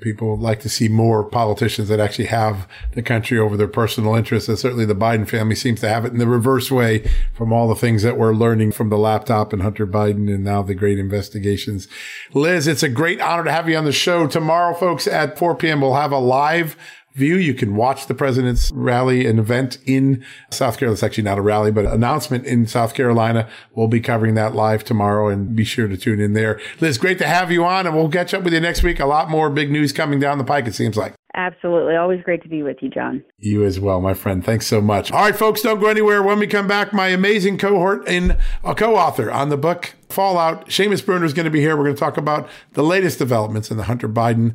People 0.00 0.36
like 0.36 0.60
to 0.60 0.68
see 0.68 0.88
more 0.88 1.22
politicians 1.22 1.88
that 1.88 2.00
actually 2.00 2.24
have 2.24 2.66
the 2.92 3.02
country 3.02 3.38
over 3.38 3.56
their 3.56 3.68
personal 3.68 4.14
interests. 4.14 4.48
And 4.48 4.58
certainly 4.58 4.86
the 4.86 4.94
Biden 4.94 5.28
family 5.28 5.54
seems 5.54 5.80
to 5.80 5.88
have 5.88 6.04
it 6.04 6.12
in 6.12 6.18
the 6.18 6.26
reverse 6.26 6.70
way 6.70 7.08
from 7.34 7.52
all 7.52 7.68
the 7.68 7.74
things 7.74 8.02
that 8.02 8.16
we're 8.16 8.34
learning 8.34 8.72
from 8.72 8.88
the 8.88 8.98
laptop 8.98 9.52
and 9.52 9.62
Hunter 9.62 9.86
Biden 9.86 10.32
and 10.32 10.42
now 10.42 10.62
the 10.62 10.74
great 10.74 10.98
investigations. 10.98 11.88
Liz, 12.32 12.66
it's 12.66 12.82
a 12.82 12.88
great 12.88 13.20
honor 13.20 13.44
to 13.44 13.52
have 13.52 13.68
you 13.68 13.76
on 13.76 13.84
the 13.84 13.92
show. 13.92 14.26
Tomorrow, 14.26 14.74
folks, 14.74 15.06
at 15.06 15.38
4 15.38 15.54
p.m., 15.56 15.82
we'll 15.82 15.94
have 15.94 16.12
a 16.12 16.18
live 16.18 16.76
view. 17.14 17.36
You 17.36 17.54
can 17.54 17.76
watch 17.76 18.06
the 18.06 18.14
president's 18.14 18.70
rally 18.72 19.26
and 19.26 19.38
event 19.38 19.78
in 19.86 20.24
South 20.50 20.78
Carolina. 20.78 20.94
It's 20.94 21.02
actually 21.02 21.24
not 21.24 21.38
a 21.38 21.42
rally, 21.42 21.70
but 21.70 21.84
an 21.84 21.92
announcement 21.92 22.46
in 22.46 22.66
South 22.66 22.94
Carolina. 22.94 23.48
We'll 23.74 23.88
be 23.88 24.00
covering 24.00 24.34
that 24.34 24.54
live 24.54 24.84
tomorrow 24.84 25.28
and 25.28 25.54
be 25.54 25.64
sure 25.64 25.88
to 25.88 25.96
tune 25.96 26.20
in 26.20 26.32
there. 26.32 26.60
Liz, 26.80 26.98
great 26.98 27.18
to 27.18 27.26
have 27.26 27.50
you 27.50 27.64
on 27.64 27.86
and 27.86 27.94
we'll 27.94 28.08
catch 28.08 28.34
up 28.34 28.42
with 28.42 28.52
you 28.52 28.60
next 28.60 28.82
week. 28.82 29.00
A 29.00 29.06
lot 29.06 29.30
more 29.30 29.50
big 29.50 29.70
news 29.70 29.92
coming 29.92 30.20
down 30.20 30.38
the 30.38 30.44
pike, 30.44 30.66
it 30.66 30.74
seems 30.74 30.96
like. 30.96 31.14
Absolutely. 31.34 31.96
Always 31.96 32.22
great 32.22 32.42
to 32.42 32.48
be 32.48 32.62
with 32.62 32.76
you, 32.82 32.90
John. 32.90 33.24
You 33.38 33.64
as 33.64 33.80
well, 33.80 34.02
my 34.02 34.12
friend. 34.12 34.44
Thanks 34.44 34.66
so 34.66 34.82
much. 34.82 35.10
All 35.10 35.22
right, 35.22 35.34
folks, 35.34 35.62
don't 35.62 35.80
go 35.80 35.86
anywhere. 35.86 36.22
When 36.22 36.38
we 36.38 36.46
come 36.46 36.68
back, 36.68 36.92
my 36.92 37.08
amazing 37.08 37.56
cohort 37.56 38.06
and 38.06 38.36
a 38.62 38.74
co-author 38.74 39.30
on 39.30 39.48
the 39.48 39.56
book 39.56 39.94
Fallout, 40.10 40.68
Seamus 40.68 41.04
Bruner 41.04 41.24
is 41.24 41.32
going 41.32 41.44
to 41.44 41.50
be 41.50 41.60
here. 41.60 41.74
We're 41.74 41.84
going 41.84 41.96
to 41.96 42.00
talk 42.00 42.18
about 42.18 42.48
the 42.74 42.82
latest 42.82 43.18
developments 43.18 43.70
in 43.70 43.78
the 43.78 43.84
Hunter 43.84 44.10
Biden 44.10 44.54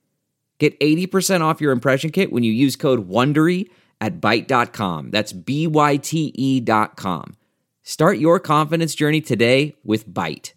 Get 0.61 0.79
80% 0.79 1.41
off 1.41 1.59
your 1.59 1.71
impression 1.71 2.11
kit 2.11 2.31
when 2.31 2.43
you 2.43 2.51
use 2.51 2.75
code 2.75 3.09
WONDERY 3.09 3.67
at 3.99 4.21
Byte.com. 4.21 5.09
That's 5.09 5.33
B-Y-T-E 5.33 6.59
dot 6.59 6.95
com. 6.95 7.35
Start 7.81 8.19
your 8.19 8.39
confidence 8.39 8.93
journey 8.93 9.21
today 9.21 9.75
with 9.83 10.07
Byte. 10.07 10.53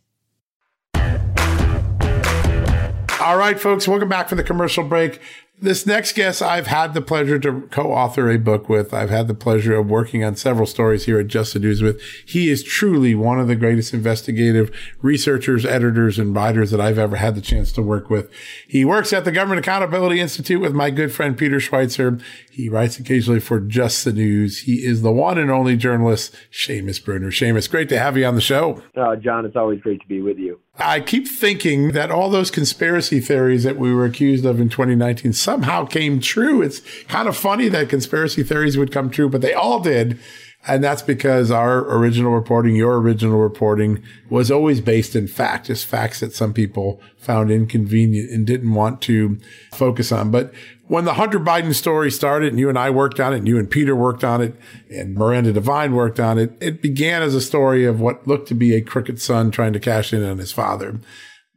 All 3.18 3.38
right, 3.38 3.58
folks, 3.58 3.88
welcome 3.88 4.10
back 4.10 4.28
from 4.28 4.36
the 4.36 4.44
commercial 4.44 4.84
break. 4.84 5.22
This 5.62 5.86
next 5.86 6.16
guest, 6.16 6.42
I've 6.42 6.66
had 6.66 6.94
the 6.94 7.00
pleasure 7.00 7.38
to 7.38 7.62
co-author 7.70 8.28
a 8.28 8.38
book 8.38 8.68
with. 8.68 8.92
I've 8.92 9.10
had 9.10 9.28
the 9.28 9.34
pleasure 9.34 9.76
of 9.76 9.88
working 9.88 10.24
on 10.24 10.34
several 10.34 10.66
stories 10.66 11.04
here 11.04 11.20
at 11.20 11.28
Just 11.28 11.54
the 11.54 11.60
News 11.60 11.80
with. 11.80 12.02
He 12.26 12.50
is 12.50 12.64
truly 12.64 13.14
one 13.14 13.38
of 13.38 13.46
the 13.46 13.54
greatest 13.54 13.94
investigative 13.94 14.76
researchers, 15.00 15.64
editors, 15.64 16.18
and 16.18 16.34
writers 16.34 16.72
that 16.72 16.80
I've 16.80 16.98
ever 16.98 17.16
had 17.16 17.36
the 17.36 17.40
chance 17.40 17.70
to 17.72 17.82
work 17.82 18.10
with. 18.10 18.32
He 18.66 18.84
works 18.84 19.12
at 19.12 19.24
the 19.24 19.30
Government 19.30 19.60
Accountability 19.60 20.20
Institute 20.20 20.60
with 20.60 20.74
my 20.74 20.90
good 20.90 21.12
friend 21.12 21.38
Peter 21.38 21.58
Schweizer. 21.58 22.20
He 22.54 22.68
writes 22.68 23.00
occasionally 23.00 23.40
for 23.40 23.58
Just 23.58 24.04
the 24.04 24.12
News. 24.12 24.60
He 24.60 24.86
is 24.86 25.02
the 25.02 25.10
one 25.10 25.38
and 25.38 25.50
only 25.50 25.76
journalist, 25.76 26.32
Seamus 26.52 27.04
Bruner. 27.04 27.32
Seamus, 27.32 27.68
great 27.68 27.88
to 27.88 27.98
have 27.98 28.16
you 28.16 28.24
on 28.26 28.36
the 28.36 28.40
show. 28.40 28.80
Uh, 28.96 29.16
John, 29.16 29.44
it's 29.44 29.56
always 29.56 29.80
great 29.80 30.00
to 30.02 30.06
be 30.06 30.22
with 30.22 30.38
you. 30.38 30.60
I 30.78 31.00
keep 31.00 31.26
thinking 31.26 31.92
that 31.92 32.12
all 32.12 32.30
those 32.30 32.52
conspiracy 32.52 33.18
theories 33.18 33.64
that 33.64 33.76
we 33.76 33.92
were 33.92 34.04
accused 34.04 34.44
of 34.44 34.60
in 34.60 34.68
2019 34.68 35.32
somehow 35.32 35.84
came 35.84 36.20
true. 36.20 36.62
It's 36.62 36.80
kind 37.08 37.26
of 37.26 37.36
funny 37.36 37.68
that 37.70 37.88
conspiracy 37.88 38.44
theories 38.44 38.78
would 38.78 38.92
come 38.92 39.10
true, 39.10 39.28
but 39.28 39.40
they 39.40 39.52
all 39.52 39.80
did. 39.80 40.20
And 40.66 40.82
that's 40.82 41.02
because 41.02 41.50
our 41.50 41.80
original 41.94 42.32
reporting, 42.32 42.74
your 42.74 42.98
original 42.98 43.38
reporting 43.38 44.02
was 44.30 44.50
always 44.50 44.80
based 44.80 45.14
in 45.14 45.26
fact, 45.26 45.66
just 45.66 45.86
facts 45.86 46.20
that 46.20 46.34
some 46.34 46.54
people 46.54 47.00
found 47.18 47.50
inconvenient 47.50 48.30
and 48.30 48.46
didn't 48.46 48.72
want 48.72 49.02
to 49.02 49.38
focus 49.72 50.10
on. 50.10 50.30
But 50.30 50.54
when 50.86 51.04
the 51.04 51.14
Hunter 51.14 51.40
Biden 51.40 51.74
story 51.74 52.10
started 52.10 52.50
and 52.50 52.58
you 52.58 52.68
and 52.68 52.78
I 52.78 52.90
worked 52.90 53.18
on 53.18 53.32
it 53.32 53.38
and 53.38 53.48
you 53.48 53.58
and 53.58 53.70
Peter 53.70 53.96
worked 53.96 54.22
on 54.22 54.42
it 54.42 54.54
and 54.90 55.14
Miranda 55.14 55.52
Devine 55.52 55.94
worked 55.94 56.20
on 56.20 56.38
it, 56.38 56.52
it 56.60 56.82
began 56.82 57.22
as 57.22 57.34
a 57.34 57.40
story 57.40 57.84
of 57.84 58.00
what 58.00 58.26
looked 58.26 58.48
to 58.48 58.54
be 58.54 58.74
a 58.74 58.82
crooked 58.82 59.20
son 59.20 59.50
trying 59.50 59.72
to 59.72 59.80
cash 59.80 60.12
in 60.12 60.22
on 60.22 60.38
his 60.38 60.52
father. 60.52 61.00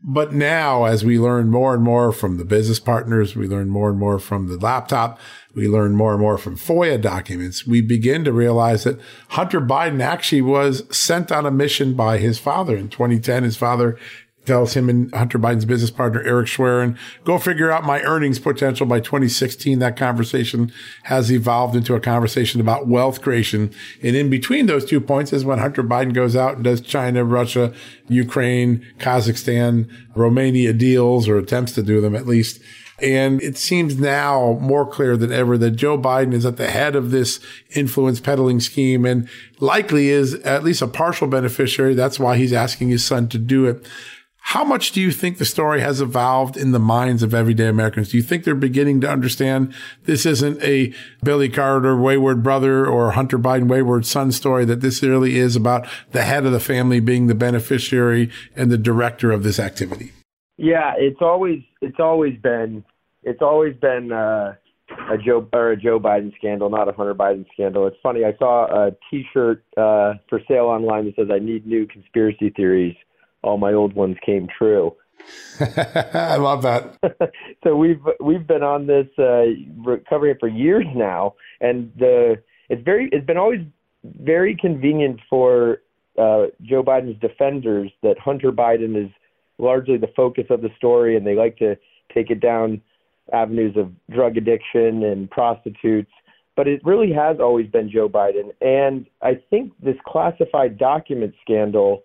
But 0.03 0.31
now, 0.31 0.85
as 0.85 1.03
we 1.03 1.17
learn 1.17 1.49
more 1.49 1.73
and 1.73 1.83
more 1.83 2.11
from 2.11 2.37
the 2.37 2.45
business 2.45 2.79
partners, 2.79 3.35
we 3.35 3.47
learn 3.47 3.69
more 3.69 3.89
and 3.89 3.97
more 3.97 4.19
from 4.19 4.47
the 4.47 4.57
laptop, 4.57 5.19
we 5.55 5.67
learn 5.67 5.95
more 5.95 6.13
and 6.13 6.21
more 6.21 6.37
from 6.37 6.55
FOIA 6.55 7.01
documents, 7.01 7.65
we 7.65 7.81
begin 7.81 8.23
to 8.23 8.31
realize 8.31 8.83
that 8.83 8.99
Hunter 9.29 9.59
Biden 9.59 10.01
actually 10.01 10.43
was 10.43 10.83
sent 10.95 11.31
on 11.31 11.47
a 11.47 11.51
mission 11.51 11.95
by 11.95 12.19
his 12.19 12.37
father. 12.37 12.77
In 12.77 12.89
2010, 12.89 13.43
his 13.43 13.57
father 13.57 13.97
tells 14.47 14.73
him 14.73 14.89
and 14.89 15.13
Hunter 15.13 15.37
Biden's 15.37 15.65
business 15.65 15.91
partner, 15.91 16.23
Eric 16.23 16.47
Schwerin, 16.47 16.97
go 17.23 17.37
figure 17.37 17.71
out 17.71 17.83
my 17.83 18.01
earnings 18.01 18.39
potential 18.39 18.87
by 18.87 18.99
2016. 18.99 19.79
That 19.79 19.97
conversation 19.97 20.71
has 21.03 21.31
evolved 21.31 21.75
into 21.75 21.93
a 21.93 21.99
conversation 21.99 22.59
about 22.59 22.87
wealth 22.87 23.21
creation. 23.21 23.71
And 24.01 24.15
in 24.15 24.29
between 24.29 24.65
those 24.65 24.85
two 24.85 24.99
points 24.99 25.31
is 25.33 25.45
when 25.45 25.59
Hunter 25.59 25.83
Biden 25.83 26.13
goes 26.13 26.35
out 26.35 26.55
and 26.55 26.63
does 26.63 26.81
China, 26.81 27.23
Russia, 27.23 27.73
Ukraine, 28.07 28.85
Kazakhstan, 28.97 29.89
Romania 30.15 30.73
deals 30.73 31.27
or 31.27 31.37
attempts 31.37 31.73
to 31.73 31.83
do 31.83 32.01
them 32.01 32.15
at 32.15 32.25
least. 32.25 32.59
And 32.99 33.41
it 33.43 33.57
seems 33.57 33.99
now 33.99 34.57
more 34.59 34.85
clear 34.85 35.15
than 35.17 35.31
ever 35.31 35.57
that 35.59 35.71
Joe 35.71 35.97
Biden 35.99 36.33
is 36.33 36.45
at 36.45 36.57
the 36.57 36.69
head 36.69 36.95
of 36.95 37.11
this 37.11 37.39
influence 37.75 38.19
peddling 38.19 38.59
scheme 38.59 39.05
and 39.05 39.29
likely 39.59 40.09
is 40.09 40.33
at 40.35 40.63
least 40.63 40.81
a 40.81 40.87
partial 40.87 41.27
beneficiary. 41.27 41.93
That's 41.93 42.19
why 42.19 42.37
he's 42.37 42.53
asking 42.53 42.89
his 42.89 43.05
son 43.05 43.29
to 43.29 43.37
do 43.37 43.65
it. 43.65 43.85
How 44.51 44.63
much 44.63 44.93
do 44.93 45.01
you 45.01 45.11
think 45.11 45.39
the 45.39 45.45
story 45.45 45.81
has 45.81 45.99
evolved 45.99 46.55
in 46.55 46.71
the 46.71 46.79
minds 46.79 47.21
of 47.21 47.33
everyday 47.33 47.67
Americans? 47.67 48.11
Do 48.11 48.17
you 48.17 48.23
think 48.23 48.45
they're 48.45 48.55
beginning 48.55 49.01
to 49.01 49.09
understand 49.09 49.73
this 50.05 50.25
isn't 50.25 50.63
a 50.63 50.93
Billy 51.21 51.49
Carter 51.49 51.97
wayward 51.99 52.43
brother 52.43 52.87
or 52.87 53.11
Hunter 53.11 53.37
Biden 53.37 53.67
wayward 53.67 54.05
son 54.05 54.31
story, 54.31 54.63
that 54.63 54.79
this 54.79 55.03
really 55.03 55.37
is 55.37 55.57
about 55.57 55.85
the 56.13 56.23
head 56.23 56.45
of 56.45 56.53
the 56.53 56.61
family 56.61 57.01
being 57.01 57.27
the 57.27 57.35
beneficiary 57.35 58.31
and 58.55 58.71
the 58.71 58.77
director 58.77 59.33
of 59.33 59.43
this 59.43 59.59
activity? 59.59 60.13
Yeah, 60.55 60.93
it's 60.97 61.19
always 61.19 61.59
it's 61.81 61.99
always 61.99 62.39
been 62.41 62.85
it's 63.23 63.41
always 63.41 63.75
been 63.75 64.13
uh, 64.13 64.55
a 65.11 65.17
Joe 65.17 65.45
or 65.51 65.71
a 65.73 65.77
Joe 65.77 65.99
Biden 65.99 66.33
scandal, 66.37 66.69
not 66.69 66.87
a 66.87 66.93
Hunter 66.93 67.13
Biden 67.13 67.45
scandal. 67.51 67.85
It's 67.85 67.97
funny. 68.01 68.23
I 68.23 68.33
saw 68.39 68.87
a 68.87 68.91
T-shirt 69.11 69.61
uh, 69.75 70.13
for 70.29 70.39
sale 70.47 70.67
online 70.67 71.03
that 71.07 71.15
says 71.17 71.27
"I 71.29 71.39
need 71.39 71.67
new 71.67 71.85
conspiracy 71.85 72.49
theories." 72.55 72.95
All 73.47 73.57
my 73.57 73.73
old 73.73 73.93
ones 73.93 74.17
came 74.25 74.47
true. 74.57 74.95
I 76.13 76.37
love 76.37 76.61
that. 76.63 76.97
so 77.63 77.75
we've 77.75 78.01
we've 78.19 78.45
been 78.45 78.63
on 78.63 78.87
this 78.87 79.07
uh, 79.17 79.45
covering 80.09 80.31
it 80.31 80.39
for 80.39 80.47
years 80.47 80.85
now, 80.95 81.35
and 81.61 81.91
the 81.97 82.41
it's 82.69 82.83
very 82.83 83.09
it's 83.11 83.25
been 83.25 83.37
always 83.37 83.61
very 84.03 84.55
convenient 84.55 85.19
for 85.29 85.81
uh, 86.17 86.45
Joe 86.61 86.83
Biden's 86.83 87.19
defenders 87.19 87.91
that 88.03 88.17
Hunter 88.19 88.51
Biden 88.51 89.03
is 89.03 89.11
largely 89.57 89.97
the 89.97 90.09
focus 90.15 90.45
of 90.49 90.61
the 90.61 90.69
story, 90.77 91.17
and 91.17 91.25
they 91.25 91.35
like 91.35 91.57
to 91.57 91.75
take 92.13 92.29
it 92.29 92.39
down 92.39 92.81
avenues 93.33 93.75
of 93.75 93.91
drug 94.09 94.37
addiction 94.37 95.03
and 95.03 95.29
prostitutes. 95.29 96.11
But 96.55 96.67
it 96.67 96.81
really 96.83 97.11
has 97.13 97.37
always 97.39 97.67
been 97.67 97.89
Joe 97.89 98.09
Biden, 98.09 98.51
and 98.61 99.05
I 99.21 99.41
think 99.49 99.73
this 99.81 99.97
classified 100.05 100.77
document 100.77 101.35
scandal 101.41 102.03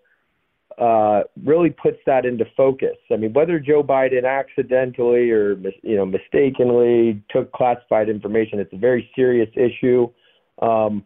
uh, 0.79 1.23
really 1.45 1.71
puts 1.71 1.99
that 2.07 2.25
into 2.25 2.45
focus. 2.57 2.97
I 3.11 3.17
mean, 3.17 3.33
whether 3.33 3.59
Joe 3.59 3.83
Biden 3.83 4.27
accidentally 4.27 5.31
or 5.31 5.57
you 5.83 5.97
know 5.97 6.07
mistakenly 6.07 7.23
took 7.31 7.53
classified 7.53 8.09
information, 8.09 8.59
it's 8.59 8.73
a 8.73 8.79
very 8.79 9.11
serious 9.15 9.51
issue. 9.55 10.09
Um, 10.61 11.05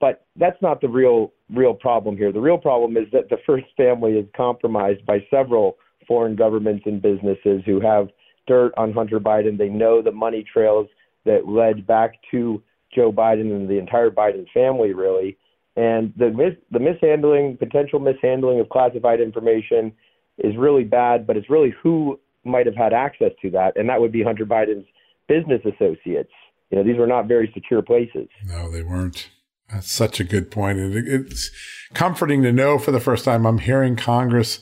but 0.00 0.26
that's 0.36 0.60
not 0.62 0.80
the 0.80 0.88
real 0.88 1.32
real 1.50 1.74
problem 1.74 2.16
here. 2.16 2.32
The 2.32 2.40
real 2.40 2.58
problem 2.58 2.96
is 2.96 3.06
that 3.12 3.28
the 3.30 3.38
first 3.46 3.66
family 3.76 4.12
is 4.12 4.26
compromised 4.36 5.04
by 5.06 5.24
several 5.30 5.76
foreign 6.06 6.36
governments 6.36 6.84
and 6.86 7.02
businesses 7.02 7.62
who 7.66 7.80
have 7.80 8.08
dirt 8.46 8.72
on 8.76 8.92
Hunter 8.92 9.20
Biden. 9.20 9.58
They 9.58 9.68
know 9.68 10.02
the 10.02 10.12
money 10.12 10.44
trails 10.50 10.88
that 11.24 11.46
led 11.46 11.86
back 11.86 12.14
to 12.30 12.62
Joe 12.94 13.12
Biden 13.12 13.54
and 13.54 13.68
the 13.68 13.78
entire 13.78 14.10
Biden 14.10 14.46
family, 14.52 14.94
really. 14.94 15.36
And 15.78 16.12
the 16.16 16.30
mis- 16.30 16.58
the 16.72 16.80
mishandling, 16.80 17.56
potential 17.56 18.00
mishandling 18.00 18.58
of 18.58 18.68
classified 18.68 19.20
information 19.20 19.92
is 20.38 20.56
really 20.56 20.82
bad, 20.82 21.24
but 21.24 21.36
it's 21.36 21.48
really 21.48 21.72
who 21.80 22.18
might 22.44 22.66
have 22.66 22.74
had 22.74 22.92
access 22.92 23.30
to 23.42 23.50
that, 23.50 23.76
and 23.76 23.88
that 23.88 24.00
would 24.00 24.10
be 24.10 24.24
Hunter 24.24 24.44
Biden's 24.44 24.86
business 25.28 25.60
associates. 25.64 26.32
You 26.70 26.78
know, 26.78 26.82
these 26.82 26.98
were 26.98 27.06
not 27.06 27.28
very 27.28 27.48
secure 27.54 27.80
places. 27.80 28.26
No, 28.44 28.72
they 28.72 28.82
weren't. 28.82 29.30
That's 29.70 29.88
such 29.90 30.18
a 30.18 30.24
good 30.24 30.50
point. 30.50 30.80
And 30.80 30.96
it's 30.96 31.50
comforting 31.94 32.42
to 32.42 32.52
know 32.52 32.78
for 32.78 32.90
the 32.90 32.98
first 32.98 33.24
time 33.24 33.46
I'm 33.46 33.58
hearing 33.58 33.94
Congress 33.94 34.58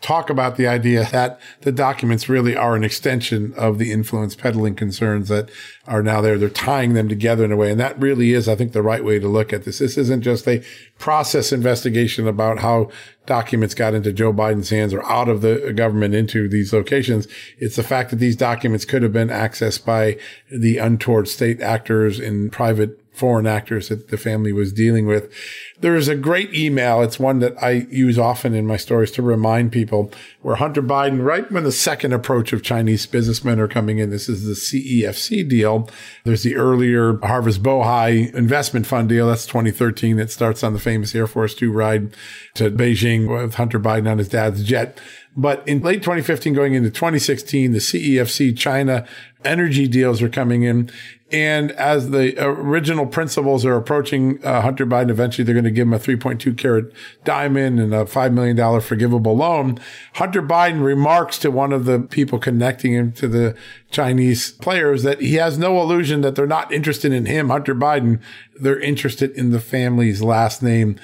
talk 0.00 0.30
about 0.30 0.56
the 0.56 0.66
idea 0.66 1.04
that 1.12 1.38
the 1.60 1.72
documents 1.72 2.28
really 2.28 2.56
are 2.56 2.74
an 2.74 2.84
extension 2.84 3.52
of 3.54 3.78
the 3.78 3.92
influence 3.92 4.34
peddling 4.34 4.74
concerns 4.74 5.28
that 5.28 5.50
are 5.86 6.02
now 6.02 6.20
there. 6.20 6.38
They're 6.38 6.48
tying 6.48 6.94
them 6.94 7.08
together 7.08 7.44
in 7.44 7.52
a 7.52 7.56
way. 7.56 7.70
And 7.70 7.78
that 7.80 8.00
really 8.00 8.32
is, 8.32 8.48
I 8.48 8.54
think, 8.54 8.72
the 8.72 8.82
right 8.82 9.04
way 9.04 9.18
to 9.18 9.28
look 9.28 9.52
at 9.52 9.64
this. 9.64 9.78
This 9.78 9.98
isn't 9.98 10.22
just 10.22 10.48
a 10.48 10.64
process 10.98 11.52
investigation 11.52 12.26
about 12.26 12.60
how 12.60 12.90
documents 13.26 13.74
got 13.74 13.94
into 13.94 14.12
Joe 14.12 14.32
Biden's 14.32 14.70
hands 14.70 14.94
or 14.94 15.04
out 15.04 15.28
of 15.28 15.42
the 15.42 15.72
government 15.74 16.14
into 16.14 16.48
these 16.48 16.72
locations. 16.72 17.28
It's 17.58 17.76
the 17.76 17.82
fact 17.82 18.10
that 18.10 18.16
these 18.16 18.36
documents 18.36 18.86
could 18.86 19.02
have 19.02 19.12
been 19.12 19.28
accessed 19.28 19.84
by 19.84 20.18
the 20.50 20.78
untoward 20.78 21.28
state 21.28 21.60
actors 21.60 22.18
in 22.18 22.50
private 22.50 22.98
foreign 23.20 23.46
actors 23.46 23.90
that 23.90 24.08
the 24.08 24.16
family 24.16 24.50
was 24.50 24.72
dealing 24.72 25.06
with. 25.06 25.30
There 25.80 25.94
is 25.94 26.08
a 26.08 26.16
great 26.16 26.54
email. 26.54 27.02
It's 27.02 27.20
one 27.20 27.38
that 27.40 27.62
I 27.62 27.86
use 27.90 28.18
often 28.18 28.54
in 28.54 28.66
my 28.66 28.78
stories 28.78 29.10
to 29.12 29.22
remind 29.22 29.72
people 29.72 30.10
where 30.40 30.56
Hunter 30.56 30.82
Biden, 30.82 31.22
right 31.22 31.50
when 31.52 31.64
the 31.64 31.70
second 31.70 32.14
approach 32.14 32.54
of 32.54 32.62
Chinese 32.62 33.04
businessmen 33.04 33.60
are 33.60 33.68
coming 33.68 33.98
in, 33.98 34.08
this 34.08 34.28
is 34.28 34.46
the 34.46 34.54
CEFC 34.54 35.46
deal. 35.46 35.88
There's 36.24 36.42
the 36.42 36.56
earlier 36.56 37.18
Harvest 37.22 37.62
Bohai 37.62 38.34
investment 38.34 38.86
fund 38.86 39.10
deal. 39.10 39.28
That's 39.28 39.44
2013. 39.44 40.16
That 40.16 40.30
starts 40.30 40.64
on 40.64 40.72
the 40.72 40.80
famous 40.80 41.14
Air 41.14 41.26
Force 41.26 41.54
Two 41.54 41.70
ride 41.70 42.14
to 42.54 42.70
Beijing 42.70 43.28
with 43.28 43.54
Hunter 43.54 43.78
Biden 43.78 44.10
on 44.10 44.16
his 44.16 44.28
dad's 44.28 44.64
jet. 44.64 44.98
But 45.36 45.66
in 45.68 45.80
late 45.80 46.02
2015, 46.02 46.54
going 46.54 46.74
into 46.74 46.90
2016, 46.90 47.72
the 47.72 47.78
CEFC 47.78 48.56
China 48.56 49.06
energy 49.44 49.88
deals 49.88 50.22
are 50.22 50.28
coming 50.28 50.62
in. 50.62 50.90
And 51.32 51.70
as 51.72 52.10
the 52.10 52.34
original 52.44 53.06
principals 53.06 53.64
are 53.64 53.76
approaching 53.76 54.44
uh, 54.44 54.62
Hunter 54.62 54.84
Biden, 54.84 55.10
eventually 55.10 55.44
they're 55.44 55.54
going 55.54 55.64
to 55.64 55.70
give 55.70 55.86
him 55.86 55.92
a 55.92 55.98
3.2 55.98 56.58
carat 56.58 56.92
diamond 57.22 57.78
and 57.78 57.94
a 57.94 58.04
$5 58.04 58.32
million 58.32 58.80
forgivable 58.80 59.36
loan. 59.36 59.78
Hunter 60.14 60.42
Biden 60.42 60.82
remarks 60.82 61.38
to 61.38 61.52
one 61.52 61.72
of 61.72 61.84
the 61.84 62.00
people 62.00 62.40
connecting 62.40 62.94
him 62.94 63.12
to 63.12 63.28
the 63.28 63.56
Chinese 63.92 64.50
players 64.52 65.04
that 65.04 65.20
he 65.20 65.34
has 65.34 65.56
no 65.56 65.80
illusion 65.80 66.20
that 66.22 66.34
they're 66.34 66.48
not 66.48 66.72
interested 66.72 67.12
in 67.12 67.26
him, 67.26 67.48
Hunter 67.48 67.76
Biden. 67.76 68.20
They're 68.60 68.80
interested 68.80 69.30
in 69.32 69.50
the 69.50 69.60
family's 69.60 70.22
last 70.22 70.64
name 70.64 70.98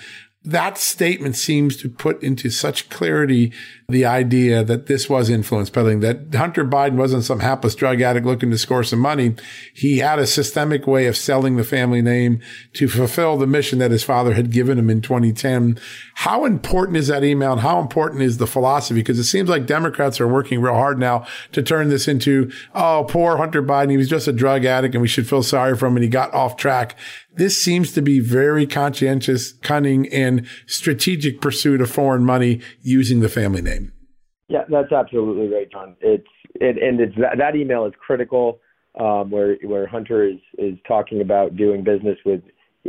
that 0.47 0.79
statement 0.79 1.37
seems 1.37 1.77
to 1.79 1.89
put 1.89 2.23
into 2.23 2.51
such 2.51 2.89
clarity 2.89 3.53
the 3.89 4.05
idea 4.05 4.65
that 4.65 4.87
this 4.87 5.09
was 5.09 5.31
influence 5.31 5.71
peddling, 5.71 6.01
that 6.01 6.35
Hunter 6.35 6.65
Biden 6.65 6.95
wasn't 6.95 7.25
some 7.25 7.41
hapless 7.41 7.75
drug 7.75 8.01
addict 8.01 8.27
looking 8.27 8.51
to 8.51 8.59
score 8.59 8.83
some 8.83 8.99
money. 8.99 9.35
He 9.75 9.99
had 9.99 10.19
a 10.19 10.27
systemic 10.27 10.87
way 10.87 11.07
of 11.07 11.17
selling 11.17 11.57
the 11.57 11.65
family 11.65 12.03
name 12.03 12.41
to 12.75 12.89
fulfill 12.89 13.37
the 13.37 13.47
mission 13.47 13.79
that 13.79 13.93
his 13.93 14.03
father 14.03 14.35
had 14.35 14.51
given 14.51 14.79
him 14.79 14.91
in 14.91 15.03
2010. 15.03 15.79
How 16.15 16.45
important 16.45 16.97
is 16.97 17.09
that 17.09 17.23
email 17.23 17.53
and 17.53 17.61
how 17.61 17.81
important 17.81 18.23
is 18.23 18.39
the 18.39 18.47
philosophy? 18.47 19.01
Because 19.01 19.19
it 19.19 19.25
seems 19.25 19.49
like 19.49 19.67
Democrats 19.67 20.21
are 20.21 20.29
working 20.29 20.61
real 20.61 20.75
hard 20.75 20.99
now 20.99 21.27
to 21.53 21.63
turn 21.63 21.89
this 21.89 22.09
into, 22.09 22.51
oh, 22.75 23.07
poor 23.09 23.37
Hunter 23.37 23.63
Biden. 23.63 23.91
He 23.91 23.97
was 23.97 24.09
just 24.09 24.27
a 24.27 24.33
drug 24.33 24.65
addict 24.65 24.95
and 24.95 25.03
we 25.03 25.09
should 25.09 25.29
feel 25.29 25.43
sorry 25.45 25.77
for 25.77 25.87
him 25.87 25.97
and 25.97 26.05
he 26.05 26.09
got 26.09 26.35
off 26.35 26.57
track. 26.57 26.97
This 27.37 27.61
seems 27.61 27.93
to 27.93 28.03
be 28.03 28.19
very 28.19 28.67
conscientious, 28.67 29.53
cunning, 29.53 30.09
and 30.09 30.47
strategic 30.67 31.41
pursuit 31.41 31.83
of 31.83 31.91
foreign 31.91 32.25
money 32.25 32.63
using 32.81 33.21
the 33.21 33.29
family 33.29 33.61
name. 33.61 33.93
Yeah, 34.49 34.65
that's 34.71 34.91
absolutely 34.91 35.49
right, 35.55 35.71
John. 35.71 35.97
It's 36.01 36.27
it, 36.55 36.83
and 36.83 37.01
it's 37.01 37.15
that, 37.17 37.37
that 37.39 37.57
email 37.57 37.85
is 37.85 37.93
critical, 37.99 38.61
um, 38.99 39.31
where 39.31 39.57
where 39.63 39.87
Hunter 39.87 40.27
is 40.27 40.39
is 40.57 40.79
talking 40.89 41.21
about 41.21 41.57
doing 41.57 41.85
business 41.85 42.17
with 42.25 42.41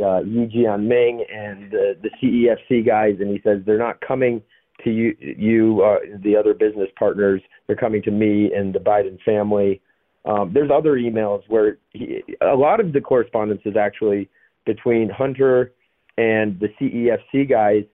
uh, 0.02 0.20
Yi 0.20 0.46
Jianming 0.46 1.20
and 1.30 1.70
the, 1.70 1.94
the 2.02 2.10
CEFC 2.22 2.86
guys, 2.86 3.16
and 3.20 3.30
he 3.30 3.40
says 3.42 3.60
they're 3.66 3.78
not 3.78 4.00
coming 4.00 4.40
to 4.84 4.90
you, 4.90 5.14
you 5.20 5.82
uh, 5.82 5.98
the 6.22 6.36
other 6.36 6.54
business 6.54 6.88
partners. 6.98 7.42
They're 7.66 7.76
coming 7.76 8.02
to 8.02 8.10
me 8.10 8.50
and 8.54 8.74
the 8.74 8.78
Biden 8.78 9.18
family. 9.24 9.82
Um, 10.24 10.52
there's 10.54 10.70
other 10.70 10.92
emails 10.92 11.42
where 11.48 11.78
he, 11.90 12.22
a 12.40 12.54
lot 12.54 12.80
of 12.80 12.92
the 12.92 13.00
correspondence 13.00 13.62
is 13.64 13.76
actually 13.76 14.30
between 14.68 15.08
Hunter 15.08 15.72
and 16.18 16.60
the 16.60 16.68
CEFC 16.78 17.48
guys. 17.48 17.84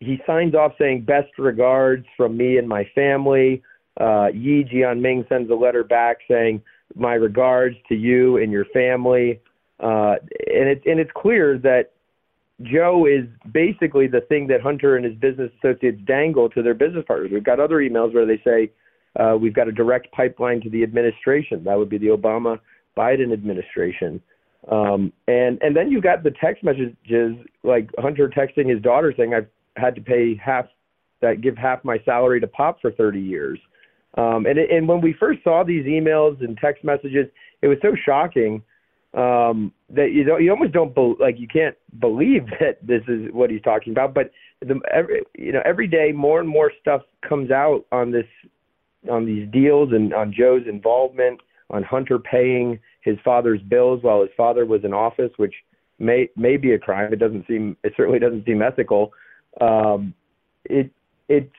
He 0.00 0.18
signs 0.26 0.54
off 0.54 0.72
saying 0.78 1.02
best 1.02 1.38
regards 1.38 2.06
from 2.16 2.36
me 2.36 2.56
and 2.56 2.66
my 2.66 2.88
family. 2.94 3.62
Uh, 4.00 4.28
Yi 4.32 4.64
Jianming 4.64 5.28
sends 5.28 5.50
a 5.50 5.54
letter 5.54 5.84
back 5.84 6.16
saying 6.28 6.62
my 6.94 7.14
regards 7.14 7.76
to 7.88 7.94
you 7.94 8.38
and 8.38 8.50
your 8.50 8.64
family. 8.66 9.40
Uh, 9.78 10.14
and 10.48 10.68
it's 10.68 10.84
and 10.86 10.98
it's 10.98 11.10
clear 11.14 11.58
that 11.58 11.92
Joe 12.62 13.06
is 13.06 13.26
basically 13.52 14.06
the 14.06 14.22
thing 14.22 14.46
that 14.46 14.62
Hunter 14.62 14.96
and 14.96 15.04
his 15.04 15.14
business 15.16 15.50
associates 15.58 16.00
dangle 16.06 16.48
to 16.50 16.62
their 16.62 16.74
business 16.74 17.04
partners. 17.06 17.30
We've 17.30 17.44
got 17.44 17.60
other 17.60 17.76
emails 17.76 18.14
where 18.14 18.24
they 18.24 18.40
say 18.42 18.72
uh, 19.20 19.36
we've 19.36 19.54
got 19.54 19.68
a 19.68 19.72
direct 19.72 20.10
pipeline 20.12 20.62
to 20.62 20.70
the 20.70 20.82
administration. 20.82 21.64
That 21.64 21.76
would 21.78 21.90
be 21.90 21.98
the 21.98 22.08
Obama 22.08 22.58
Biden 22.96 23.32
administration. 23.32 24.22
Um, 24.70 25.12
and 25.28 25.62
and 25.62 25.76
then 25.76 25.90
you've 25.90 26.02
got 26.02 26.22
the 26.22 26.32
text 26.40 26.64
messages 26.64 27.36
like 27.62 27.88
Hunter 27.98 28.28
texting 28.28 28.68
his 28.68 28.82
daughter 28.82 29.14
saying 29.16 29.32
I've 29.32 29.48
had 29.76 29.94
to 29.94 30.00
pay 30.00 30.34
half 30.34 30.66
that 31.22 31.40
give 31.40 31.56
half 31.56 31.84
my 31.84 31.98
salary 32.04 32.40
to 32.40 32.46
Pop 32.46 32.80
for 32.80 32.90
30 32.90 33.20
years. 33.20 33.58
Um, 34.16 34.46
and 34.46 34.58
and 34.58 34.88
when 34.88 35.00
we 35.00 35.12
first 35.12 35.44
saw 35.44 35.62
these 35.62 35.84
emails 35.84 36.42
and 36.42 36.56
text 36.58 36.82
messages, 36.82 37.26
it 37.62 37.68
was 37.68 37.78
so 37.82 37.94
shocking 38.04 38.62
um, 39.14 39.72
that 39.90 40.12
you 40.12 40.24
don't, 40.24 40.42
you 40.42 40.50
almost 40.50 40.72
don't 40.72 40.94
be, 40.94 41.14
like 41.20 41.38
you 41.38 41.48
can't 41.48 41.76
believe 42.00 42.46
that 42.60 42.78
this 42.82 43.02
is 43.08 43.32
what 43.32 43.50
he's 43.50 43.62
talking 43.62 43.92
about. 43.92 44.14
But 44.14 44.30
the 44.60 44.80
every 44.92 45.22
you 45.36 45.52
know 45.52 45.62
every 45.64 45.86
day 45.86 46.12
more 46.12 46.40
and 46.40 46.48
more 46.48 46.72
stuff 46.80 47.02
comes 47.26 47.50
out 47.50 47.84
on 47.92 48.10
this 48.10 48.26
on 49.10 49.26
these 49.26 49.48
deals 49.52 49.92
and 49.92 50.12
on 50.14 50.32
Joe's 50.36 50.66
involvement, 50.66 51.40
on 51.70 51.82
Hunter 51.82 52.18
paying 52.18 52.78
his 53.02 53.16
father's 53.24 53.60
bills 53.62 54.02
while 54.02 54.20
his 54.20 54.30
father 54.36 54.66
was 54.66 54.84
in 54.84 54.92
office, 54.92 55.30
which 55.36 55.54
may 55.98 56.28
may 56.36 56.56
be 56.56 56.72
a 56.72 56.78
crime. 56.78 57.12
It 57.12 57.18
doesn't 57.18 57.46
seem 57.46 57.76
it 57.82 57.92
certainly 57.96 58.18
doesn't 58.18 58.44
seem 58.44 58.62
ethical. 58.62 59.12
Um, 59.60 60.14
it 60.64 60.90
it's 61.28 61.52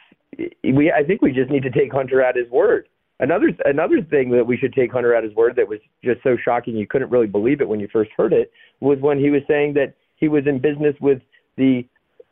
we 0.63 0.91
I 0.91 1.03
think 1.03 1.21
we 1.21 1.31
just 1.31 1.49
need 1.49 1.63
to 1.63 1.71
take 1.71 1.91
Hunter 1.91 2.21
at 2.21 2.35
his 2.35 2.49
word. 2.49 2.87
Another 3.19 3.51
another 3.65 4.01
thing 4.01 4.29
that 4.31 4.45
we 4.45 4.57
should 4.57 4.73
take 4.73 4.91
Hunter 4.91 5.15
at 5.15 5.23
his 5.23 5.33
word 5.33 5.55
that 5.55 5.67
was 5.67 5.79
just 6.03 6.21
so 6.23 6.37
shocking 6.43 6.75
you 6.75 6.87
couldn't 6.87 7.09
really 7.09 7.27
believe 7.27 7.61
it 7.61 7.67
when 7.67 7.79
you 7.79 7.87
first 7.91 8.11
heard 8.15 8.33
it 8.33 8.51
was 8.79 8.99
when 8.99 9.19
he 9.19 9.31
was 9.31 9.41
saying 9.47 9.73
that 9.73 9.93
he 10.17 10.27
was 10.27 10.43
in 10.45 10.59
business 10.59 10.95
with 11.01 11.21
the 11.57 11.83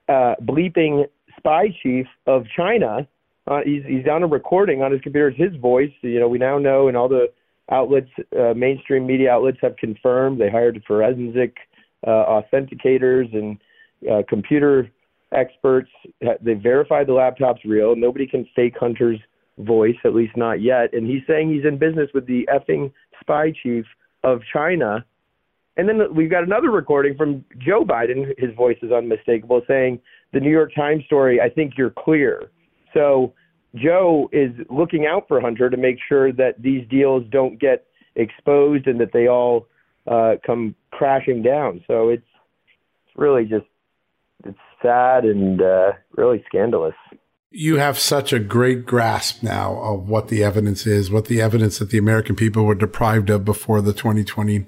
uh, 0.07 0.35
bleeping 0.43 1.05
spy 1.37 1.67
chief 1.81 2.05
of 2.27 2.45
China. 2.55 3.07
Uh, 3.47 3.61
he's 3.65 3.83
he's 3.87 4.05
on 4.07 4.23
a 4.23 4.27
recording 4.27 4.83
on 4.83 4.91
his 4.91 5.01
computer. 5.01 5.29
It's 5.29 5.39
his 5.39 5.59
voice. 5.59 5.91
You 6.01 6.19
know, 6.19 6.27
we 6.27 6.37
now 6.37 6.59
know, 6.59 6.87
and 6.87 6.95
all 6.95 7.09
the 7.09 7.27
outlets, 7.71 8.09
uh, 8.39 8.53
mainstream 8.53 9.05
media 9.05 9.31
outlets, 9.31 9.57
have 9.61 9.75
confirmed 9.77 10.39
they 10.39 10.49
hired 10.49 10.81
forensic 10.87 11.57
uh, 12.05 12.41
authenticators 12.41 13.33
and 13.33 13.57
uh, 14.11 14.21
computer 14.29 14.89
experts. 15.31 15.89
They 16.41 16.53
verified 16.53 17.07
the 17.07 17.13
laptop's 17.13 17.65
real. 17.65 17.95
Nobody 17.95 18.27
can 18.27 18.47
fake 18.55 18.75
Hunter's 18.79 19.19
voice, 19.57 19.95
at 20.03 20.13
least 20.13 20.37
not 20.37 20.61
yet. 20.61 20.93
And 20.93 21.07
he's 21.07 21.21
saying 21.27 21.51
he's 21.51 21.65
in 21.65 21.77
business 21.77 22.09
with 22.13 22.27
the 22.27 22.47
effing 22.53 22.91
spy 23.21 23.51
chief 23.63 23.85
of 24.23 24.41
China. 24.51 25.05
And 25.77 25.89
then 25.89 26.13
we've 26.13 26.29
got 26.29 26.43
another 26.43 26.71
recording 26.71 27.17
from 27.17 27.43
Joe 27.57 27.83
Biden. 27.83 28.37
His 28.37 28.53
voice 28.55 28.77
is 28.81 28.91
unmistakable, 28.91 29.61
saying 29.67 29.99
the 30.33 30.39
New 30.39 30.51
York 30.51 30.73
Times 30.75 31.03
story. 31.05 31.41
I 31.41 31.49
think 31.49 31.73
you're 31.77 31.89
clear. 31.89 32.51
So 32.93 33.33
Joe 33.75 34.29
is 34.31 34.51
looking 34.69 35.05
out 35.05 35.27
for 35.27 35.41
Hunter 35.41 35.69
to 35.69 35.77
make 35.77 35.97
sure 36.07 36.31
that 36.33 36.61
these 36.61 36.87
deals 36.89 37.23
don't 37.29 37.59
get 37.59 37.85
exposed 38.15 38.87
and 38.87 38.99
that 38.99 39.11
they 39.11 39.27
all 39.27 39.67
uh, 40.07 40.35
come 40.45 40.75
crashing 40.91 41.41
down. 41.41 41.83
So 41.87 42.09
it's 42.09 42.23
really 43.15 43.45
just 43.45 43.65
it's 44.45 44.57
sad 44.81 45.25
and 45.25 45.61
uh, 45.61 45.93
really 46.15 46.43
scandalous. 46.47 46.95
You 47.51 47.77
have 47.77 47.97
such 47.97 48.33
a 48.33 48.39
great 48.39 48.85
grasp 48.85 49.41
now 49.41 49.77
of 49.81 50.09
what 50.09 50.27
the 50.27 50.43
evidence 50.43 50.85
is, 50.85 51.09
what 51.09 51.25
the 51.25 51.41
evidence 51.41 51.79
that 51.79 51.89
the 51.89 51.97
American 51.97 52.35
people 52.35 52.65
were 52.65 52.75
deprived 52.75 53.29
of 53.29 53.45
before 53.45 53.81
the 53.81 53.93
2020 53.93 54.65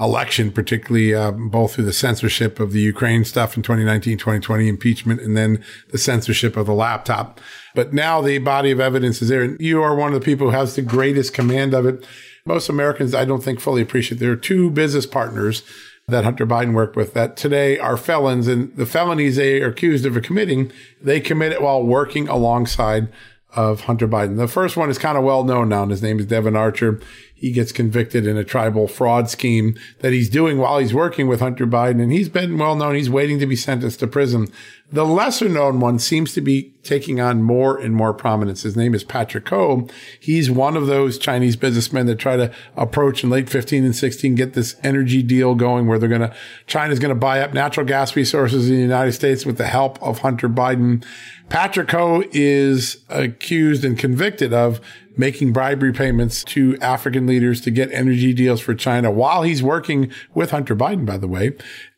election, 0.00 0.50
particularly 0.50 1.14
uh, 1.14 1.30
both 1.30 1.74
through 1.74 1.84
the 1.84 1.92
censorship 1.92 2.58
of 2.58 2.72
the 2.72 2.80
Ukraine 2.80 3.24
stuff 3.24 3.56
in 3.56 3.62
2019, 3.62 4.18
2020 4.18 4.68
impeachment, 4.68 5.20
and 5.20 5.36
then 5.36 5.62
the 5.90 5.98
censorship 5.98 6.56
of 6.56 6.66
the 6.66 6.74
laptop. 6.74 7.40
But 7.74 7.92
now 7.92 8.20
the 8.20 8.38
body 8.38 8.70
of 8.70 8.80
evidence 8.80 9.22
is 9.22 9.28
there, 9.28 9.42
and 9.42 9.60
you 9.60 9.82
are 9.82 9.94
one 9.94 10.12
of 10.12 10.20
the 10.20 10.24
people 10.24 10.50
who 10.50 10.56
has 10.56 10.74
the 10.74 10.82
greatest 10.82 11.34
command 11.34 11.74
of 11.74 11.86
it. 11.86 12.06
Most 12.44 12.68
Americans, 12.68 13.14
I 13.14 13.24
don't 13.24 13.42
think, 13.42 13.60
fully 13.60 13.82
appreciate. 13.82 14.18
There 14.18 14.32
are 14.32 14.36
two 14.36 14.70
business 14.70 15.06
partners 15.06 15.62
that 16.06 16.24
Hunter 16.24 16.46
Biden 16.46 16.74
worked 16.74 16.96
with 16.96 17.14
that 17.14 17.36
today 17.36 17.78
are 17.78 17.96
felons 17.96 18.46
and 18.46 18.76
the 18.76 18.84
felonies 18.84 19.36
they 19.36 19.62
are 19.62 19.68
accused 19.68 20.04
of 20.04 20.20
committing, 20.22 20.70
they 21.00 21.18
commit 21.18 21.52
it 21.52 21.62
while 21.62 21.82
working 21.82 22.28
alongside 22.28 23.08
of 23.54 23.82
Hunter 23.82 24.08
Biden. 24.08 24.36
The 24.36 24.48
first 24.48 24.76
one 24.76 24.90
is 24.90 24.98
kind 24.98 25.16
of 25.16 25.24
well 25.24 25.44
known 25.44 25.68
now, 25.68 25.82
and 25.82 25.90
his 25.90 26.02
name 26.02 26.18
is 26.18 26.26
Devon 26.26 26.56
Archer. 26.56 27.00
He 27.34 27.52
gets 27.52 27.72
convicted 27.72 28.26
in 28.26 28.36
a 28.36 28.44
tribal 28.44 28.88
fraud 28.88 29.28
scheme 29.28 29.76
that 30.00 30.12
he's 30.12 30.30
doing 30.30 30.58
while 30.58 30.78
he's 30.78 30.94
working 30.94 31.26
with 31.26 31.40
Hunter 31.40 31.66
Biden, 31.66 32.00
and 32.00 32.12
he's 32.12 32.28
been 32.28 32.56
well 32.56 32.76
known. 32.76 32.94
He's 32.94 33.10
waiting 33.10 33.38
to 33.40 33.46
be 33.46 33.56
sentenced 33.56 34.00
to 34.00 34.06
prison. 34.06 34.48
The 34.92 35.04
lesser 35.04 35.48
known 35.48 35.80
one 35.80 35.98
seems 35.98 36.32
to 36.34 36.40
be 36.40 36.72
taking 36.84 37.20
on 37.20 37.42
more 37.42 37.76
and 37.76 37.94
more 37.94 38.14
prominence. 38.14 38.62
His 38.62 38.76
name 38.76 38.94
is 38.94 39.02
Patrick 39.02 39.48
Ho. 39.48 39.88
He's 40.20 40.50
one 40.50 40.76
of 40.76 40.86
those 40.86 41.18
Chinese 41.18 41.56
businessmen 41.56 42.06
that 42.06 42.18
try 42.18 42.36
to 42.36 42.52
approach 42.76 43.24
in 43.24 43.30
late 43.30 43.50
15 43.50 43.84
and 43.84 43.96
16, 43.96 44.34
get 44.36 44.52
this 44.52 44.76
energy 44.84 45.22
deal 45.22 45.54
going 45.54 45.86
where 45.86 45.98
they're 45.98 46.08
going 46.08 46.20
to, 46.20 46.34
China's 46.66 46.98
going 46.98 47.14
to 47.14 47.18
buy 47.18 47.40
up 47.40 47.52
natural 47.52 47.84
gas 47.84 48.14
resources 48.14 48.68
in 48.68 48.76
the 48.76 48.82
United 48.82 49.12
States 49.12 49.44
with 49.44 49.58
the 49.58 49.66
help 49.66 50.00
of 50.02 50.20
Hunter 50.20 50.48
Biden. 50.48 51.04
Patrick 51.48 51.90
Ho 51.90 52.22
is 52.32 52.98
accused 53.08 53.84
and 53.84 53.98
convicted 53.98 54.52
of 54.52 54.80
making 55.16 55.52
bribery 55.52 55.92
payments 55.92 56.44
to 56.44 56.76
African 56.80 57.26
leaders 57.26 57.60
to 57.62 57.70
get 57.70 57.90
energy 57.92 58.32
deals 58.32 58.60
for 58.60 58.74
China 58.74 59.10
while 59.10 59.42
he's 59.42 59.62
working 59.62 60.10
with 60.34 60.50
Hunter 60.50 60.74
Biden, 60.76 61.06
by 61.06 61.16
the 61.16 61.28
way. 61.28 61.52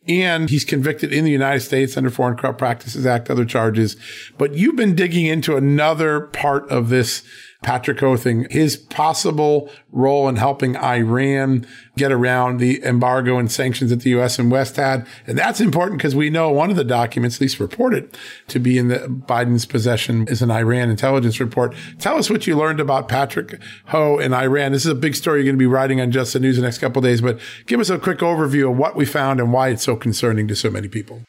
And 0.08 0.50
he's 0.50 0.64
convicted 0.64 1.12
in 1.12 1.24
the 1.24 1.32
United 1.32 1.60
States 1.60 1.96
under 1.96 2.10
Foreign 2.10 2.36
Corrupt 2.36 2.58
Practices 2.58 3.06
Act, 3.06 3.28
other 3.28 3.44
charges. 3.44 3.96
But 4.38 4.54
you've 4.54 4.76
been 4.76 4.94
digging 4.94 5.26
into 5.26 5.56
another 5.56 6.20
part 6.20 6.68
of 6.70 6.90
this 6.90 7.22
Patrick 7.66 7.98
Ho 7.98 8.16
thing, 8.16 8.46
his 8.48 8.76
possible 8.76 9.68
role 9.90 10.28
in 10.28 10.36
helping 10.36 10.76
Iran 10.76 11.66
get 11.96 12.12
around 12.12 12.58
the 12.60 12.80
embargo 12.84 13.38
and 13.38 13.50
sanctions 13.50 13.90
that 13.90 14.02
the 14.02 14.10
U.S. 14.10 14.38
and 14.38 14.52
West 14.52 14.76
had. 14.76 15.04
And 15.26 15.36
that's 15.36 15.60
important 15.60 15.98
because 15.98 16.14
we 16.14 16.30
know 16.30 16.48
one 16.52 16.70
of 16.70 16.76
the 16.76 16.84
documents, 16.84 17.38
at 17.38 17.40
least 17.40 17.58
reported 17.58 18.16
to 18.46 18.60
be 18.60 18.78
in 18.78 18.86
the 18.86 18.98
Biden's 18.98 19.66
possession, 19.66 20.28
is 20.28 20.42
an 20.42 20.50
Iran 20.52 20.90
intelligence 20.90 21.40
report. 21.40 21.74
Tell 21.98 22.16
us 22.16 22.30
what 22.30 22.46
you 22.46 22.56
learned 22.56 22.78
about 22.78 23.08
Patrick 23.08 23.60
Ho 23.86 24.16
and 24.16 24.32
Iran. 24.32 24.70
This 24.70 24.84
is 24.84 24.92
a 24.92 24.94
big 24.94 25.16
story 25.16 25.40
you're 25.40 25.46
going 25.46 25.56
to 25.56 25.58
be 25.58 25.66
writing 25.66 26.00
on 26.00 26.12
Just 26.12 26.34
the 26.34 26.38
News 26.38 26.54
the 26.54 26.62
next 26.62 26.78
couple 26.78 27.02
days, 27.02 27.20
but 27.20 27.40
give 27.66 27.80
us 27.80 27.90
a 27.90 27.98
quick 27.98 28.20
overview 28.20 28.70
of 28.70 28.76
what 28.76 28.94
we 28.94 29.04
found 29.04 29.40
and 29.40 29.52
why 29.52 29.70
it's 29.70 29.82
so 29.82 29.96
concerning 29.96 30.46
to 30.46 30.54
so 30.54 30.70
many 30.70 30.86
people. 30.86 31.24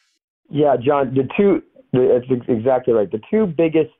Yeah, 0.50 0.76
John, 0.76 1.14
the 1.14 1.28
two, 1.36 1.64
that's 1.92 2.48
exactly 2.48 2.94
right. 2.94 3.10
The 3.10 3.20
two 3.28 3.46
biggest 3.46 3.90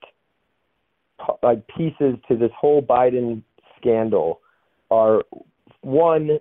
like 1.42 1.66
pieces 1.68 2.16
to 2.28 2.36
this 2.36 2.50
whole 2.58 2.82
Biden 2.82 3.42
scandal 3.78 4.40
are 4.90 5.22
one, 5.82 6.38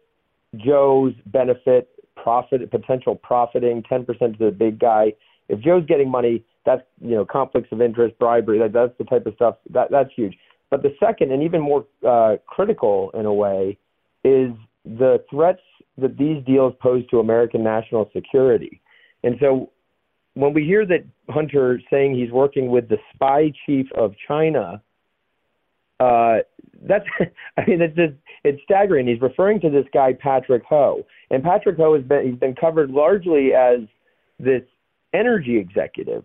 Joe's 0.55 1.13
benefit, 1.27 1.89
profit, 2.15 2.69
potential 2.71 3.15
profiting, 3.15 3.83
10% 3.83 4.05
to 4.37 4.45
the 4.45 4.51
big 4.51 4.79
guy. 4.79 5.13
If 5.49 5.59
Joe's 5.61 5.85
getting 5.85 6.09
money, 6.09 6.43
that's 6.65 6.81
you 7.01 7.15
know 7.15 7.25
conflicts 7.25 7.69
of 7.71 7.81
interest, 7.81 8.19
bribery. 8.19 8.59
That, 8.59 8.73
that's 8.73 8.97
the 8.97 9.05
type 9.05 9.25
of 9.25 9.33
stuff 9.35 9.55
that 9.69 9.89
that's 9.89 10.09
huge. 10.15 10.37
But 10.69 10.83
the 10.83 10.93
second, 10.99 11.31
and 11.31 11.41
even 11.41 11.61
more 11.61 11.85
uh, 12.05 12.35
critical 12.45 13.11
in 13.13 13.25
a 13.25 13.33
way, 13.33 13.77
is 14.25 14.51
the 14.83 15.23
threats 15.29 15.61
that 15.97 16.17
these 16.17 16.43
deals 16.45 16.73
pose 16.81 17.07
to 17.07 17.19
American 17.19 17.63
national 17.63 18.09
security. 18.13 18.81
And 19.23 19.35
so 19.39 19.71
when 20.37 20.53
we 20.53 20.63
hear 20.63 20.85
that 20.85 21.03
Hunter 21.29 21.81
saying 21.89 22.15
he's 22.15 22.31
working 22.31 22.69
with 22.69 22.87
the 22.89 22.97
spy 23.13 23.51
chief 23.65 23.87
of 23.97 24.13
China, 24.27 24.81
uh, 25.99 26.37
that's 26.83 27.05
I 27.57 27.65
mean 27.65 27.81
it's 27.81 27.95
just 27.95 28.13
it's 28.43 28.61
staggering. 28.63 29.07
He's 29.07 29.21
referring 29.21 29.59
to 29.61 29.69
this 29.69 29.85
guy 29.93 30.13
Patrick 30.13 30.63
Ho, 30.69 31.03
and 31.31 31.43
Patrick 31.43 31.77
Ho 31.77 31.95
has 31.95 32.03
been 32.03 32.29
he's 32.29 32.39
been 32.39 32.55
covered 32.55 32.91
largely 32.91 33.53
as 33.53 33.79
this 34.39 34.61
energy 35.13 35.57
executive. 35.57 36.23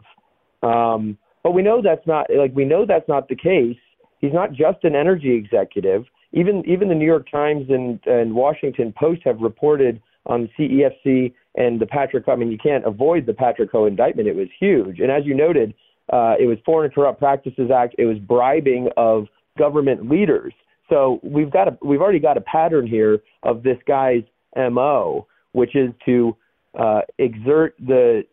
Um, 0.62 1.16
but 1.43 1.53
we 1.53 1.62
know 1.62 1.80
that's 1.82 2.07
not 2.07 2.26
like 2.36 2.55
we 2.55 2.66
know 2.66 2.84
that's 2.86 3.09
not 3.09 3.28
the 3.28 3.36
case. 3.36 3.78
He's 4.20 4.32
not 4.34 4.53
just 4.53 4.84
an 4.84 4.95
energy 4.95 5.32
executive. 5.32 6.05
Even 6.32 6.62
even 6.66 6.89
the 6.89 6.95
New 6.95 7.07
York 7.07 7.30
Times 7.30 7.66
and, 7.70 7.99
and 8.07 8.34
Washington 8.34 8.93
Post 8.97 9.22
have 9.24 9.41
reported 9.41 10.01
on 10.27 10.49
CEFC 10.59 11.33
and 11.57 11.81
the 11.81 11.87
Patrick. 11.87 12.29
I 12.29 12.37
mean, 12.37 12.51
you 12.51 12.59
can't 12.59 12.85
avoid 12.85 13.27
the 13.27 13.35
Patrick 13.35 13.70
Ho 13.73 13.87
indictment. 13.87 14.29
It 14.29 14.37
was 14.37 14.49
huge, 14.59 15.01
and 15.01 15.11
as 15.11 15.25
you 15.25 15.35
noted, 15.35 15.75
uh, 16.12 16.35
it 16.39 16.47
was 16.47 16.59
Foreign 16.64 16.91
Corrupt 16.91 17.18
Practices 17.18 17.70
Act. 17.75 17.95
It 17.99 18.07
was 18.07 18.18
bribing 18.18 18.89
of 18.97 19.27
government 19.59 20.09
leaders. 20.11 20.53
So 20.89 21.20
we've 21.23 21.51
got 21.51 21.68
a 21.68 21.79
we've 21.83 22.01
already 22.01 22.18
got 22.18 22.37
a 22.37 22.43
pattern 22.43 22.87
here 22.87 23.20
of 23.43 23.62
this 23.62 23.79
guy's 23.87 24.23
mo, 24.57 25.27
which 25.53 25.75
is 25.75 25.91
to 26.05 26.37
uh, 26.79 27.01
exert 27.18 27.75
the 27.79 28.25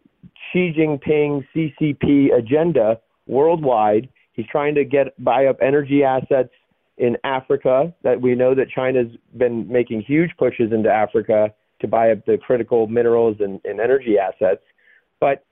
Xi 0.52 0.74
Jinping 0.78 1.46
CCP 1.56 2.38
agenda 2.38 3.00
worldwide. 3.28 4.10
He's 4.34 4.48
trying 4.48 4.76
to 4.76 4.84
get 4.84 5.22
buy 5.24 5.46
up 5.46 5.58
energy 5.62 6.04
assets 6.04 6.50
in 6.98 7.18
Africa. 7.24 7.94
That 8.04 8.20
we 8.20 8.36
know 8.36 8.56
that 8.56 8.70
China's 8.70 9.12
been 9.38 9.68
making 9.72 10.02
huge 10.02 10.32
pushes 10.38 10.72
into 10.72 10.90
Africa 10.90 11.54
to 11.82 11.88
buy 11.88 12.12
up 12.12 12.26
the 12.26 12.38
critical 12.38 12.88
minerals 12.88 13.38
and, 13.40 13.60
and 13.64 13.80
energy 13.80 14.18
assets. 14.18 14.62
But 15.20 15.46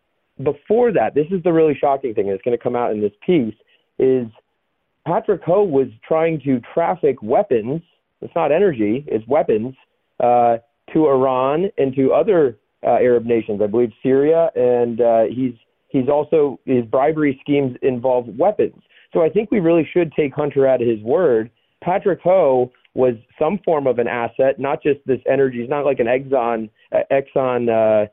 before 0.43 0.91
that, 0.93 1.15
this 1.15 1.27
is 1.31 1.41
the 1.43 1.51
really 1.51 1.75
shocking 1.79 2.13
thing. 2.13 2.27
It's 2.27 2.43
going 2.43 2.57
to 2.57 2.63
come 2.63 2.75
out 2.75 2.91
in 2.91 3.01
this 3.01 3.11
piece. 3.25 3.55
Is 3.99 4.27
Patrick 5.05 5.41
Ho 5.45 5.63
was 5.63 5.87
trying 6.07 6.39
to 6.41 6.61
traffic 6.73 7.21
weapons. 7.21 7.81
It's 8.21 8.33
not 8.35 8.51
energy; 8.51 9.05
it's 9.07 9.27
weapons 9.27 9.75
uh, 10.19 10.57
to 10.93 11.07
Iran 11.07 11.69
and 11.77 11.95
to 11.95 12.13
other 12.13 12.57
uh, 12.85 12.91
Arab 12.91 13.25
nations. 13.25 13.61
I 13.63 13.67
believe 13.67 13.91
Syria, 14.03 14.51
and 14.55 15.01
uh, 15.01 15.23
he's 15.29 15.53
he's 15.89 16.09
also 16.09 16.59
his 16.65 16.85
bribery 16.85 17.39
schemes 17.41 17.75
involve 17.81 18.27
weapons. 18.37 18.81
So 19.13 19.23
I 19.23 19.29
think 19.29 19.51
we 19.51 19.59
really 19.59 19.87
should 19.91 20.11
take 20.13 20.33
Hunter 20.33 20.67
at 20.67 20.79
his 20.79 21.01
word. 21.01 21.49
Patrick 21.81 22.19
Ho 22.23 22.71
was 22.97 23.13
some 23.37 23.59
form 23.63 23.85
of 23.85 23.99
an 23.99 24.07
asset, 24.07 24.59
not 24.59 24.81
just 24.81 24.99
this 25.05 25.19
energy. 25.29 25.61
He's 25.61 25.69
not 25.69 25.85
like 25.85 25.99
an 25.99 26.07
Exxon 26.07 26.69
uh, 26.91 26.97
Exxon 27.11 27.69
uh, 27.69 28.07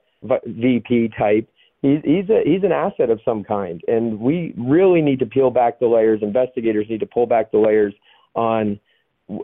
VP 0.46 1.10
type. 1.18 1.48
He's 1.80 2.00
he's 2.04 2.28
a, 2.28 2.42
he's 2.44 2.62
an 2.62 2.72
asset 2.72 3.08
of 3.08 3.18
some 3.24 3.44
kind, 3.44 3.80
and 3.88 4.20
we 4.20 4.54
really 4.58 5.00
need 5.00 5.18
to 5.20 5.26
peel 5.26 5.50
back 5.50 5.80
the 5.80 5.86
layers. 5.86 6.20
Investigators 6.22 6.86
need 6.90 7.00
to 7.00 7.06
pull 7.06 7.26
back 7.26 7.50
the 7.50 7.58
layers 7.58 7.94
on 8.34 8.78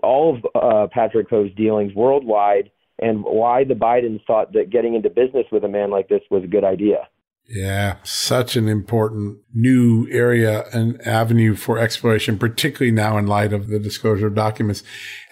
all 0.03 0.36
of 0.36 0.62
uh, 0.62 0.86
Patrick 0.93 1.30
Ho's 1.30 1.51
dealings 1.57 1.95
worldwide 1.95 2.70
and 2.99 3.24
why 3.24 3.64
the 3.64 3.72
Bidens 3.72 4.22
thought 4.26 4.53
that 4.53 4.68
getting 4.68 4.95
into 4.95 5.09
business 5.09 5.47
with 5.51 5.64
a 5.64 5.68
man 5.68 5.91
like 5.91 6.07
this 6.11 6.20
was 6.30 6.45
a 6.45 6.47
good 6.47 6.64
idea. 6.64 7.09
Yeah, 7.53 7.96
such 8.05 8.55
an 8.55 8.68
important 8.68 9.38
new 9.53 10.07
area 10.09 10.66
and 10.72 11.05
avenue 11.05 11.57
for 11.57 11.78
exploration, 11.78 12.38
particularly 12.38 12.92
now 12.92 13.18
in 13.18 13.26
light 13.26 13.53
of 13.53 13.66
the 13.66 13.80
disclosure 13.80 14.28
of 14.28 14.36
documents. 14.36 14.84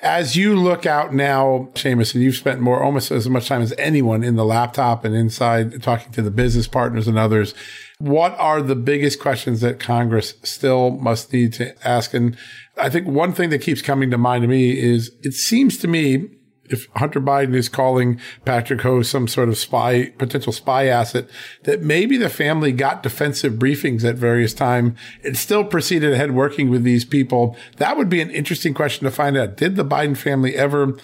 As 0.02 0.34
you 0.34 0.56
look 0.56 0.84
out 0.84 1.14
now, 1.14 1.70
Seamus, 1.74 2.14
and 2.14 2.24
you've 2.24 2.34
spent 2.34 2.60
more, 2.60 2.82
almost 2.82 3.12
as 3.12 3.28
much 3.28 3.46
time 3.46 3.62
as 3.62 3.72
anyone 3.78 4.24
in 4.24 4.34
the 4.34 4.44
laptop 4.44 5.04
and 5.04 5.14
inside 5.14 5.80
talking 5.80 6.10
to 6.10 6.22
the 6.22 6.32
business 6.32 6.66
partners 6.66 7.06
and 7.06 7.16
others. 7.16 7.54
What 7.98 8.34
are 8.36 8.62
the 8.62 8.74
biggest 8.74 9.20
questions 9.20 9.60
that 9.60 9.78
Congress 9.78 10.34
still 10.42 10.90
must 10.90 11.32
need 11.32 11.52
to 11.54 11.86
ask? 11.86 12.14
And 12.14 12.36
I 12.76 12.90
think 12.90 13.06
one 13.06 13.32
thing 13.32 13.50
that 13.50 13.62
keeps 13.62 13.80
coming 13.80 14.10
to 14.10 14.18
mind 14.18 14.42
to 14.42 14.48
me 14.48 14.76
is 14.76 15.12
it 15.22 15.34
seems 15.34 15.78
to 15.78 15.88
me 15.88 16.30
if 16.68 16.86
Hunter 16.96 17.20
Biden 17.20 17.54
is 17.54 17.68
calling 17.68 18.20
Patrick 18.44 18.80
Ho 18.82 19.02
some 19.02 19.28
sort 19.28 19.48
of 19.48 19.58
spy, 19.58 20.10
potential 20.18 20.52
spy 20.52 20.86
asset, 20.86 21.28
that 21.64 21.82
maybe 21.82 22.16
the 22.16 22.28
family 22.28 22.72
got 22.72 23.02
defensive 23.02 23.54
briefings 23.54 24.04
at 24.04 24.16
various 24.16 24.54
time 24.54 24.96
and 25.24 25.36
still 25.36 25.64
proceeded 25.64 26.12
ahead 26.12 26.32
working 26.32 26.70
with 26.70 26.84
these 26.84 27.04
people. 27.04 27.56
That 27.76 27.96
would 27.96 28.08
be 28.08 28.20
an 28.20 28.30
interesting 28.30 28.74
question 28.74 29.04
to 29.04 29.10
find 29.10 29.36
out. 29.36 29.56
Did 29.56 29.76
the 29.76 29.84
Biden 29.84 30.16
family 30.16 30.54
ever 30.56 30.96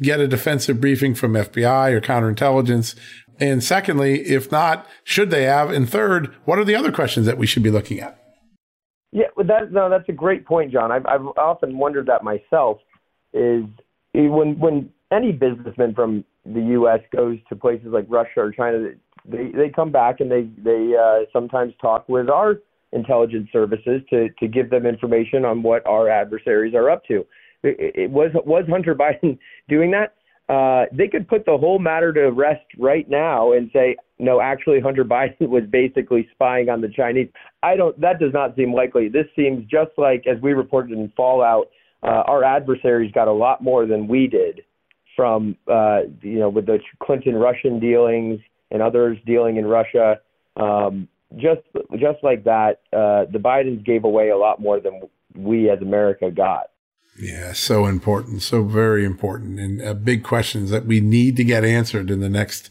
get 0.00 0.20
a 0.20 0.28
defensive 0.28 0.80
briefing 0.80 1.14
from 1.14 1.32
FBI 1.32 1.92
or 1.92 2.00
counterintelligence? 2.00 2.94
And 3.40 3.62
secondly, 3.62 4.20
if 4.22 4.50
not, 4.50 4.86
should 5.04 5.30
they 5.30 5.44
have? 5.44 5.70
And 5.70 5.88
third, 5.88 6.34
what 6.44 6.58
are 6.58 6.64
the 6.64 6.74
other 6.74 6.90
questions 6.90 7.26
that 7.26 7.38
we 7.38 7.46
should 7.46 7.62
be 7.62 7.70
looking 7.70 8.00
at? 8.00 8.18
Yeah, 9.12 9.28
that 9.36 9.72
no, 9.72 9.88
that's 9.88 10.08
a 10.08 10.12
great 10.12 10.44
point, 10.44 10.72
John. 10.72 10.92
I've 10.92 11.06
I've 11.06 11.26
often 11.38 11.78
wondered 11.78 12.06
that 12.06 12.22
myself. 12.22 12.78
Is 13.32 13.64
when 14.14 14.58
when 14.58 14.90
any 15.12 15.32
businessman 15.32 15.94
from 15.94 16.24
the 16.44 16.60
U.S. 16.60 17.00
goes 17.14 17.38
to 17.48 17.56
places 17.56 17.88
like 17.90 18.06
Russia 18.08 18.40
or 18.40 18.52
China, 18.52 18.90
they 19.24 19.50
they 19.54 19.68
come 19.68 19.90
back 19.90 20.20
and 20.20 20.30
they 20.30 20.48
they 20.62 20.94
uh, 20.96 21.24
sometimes 21.32 21.74
talk 21.80 22.08
with 22.08 22.28
our 22.28 22.56
intelligence 22.92 23.48
services 23.52 24.02
to 24.10 24.28
to 24.38 24.48
give 24.48 24.70
them 24.70 24.86
information 24.86 25.44
on 25.44 25.62
what 25.62 25.86
our 25.86 26.08
adversaries 26.08 26.74
are 26.74 26.90
up 26.90 27.04
to. 27.06 27.26
It, 27.62 27.94
it 27.94 28.10
was 28.10 28.30
was 28.44 28.64
Hunter 28.68 28.94
Biden 29.22 29.38
doing 29.68 29.90
that? 29.92 30.14
Uh, 30.52 30.86
they 30.92 31.08
could 31.08 31.28
put 31.28 31.44
the 31.44 31.58
whole 31.58 31.78
matter 31.78 32.10
to 32.10 32.30
rest 32.30 32.64
right 32.78 33.06
now 33.10 33.52
and 33.52 33.68
say, 33.70 33.94
no, 34.18 34.40
actually, 34.40 34.80
Hunter 34.80 35.04
Biden 35.14 35.48
was 35.48 35.64
basically 35.70 36.26
spying 36.32 36.70
on 36.70 36.80
the 36.80 36.88
Chinese. 36.88 37.28
I 37.62 37.76
don't. 37.76 37.98
That 38.00 38.18
does 38.18 38.32
not 38.32 38.56
seem 38.56 38.72
likely. 38.72 39.08
This 39.08 39.26
seems 39.36 39.64
just 39.70 39.90
like, 39.96 40.26
as 40.26 40.40
we 40.42 40.52
reported 40.52 40.92
in 40.92 41.12
Fallout, 41.16 41.68
uh, 42.02 42.22
our 42.26 42.44
adversaries 42.44 43.12
got 43.12 43.28
a 43.28 43.32
lot 43.32 43.62
more 43.62 43.86
than 43.86 44.06
we 44.06 44.26
did 44.26 44.62
from 45.18 45.56
uh, 45.66 46.02
you 46.22 46.38
know 46.38 46.48
with 46.48 46.66
the 46.66 46.78
Clinton 47.02 47.34
Russian 47.34 47.80
dealings 47.80 48.38
and 48.70 48.80
others 48.80 49.18
dealing 49.26 49.56
in 49.56 49.66
Russia. 49.66 50.20
Um, 50.56 51.08
just 51.36 51.62
just 51.98 52.22
like 52.22 52.44
that, 52.44 52.82
uh, 52.92 53.24
the 53.32 53.40
Bidens 53.40 53.84
gave 53.84 54.04
away 54.04 54.28
a 54.28 54.36
lot 54.36 54.60
more 54.60 54.78
than 54.78 55.02
we 55.34 55.68
as 55.70 55.80
America 55.82 56.30
got. 56.30 56.70
Yeah, 57.20 57.52
so 57.52 57.86
important, 57.86 58.42
so 58.42 58.62
very 58.62 59.04
important, 59.04 59.58
and 59.58 59.82
uh, 59.82 59.92
big 59.92 60.22
questions 60.22 60.70
that 60.70 60.86
we 60.86 61.00
need 61.00 61.36
to 61.38 61.44
get 61.44 61.64
answered 61.64 62.12
in 62.12 62.20
the 62.20 62.28
next 62.28 62.70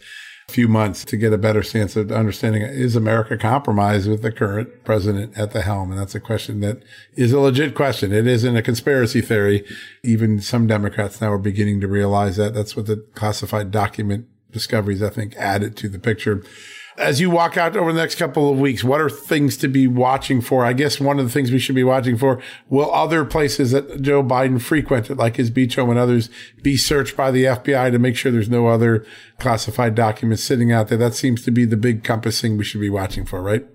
few 0.49 0.67
months 0.69 1.03
to 1.03 1.17
get 1.17 1.33
a 1.33 1.37
better 1.37 1.61
sense 1.61 1.97
of 1.97 2.09
understanding 2.09 2.61
is 2.61 2.95
America 2.95 3.37
compromised 3.37 4.09
with 4.09 4.21
the 4.21 4.31
current 4.31 4.85
president 4.85 5.37
at 5.37 5.51
the 5.51 5.61
helm? 5.61 5.91
And 5.91 5.99
that's 5.99 6.15
a 6.15 6.21
question 6.21 6.61
that 6.61 6.81
is 7.15 7.33
a 7.33 7.39
legit 7.39 7.75
question. 7.75 8.13
It 8.13 8.25
isn't 8.27 8.55
a 8.55 8.61
conspiracy 8.61 9.19
theory. 9.19 9.65
Even 10.03 10.39
some 10.39 10.65
Democrats 10.65 11.19
now 11.19 11.33
are 11.33 11.37
beginning 11.37 11.81
to 11.81 11.87
realize 11.87 12.37
that. 12.37 12.53
That's 12.53 12.77
what 12.77 12.85
the 12.85 13.05
classified 13.13 13.71
document 13.71 14.25
discoveries, 14.51 15.03
I 15.03 15.09
think, 15.09 15.35
added 15.35 15.75
to 15.77 15.89
the 15.89 15.99
picture 15.99 16.41
as 16.97 17.21
you 17.21 17.29
walk 17.29 17.57
out 17.57 17.77
over 17.77 17.93
the 17.93 17.99
next 17.99 18.15
couple 18.15 18.51
of 18.51 18.59
weeks, 18.59 18.83
what 18.83 18.99
are 18.99 19.09
things 19.09 19.55
to 19.57 19.67
be 19.67 19.87
watching 19.87 20.41
for? 20.41 20.65
I 20.65 20.73
guess 20.73 20.99
one 20.99 21.19
of 21.19 21.25
the 21.25 21.31
things 21.31 21.51
we 21.51 21.59
should 21.59 21.75
be 21.75 21.83
watching 21.83 22.17
for 22.17 22.41
will 22.69 22.93
other 22.93 23.23
places 23.23 23.71
that 23.71 24.01
Joe 24.01 24.23
Biden 24.23 24.59
frequented, 24.59 25.17
like 25.17 25.35
his 25.35 25.49
beach 25.49 25.75
home 25.75 25.91
and 25.91 25.99
others, 25.99 26.29
be 26.63 26.75
searched 26.75 27.15
by 27.15 27.29
the 27.29 27.43
FBI 27.43 27.91
to 27.91 27.99
make 27.99 28.15
sure 28.15 28.31
there's 28.31 28.49
no 28.49 28.67
other 28.67 29.05
classified 29.39 29.93
documents 29.93 30.43
sitting 30.43 30.71
out 30.71 30.87
there. 30.87 30.97
That 30.97 31.13
seems 31.13 31.43
to 31.43 31.51
be 31.51 31.65
the 31.65 31.77
big 31.77 32.03
compassing 32.03 32.57
we 32.57 32.63
should 32.63 32.81
be 32.81 32.89
watching 32.89 33.25
for, 33.25 33.41
right? 33.41 33.65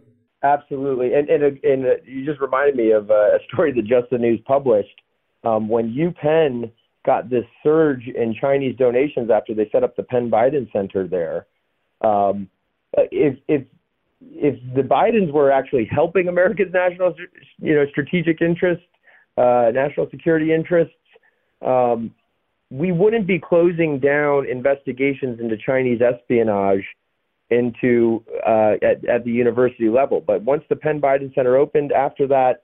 Absolutely. 0.43 1.14
And 1.14 1.29
and, 1.29 1.61
and 1.62 1.85
you 2.05 2.27
just 2.27 2.41
reminded 2.41 2.75
me 2.75 2.91
of 2.91 3.11
a 3.11 3.39
story 3.53 3.73
that 3.73 3.87
Just 3.87 4.11
the 4.11 4.18
News 4.18 4.41
published 4.45 5.01
um, 5.45 5.68
when 5.68 5.93
UPenn 5.93 6.73
got 7.07 7.31
this 7.31 7.45
surge 7.62 8.09
in 8.09 8.35
Chinese 8.41 8.77
donations 8.77 9.31
after 9.31 9.55
they 9.55 9.68
set 9.70 9.85
up 9.85 9.97
the 9.97 10.03
Penn 10.03 10.31
Biden 10.31 10.70
Center 10.73 11.07
there. 11.07 11.47
Um, 12.01 12.49
uh, 12.49 12.62
if 12.97 13.38
if 13.49 13.64
if 14.20 14.57
the 14.74 14.82
Bidens 14.82 15.32
were 15.32 15.51
actually 15.51 15.88
helping 15.90 16.28
America's 16.28 16.72
national, 16.72 17.14
you 17.59 17.74
know, 17.74 17.86
strategic 17.90 18.40
interests, 18.40 18.84
uh, 19.36 19.70
national 19.74 20.09
security 20.11 20.53
interests, 20.53 20.95
um, 21.61 22.14
we 22.70 22.93
wouldn't 22.93 23.26
be 23.26 23.38
closing 23.38 23.99
down 23.99 24.47
investigations 24.49 25.40
into 25.40 25.57
Chinese 25.57 26.01
espionage 26.01 26.84
into 27.51 28.24
uh, 28.47 28.74
at, 28.82 29.05
at 29.07 29.24
the 29.24 29.30
university 29.30 29.88
level. 29.88 30.20
But 30.20 30.43
once 30.43 30.62
the 30.68 30.76
Penn 30.76 31.01
Biden 31.01 31.34
Center 31.34 31.57
opened, 31.57 31.93
after 31.93 32.26
that, 32.28 32.62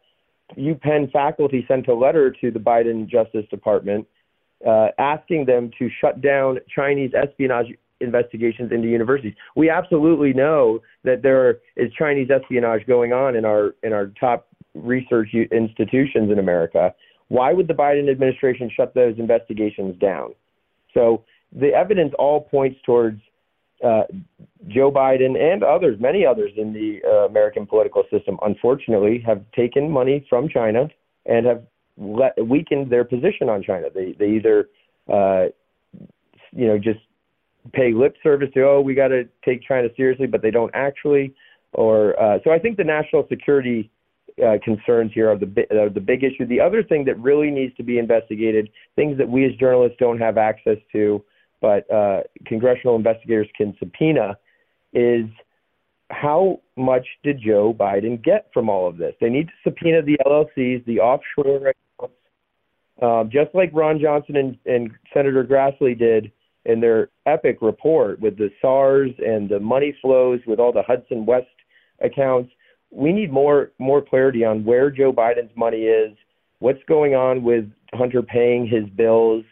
UPenn 0.56 1.12
faculty 1.12 1.64
sent 1.68 1.88
a 1.88 1.94
letter 1.94 2.34
to 2.40 2.50
the 2.50 2.58
Biden 2.58 3.06
Justice 3.06 3.44
Department 3.50 4.06
uh, 4.66 4.88
asking 4.98 5.44
them 5.44 5.70
to 5.78 5.88
shut 6.00 6.20
down 6.20 6.58
Chinese 6.74 7.12
espionage 7.14 7.66
investigations 8.00 8.72
into 8.72 8.88
universities. 8.88 9.34
We 9.56 9.70
absolutely 9.70 10.32
know 10.32 10.80
that 11.04 11.22
there 11.22 11.58
is 11.76 11.92
Chinese 11.98 12.30
espionage 12.30 12.86
going 12.86 13.12
on 13.12 13.36
in 13.36 13.44
our 13.44 13.74
in 13.82 13.92
our 13.92 14.06
top 14.20 14.48
research 14.74 15.34
institutions 15.34 16.30
in 16.30 16.38
America. 16.38 16.94
Why 17.28 17.52
would 17.52 17.68
the 17.68 17.74
Biden 17.74 18.10
administration 18.10 18.70
shut 18.74 18.94
those 18.94 19.18
investigations 19.18 19.98
down? 20.00 20.34
So 20.94 21.24
the 21.52 21.72
evidence 21.72 22.14
all 22.18 22.40
points 22.40 22.78
towards 22.84 23.20
uh, 23.84 24.02
Joe 24.66 24.90
Biden 24.90 25.38
and 25.38 25.62
others, 25.62 25.98
many 26.00 26.26
others 26.26 26.50
in 26.56 26.72
the 26.72 27.00
uh, 27.06 27.26
American 27.26 27.66
political 27.66 28.02
system, 28.10 28.38
unfortunately, 28.42 29.22
have 29.24 29.42
taken 29.54 29.90
money 29.90 30.26
from 30.28 30.48
China 30.48 30.88
and 31.26 31.46
have 31.46 31.62
let, 31.96 32.34
weakened 32.44 32.90
their 32.90 33.04
position 33.04 33.48
on 33.48 33.62
China. 33.62 33.88
They 33.94 34.16
they 34.18 34.30
either 34.30 34.68
uh, 35.08 35.46
you 36.52 36.66
know 36.66 36.78
just 36.78 37.00
pay 37.72 37.92
lip 37.92 38.16
service 38.22 38.48
to, 38.54 38.62
oh, 38.62 38.80
we 38.80 38.94
got 38.94 39.08
to 39.08 39.24
take 39.44 39.62
China 39.62 39.88
seriously, 39.96 40.26
but 40.26 40.42
they 40.42 40.50
don't 40.50 40.70
actually. 40.74 41.34
Or 41.72 42.20
uh, 42.20 42.38
so 42.44 42.50
I 42.50 42.58
think 42.58 42.76
the 42.76 42.84
national 42.84 43.26
security 43.28 43.90
uh, 44.44 44.58
concerns 44.64 45.12
here 45.12 45.30
are 45.30 45.38
the 45.38 45.66
are 45.78 45.90
the 45.90 46.00
big 46.00 46.24
issue. 46.24 46.46
The 46.46 46.60
other 46.60 46.82
thing 46.82 47.04
that 47.04 47.18
really 47.18 47.50
needs 47.50 47.76
to 47.76 47.82
be 47.82 47.98
investigated, 47.98 48.70
things 48.96 49.18
that 49.18 49.28
we 49.28 49.44
as 49.44 49.52
journalists 49.56 49.96
don't 49.98 50.18
have 50.18 50.38
access 50.38 50.78
to, 50.92 51.22
but 51.60 51.90
uh, 51.90 52.20
congressional 52.46 52.96
investigators 52.96 53.48
can 53.56 53.74
subpoena, 53.78 54.38
is 54.92 55.26
how 56.10 56.60
much 56.76 57.06
did 57.22 57.40
Joe 57.40 57.74
Biden 57.78 58.22
get 58.22 58.48
from 58.54 58.68
all 58.70 58.88
of 58.88 58.96
this? 58.96 59.14
They 59.20 59.28
need 59.28 59.48
to 59.48 59.52
subpoena 59.62 60.02
the 60.02 60.16
LLCs, 60.24 60.84
the 60.86 61.00
offshore 61.00 61.72
accounts, 61.98 62.14
um, 63.02 63.30
just 63.30 63.54
like 63.54 63.70
Ron 63.74 64.00
Johnson 64.00 64.36
and, 64.36 64.58
and 64.64 64.90
Senator 65.12 65.44
Grassley 65.44 65.98
did 65.98 66.32
in 66.68 66.80
their 66.80 67.08
epic 67.26 67.58
report 67.62 68.20
with 68.20 68.36
the 68.36 68.50
SARS 68.60 69.10
and 69.18 69.48
the 69.48 69.58
money 69.58 69.96
flows 70.00 70.38
with 70.46 70.60
all 70.60 70.72
the 70.72 70.82
Hudson 70.82 71.26
West 71.26 71.46
accounts. 72.00 72.52
We 72.90 73.12
need 73.12 73.32
more 73.32 73.72
more 73.78 74.02
clarity 74.02 74.44
on 74.44 74.64
where 74.64 74.90
Joe 74.90 75.12
Biden's 75.12 75.54
money 75.56 75.82
is, 75.84 76.16
what's 76.60 76.82
going 76.86 77.14
on 77.14 77.42
with 77.42 77.64
Hunter 77.94 78.22
paying 78.22 78.66
his 78.66 78.88
bills. 78.90 79.44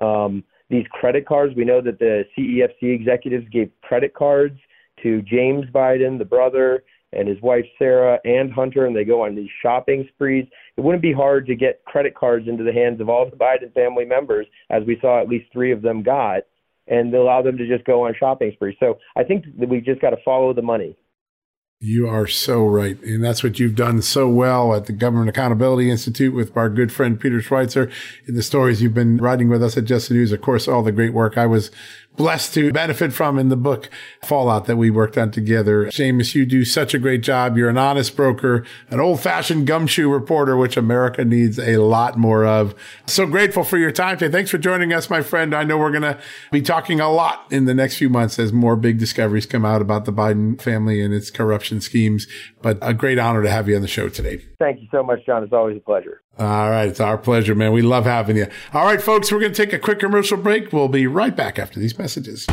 Um, 0.00 0.44
these 0.68 0.86
credit 0.90 1.26
cards, 1.26 1.54
we 1.56 1.64
know 1.64 1.80
that 1.80 2.00
the 2.00 2.24
CEFC 2.36 2.92
executives 2.94 3.46
gave 3.50 3.70
credit 3.82 4.12
cards 4.14 4.58
to 5.02 5.22
James 5.22 5.66
Biden, 5.72 6.18
the 6.18 6.24
brother, 6.24 6.82
and 7.12 7.28
his 7.28 7.40
wife 7.40 7.64
Sarah 7.78 8.18
and 8.24 8.52
Hunter, 8.52 8.86
and 8.86 8.94
they 8.94 9.04
go 9.04 9.24
on 9.24 9.36
these 9.36 9.50
shopping 9.62 10.08
sprees. 10.12 10.46
It 10.76 10.80
wouldn't 10.80 11.02
be 11.02 11.12
hard 11.12 11.46
to 11.46 11.54
get 11.54 11.84
credit 11.84 12.14
cards 12.14 12.48
into 12.48 12.64
the 12.64 12.72
hands 12.72 13.00
of 13.00 13.08
all 13.08 13.28
the 13.28 13.36
Biden 13.36 13.72
family 13.74 14.04
members, 14.04 14.46
as 14.70 14.82
we 14.84 14.98
saw 15.00 15.20
at 15.20 15.28
least 15.28 15.52
three 15.52 15.72
of 15.72 15.82
them 15.82 16.02
got, 16.02 16.42
and 16.88 17.14
allow 17.14 17.42
them 17.42 17.56
to 17.58 17.66
just 17.66 17.84
go 17.84 18.06
on 18.06 18.14
shopping 18.18 18.52
sprees. 18.54 18.76
So 18.80 18.98
I 19.16 19.24
think 19.24 19.44
that 19.58 19.68
we 19.68 19.80
just 19.80 20.00
got 20.00 20.10
to 20.10 20.18
follow 20.24 20.52
the 20.52 20.62
money. 20.62 20.96
You 21.78 22.08
are 22.08 22.26
so 22.26 22.64
right. 22.64 22.98
And 23.02 23.22
that's 23.22 23.44
what 23.44 23.58
you've 23.58 23.74
done 23.74 24.00
so 24.00 24.28
well 24.30 24.74
at 24.74 24.86
the 24.86 24.94
Government 24.94 25.28
Accountability 25.28 25.90
Institute 25.90 26.34
with 26.34 26.56
our 26.56 26.70
good 26.70 26.90
friend 26.90 27.20
Peter 27.20 27.40
Schweizer 27.40 27.92
in 28.26 28.34
the 28.34 28.42
stories 28.42 28.80
you've 28.80 28.94
been 28.94 29.18
writing 29.18 29.50
with 29.50 29.62
us 29.62 29.76
at 29.76 29.84
Just 29.84 30.08
the 30.08 30.14
News. 30.14 30.32
Of 30.32 30.40
course, 30.40 30.68
all 30.68 30.82
the 30.82 30.90
great 30.90 31.12
work 31.12 31.36
I 31.36 31.44
was 31.44 31.70
blessed 32.16 32.54
to 32.54 32.72
benefit 32.72 33.12
from 33.12 33.38
in 33.38 33.48
the 33.48 33.56
book 33.56 33.90
Fallout 34.22 34.66
that 34.66 34.76
we 34.76 34.90
worked 34.90 35.18
on 35.18 35.30
together. 35.30 35.86
Seamus, 35.86 36.34
you 36.34 36.46
do 36.46 36.64
such 36.64 36.94
a 36.94 36.98
great 36.98 37.22
job. 37.22 37.56
You're 37.56 37.68
an 37.68 37.78
honest 37.78 38.16
broker, 38.16 38.64
an 38.90 39.00
old 39.00 39.20
fashioned 39.20 39.66
gumshoe 39.66 40.08
reporter, 40.08 40.56
which 40.56 40.76
America 40.76 41.24
needs 41.24 41.58
a 41.58 41.76
lot 41.78 42.16
more 42.16 42.44
of. 42.44 42.74
So 43.06 43.26
grateful 43.26 43.64
for 43.64 43.78
your 43.78 43.92
time 43.92 44.18
today. 44.18 44.32
Thanks 44.32 44.50
for 44.50 44.58
joining 44.58 44.92
us, 44.92 45.10
my 45.10 45.22
friend. 45.22 45.54
I 45.54 45.64
know 45.64 45.78
we're 45.78 45.90
going 45.90 46.02
to 46.02 46.18
be 46.50 46.62
talking 46.62 47.00
a 47.00 47.10
lot 47.10 47.46
in 47.50 47.66
the 47.66 47.74
next 47.74 47.96
few 47.96 48.08
months 48.08 48.38
as 48.38 48.52
more 48.52 48.76
big 48.76 48.98
discoveries 48.98 49.46
come 49.46 49.64
out 49.64 49.82
about 49.82 50.04
the 50.04 50.12
Biden 50.12 50.60
family 50.60 51.00
and 51.00 51.12
its 51.14 51.30
corruption 51.30 51.80
schemes. 51.80 52.26
But 52.62 52.78
a 52.82 52.94
great 52.94 53.18
honor 53.18 53.42
to 53.42 53.50
have 53.50 53.68
you 53.68 53.76
on 53.76 53.82
the 53.82 53.88
show 53.88 54.08
today. 54.08 54.44
Thank 54.58 54.80
you 54.80 54.88
so 54.90 55.02
much, 55.02 55.24
John. 55.26 55.42
It's 55.42 55.52
always 55.52 55.76
a 55.76 55.80
pleasure. 55.80 56.22
All 56.38 56.70
right. 56.70 56.88
It's 56.88 57.00
our 57.00 57.16
pleasure, 57.16 57.54
man. 57.54 57.72
We 57.72 57.82
love 57.82 58.04
having 58.04 58.36
you. 58.36 58.46
All 58.72 58.84
right, 58.84 59.00
folks, 59.00 59.32
we're 59.32 59.40
going 59.40 59.52
to 59.52 59.66
take 59.66 59.72
a 59.72 59.78
quick 59.78 60.00
commercial 60.00 60.36
break. 60.36 60.72
We'll 60.72 60.88
be 60.88 61.06
right 61.06 61.34
back 61.34 61.58
after 61.58 61.80
these 61.80 61.98
messages. 61.98 62.46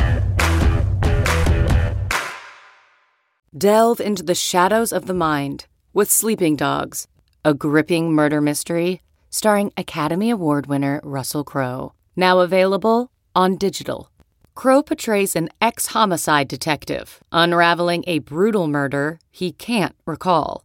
Delve 3.56 4.00
into 4.00 4.22
the 4.22 4.34
shadows 4.34 4.92
of 4.92 5.06
the 5.06 5.14
mind 5.14 5.66
with 5.92 6.10
Sleeping 6.10 6.56
Dogs, 6.56 7.06
a 7.44 7.54
gripping 7.54 8.12
murder 8.12 8.40
mystery 8.40 9.00
starring 9.30 9.72
Academy 9.76 10.30
Award 10.30 10.66
winner 10.66 11.00
Russell 11.02 11.44
Crowe. 11.44 11.92
Now 12.16 12.40
available 12.40 13.10
on 13.34 13.56
digital. 13.56 14.10
Crowe 14.54 14.82
portrays 14.82 15.34
an 15.34 15.48
ex 15.60 15.88
homicide 15.88 16.46
detective 16.46 17.20
unraveling 17.32 18.04
a 18.06 18.20
brutal 18.20 18.68
murder 18.68 19.18
he 19.30 19.50
can't 19.50 19.96
recall. 20.06 20.64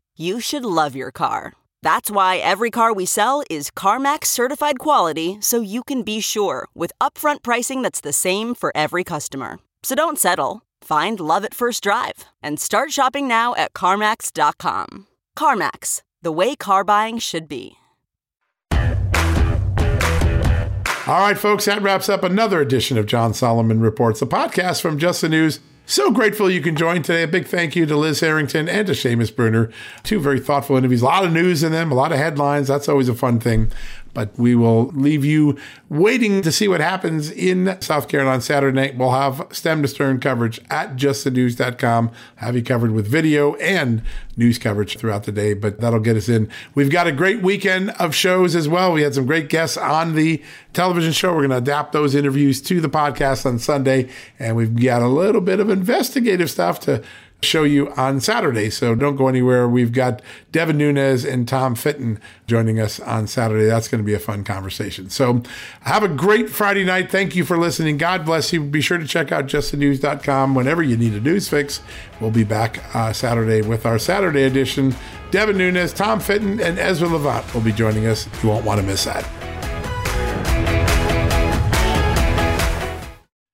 You 0.17 0.41
should 0.41 0.65
love 0.65 0.93
your 0.93 1.11
car. 1.11 1.53
That's 1.81 2.11
why 2.11 2.37
every 2.37 2.69
car 2.69 2.91
we 2.93 3.05
sell 3.05 3.43
is 3.49 3.71
CarMax 3.71 4.25
certified 4.25 4.77
quality 4.77 5.37
so 5.39 5.61
you 5.61 5.83
can 5.83 6.03
be 6.03 6.19
sure 6.19 6.67
with 6.75 6.91
upfront 6.99 7.43
pricing 7.43 7.81
that's 7.81 8.01
the 8.01 8.13
same 8.13 8.53
for 8.53 8.71
every 8.75 9.03
customer. 9.03 9.59
So 9.83 9.95
don't 9.95 10.19
settle. 10.19 10.63
Find 10.81 11.19
love 11.19 11.45
at 11.45 11.53
first 11.53 11.81
drive 11.83 12.25
and 12.43 12.59
start 12.59 12.91
shopping 12.91 13.27
now 13.27 13.55
at 13.55 13.73
CarMax.com. 13.73 15.07
CarMax, 15.37 16.01
the 16.21 16.31
way 16.31 16.55
car 16.55 16.83
buying 16.83 17.17
should 17.17 17.47
be. 17.47 17.77
All 21.07 21.19
right, 21.19 21.37
folks, 21.37 21.65
that 21.65 21.81
wraps 21.81 22.09
up 22.09 22.23
another 22.23 22.61
edition 22.61 22.97
of 22.97 23.05
John 23.05 23.33
Solomon 23.33 23.79
Reports, 23.79 24.21
a 24.21 24.25
podcast 24.25 24.81
from 24.81 24.99
Just 24.99 25.21
the 25.21 25.29
News. 25.29 25.59
So 25.91 26.09
grateful 26.09 26.49
you 26.49 26.61
can 26.61 26.77
join 26.77 27.01
today. 27.01 27.23
A 27.23 27.27
big 27.27 27.47
thank 27.47 27.75
you 27.75 27.85
to 27.85 27.97
Liz 27.97 28.21
Harrington 28.21 28.69
and 28.69 28.87
to 28.87 28.93
Seamus 28.93 29.35
Bruner. 29.35 29.69
Two 30.03 30.21
very 30.21 30.39
thoughtful 30.39 30.77
interviews, 30.77 31.01
a 31.01 31.05
lot 31.05 31.25
of 31.25 31.33
news 31.33 31.63
in 31.63 31.73
them, 31.73 31.91
a 31.91 31.95
lot 31.95 32.13
of 32.13 32.17
headlines. 32.17 32.69
That's 32.69 32.87
always 32.87 33.09
a 33.09 33.13
fun 33.13 33.41
thing 33.41 33.73
but 34.13 34.37
we 34.37 34.55
will 34.55 34.87
leave 34.87 35.23
you 35.23 35.57
waiting 35.89 36.41
to 36.41 36.51
see 36.51 36.67
what 36.67 36.81
happens 36.81 37.29
in 37.31 37.77
South 37.81 38.07
Carolina 38.07 38.35
on 38.35 38.41
Saturday 38.41 38.75
night. 38.75 38.97
We'll 38.97 39.11
have 39.11 39.47
stem 39.51 39.81
to 39.81 39.87
stern 39.87 40.19
coverage 40.19 40.59
at 40.69 40.95
justthenews.com, 40.95 42.11
have 42.37 42.55
you 42.55 42.63
covered 42.63 42.91
with 42.91 43.07
video 43.07 43.55
and 43.55 44.01
news 44.37 44.57
coverage 44.57 44.97
throughout 44.97 45.23
the 45.23 45.31
day, 45.31 45.53
but 45.53 45.79
that'll 45.79 45.99
get 45.99 46.15
us 46.15 46.29
in. 46.29 46.49
We've 46.73 46.89
got 46.89 47.07
a 47.07 47.11
great 47.11 47.41
weekend 47.41 47.91
of 47.91 48.15
shows 48.15 48.55
as 48.55 48.67
well. 48.67 48.93
We 48.93 49.03
had 49.03 49.15
some 49.15 49.25
great 49.25 49.49
guests 49.49 49.77
on 49.77 50.15
the 50.15 50.41
television 50.73 51.11
show. 51.11 51.29
We're 51.29 51.47
going 51.47 51.51
to 51.51 51.57
adapt 51.57 51.91
those 51.91 52.15
interviews 52.15 52.61
to 52.63 52.81
the 52.81 52.89
podcast 52.89 53.45
on 53.45 53.59
Sunday, 53.59 54.09
and 54.39 54.55
we've 54.55 54.75
got 54.75 55.01
a 55.01 55.07
little 55.07 55.41
bit 55.41 55.59
of 55.59 55.69
investigative 55.69 56.49
stuff 56.49 56.79
to 56.81 57.03
show 57.43 57.63
you 57.63 57.91
on 57.93 58.21
Saturday. 58.21 58.69
So 58.69 58.93
don't 58.95 59.15
go 59.15 59.27
anywhere. 59.27 59.67
We've 59.67 59.91
got 59.91 60.21
Devin 60.51 60.77
Nunes 60.77 61.25
and 61.25 61.47
Tom 61.47 61.75
Fitton 61.75 62.19
joining 62.47 62.79
us 62.79 62.99
on 62.99 63.27
Saturday. 63.27 63.65
That's 63.65 63.87
going 63.87 64.01
to 64.01 64.05
be 64.05 64.13
a 64.13 64.19
fun 64.19 64.43
conversation. 64.43 65.09
So 65.09 65.41
have 65.81 66.03
a 66.03 66.07
great 66.07 66.49
Friday 66.49 66.83
night. 66.83 67.09
Thank 67.09 67.35
you 67.35 67.43
for 67.43 67.57
listening. 67.57 67.97
God 67.97 68.25
bless 68.25 68.53
you. 68.53 68.63
Be 68.63 68.81
sure 68.81 68.97
to 68.97 69.07
check 69.07 69.31
out 69.31 69.47
justthenews.com 69.47 70.53
whenever 70.53 70.83
you 70.83 70.97
need 70.97 71.13
a 71.13 71.19
news 71.19 71.49
fix. 71.49 71.81
We'll 72.19 72.31
be 72.31 72.43
back 72.43 72.95
uh, 72.95 73.11
Saturday 73.13 73.61
with 73.61 73.85
our 73.85 73.97
Saturday 73.97 74.43
edition. 74.43 74.95
Devin 75.31 75.57
Nunes, 75.57 75.93
Tom 75.93 76.19
Fitton, 76.19 76.59
and 76.59 76.77
Ezra 76.77 77.07
Levant 77.07 77.53
will 77.53 77.61
be 77.61 77.71
joining 77.71 78.05
us. 78.05 78.27
You 78.43 78.49
won't 78.49 78.65
want 78.65 78.81
to 78.81 78.85
miss 78.85 79.05
that. 79.05 79.80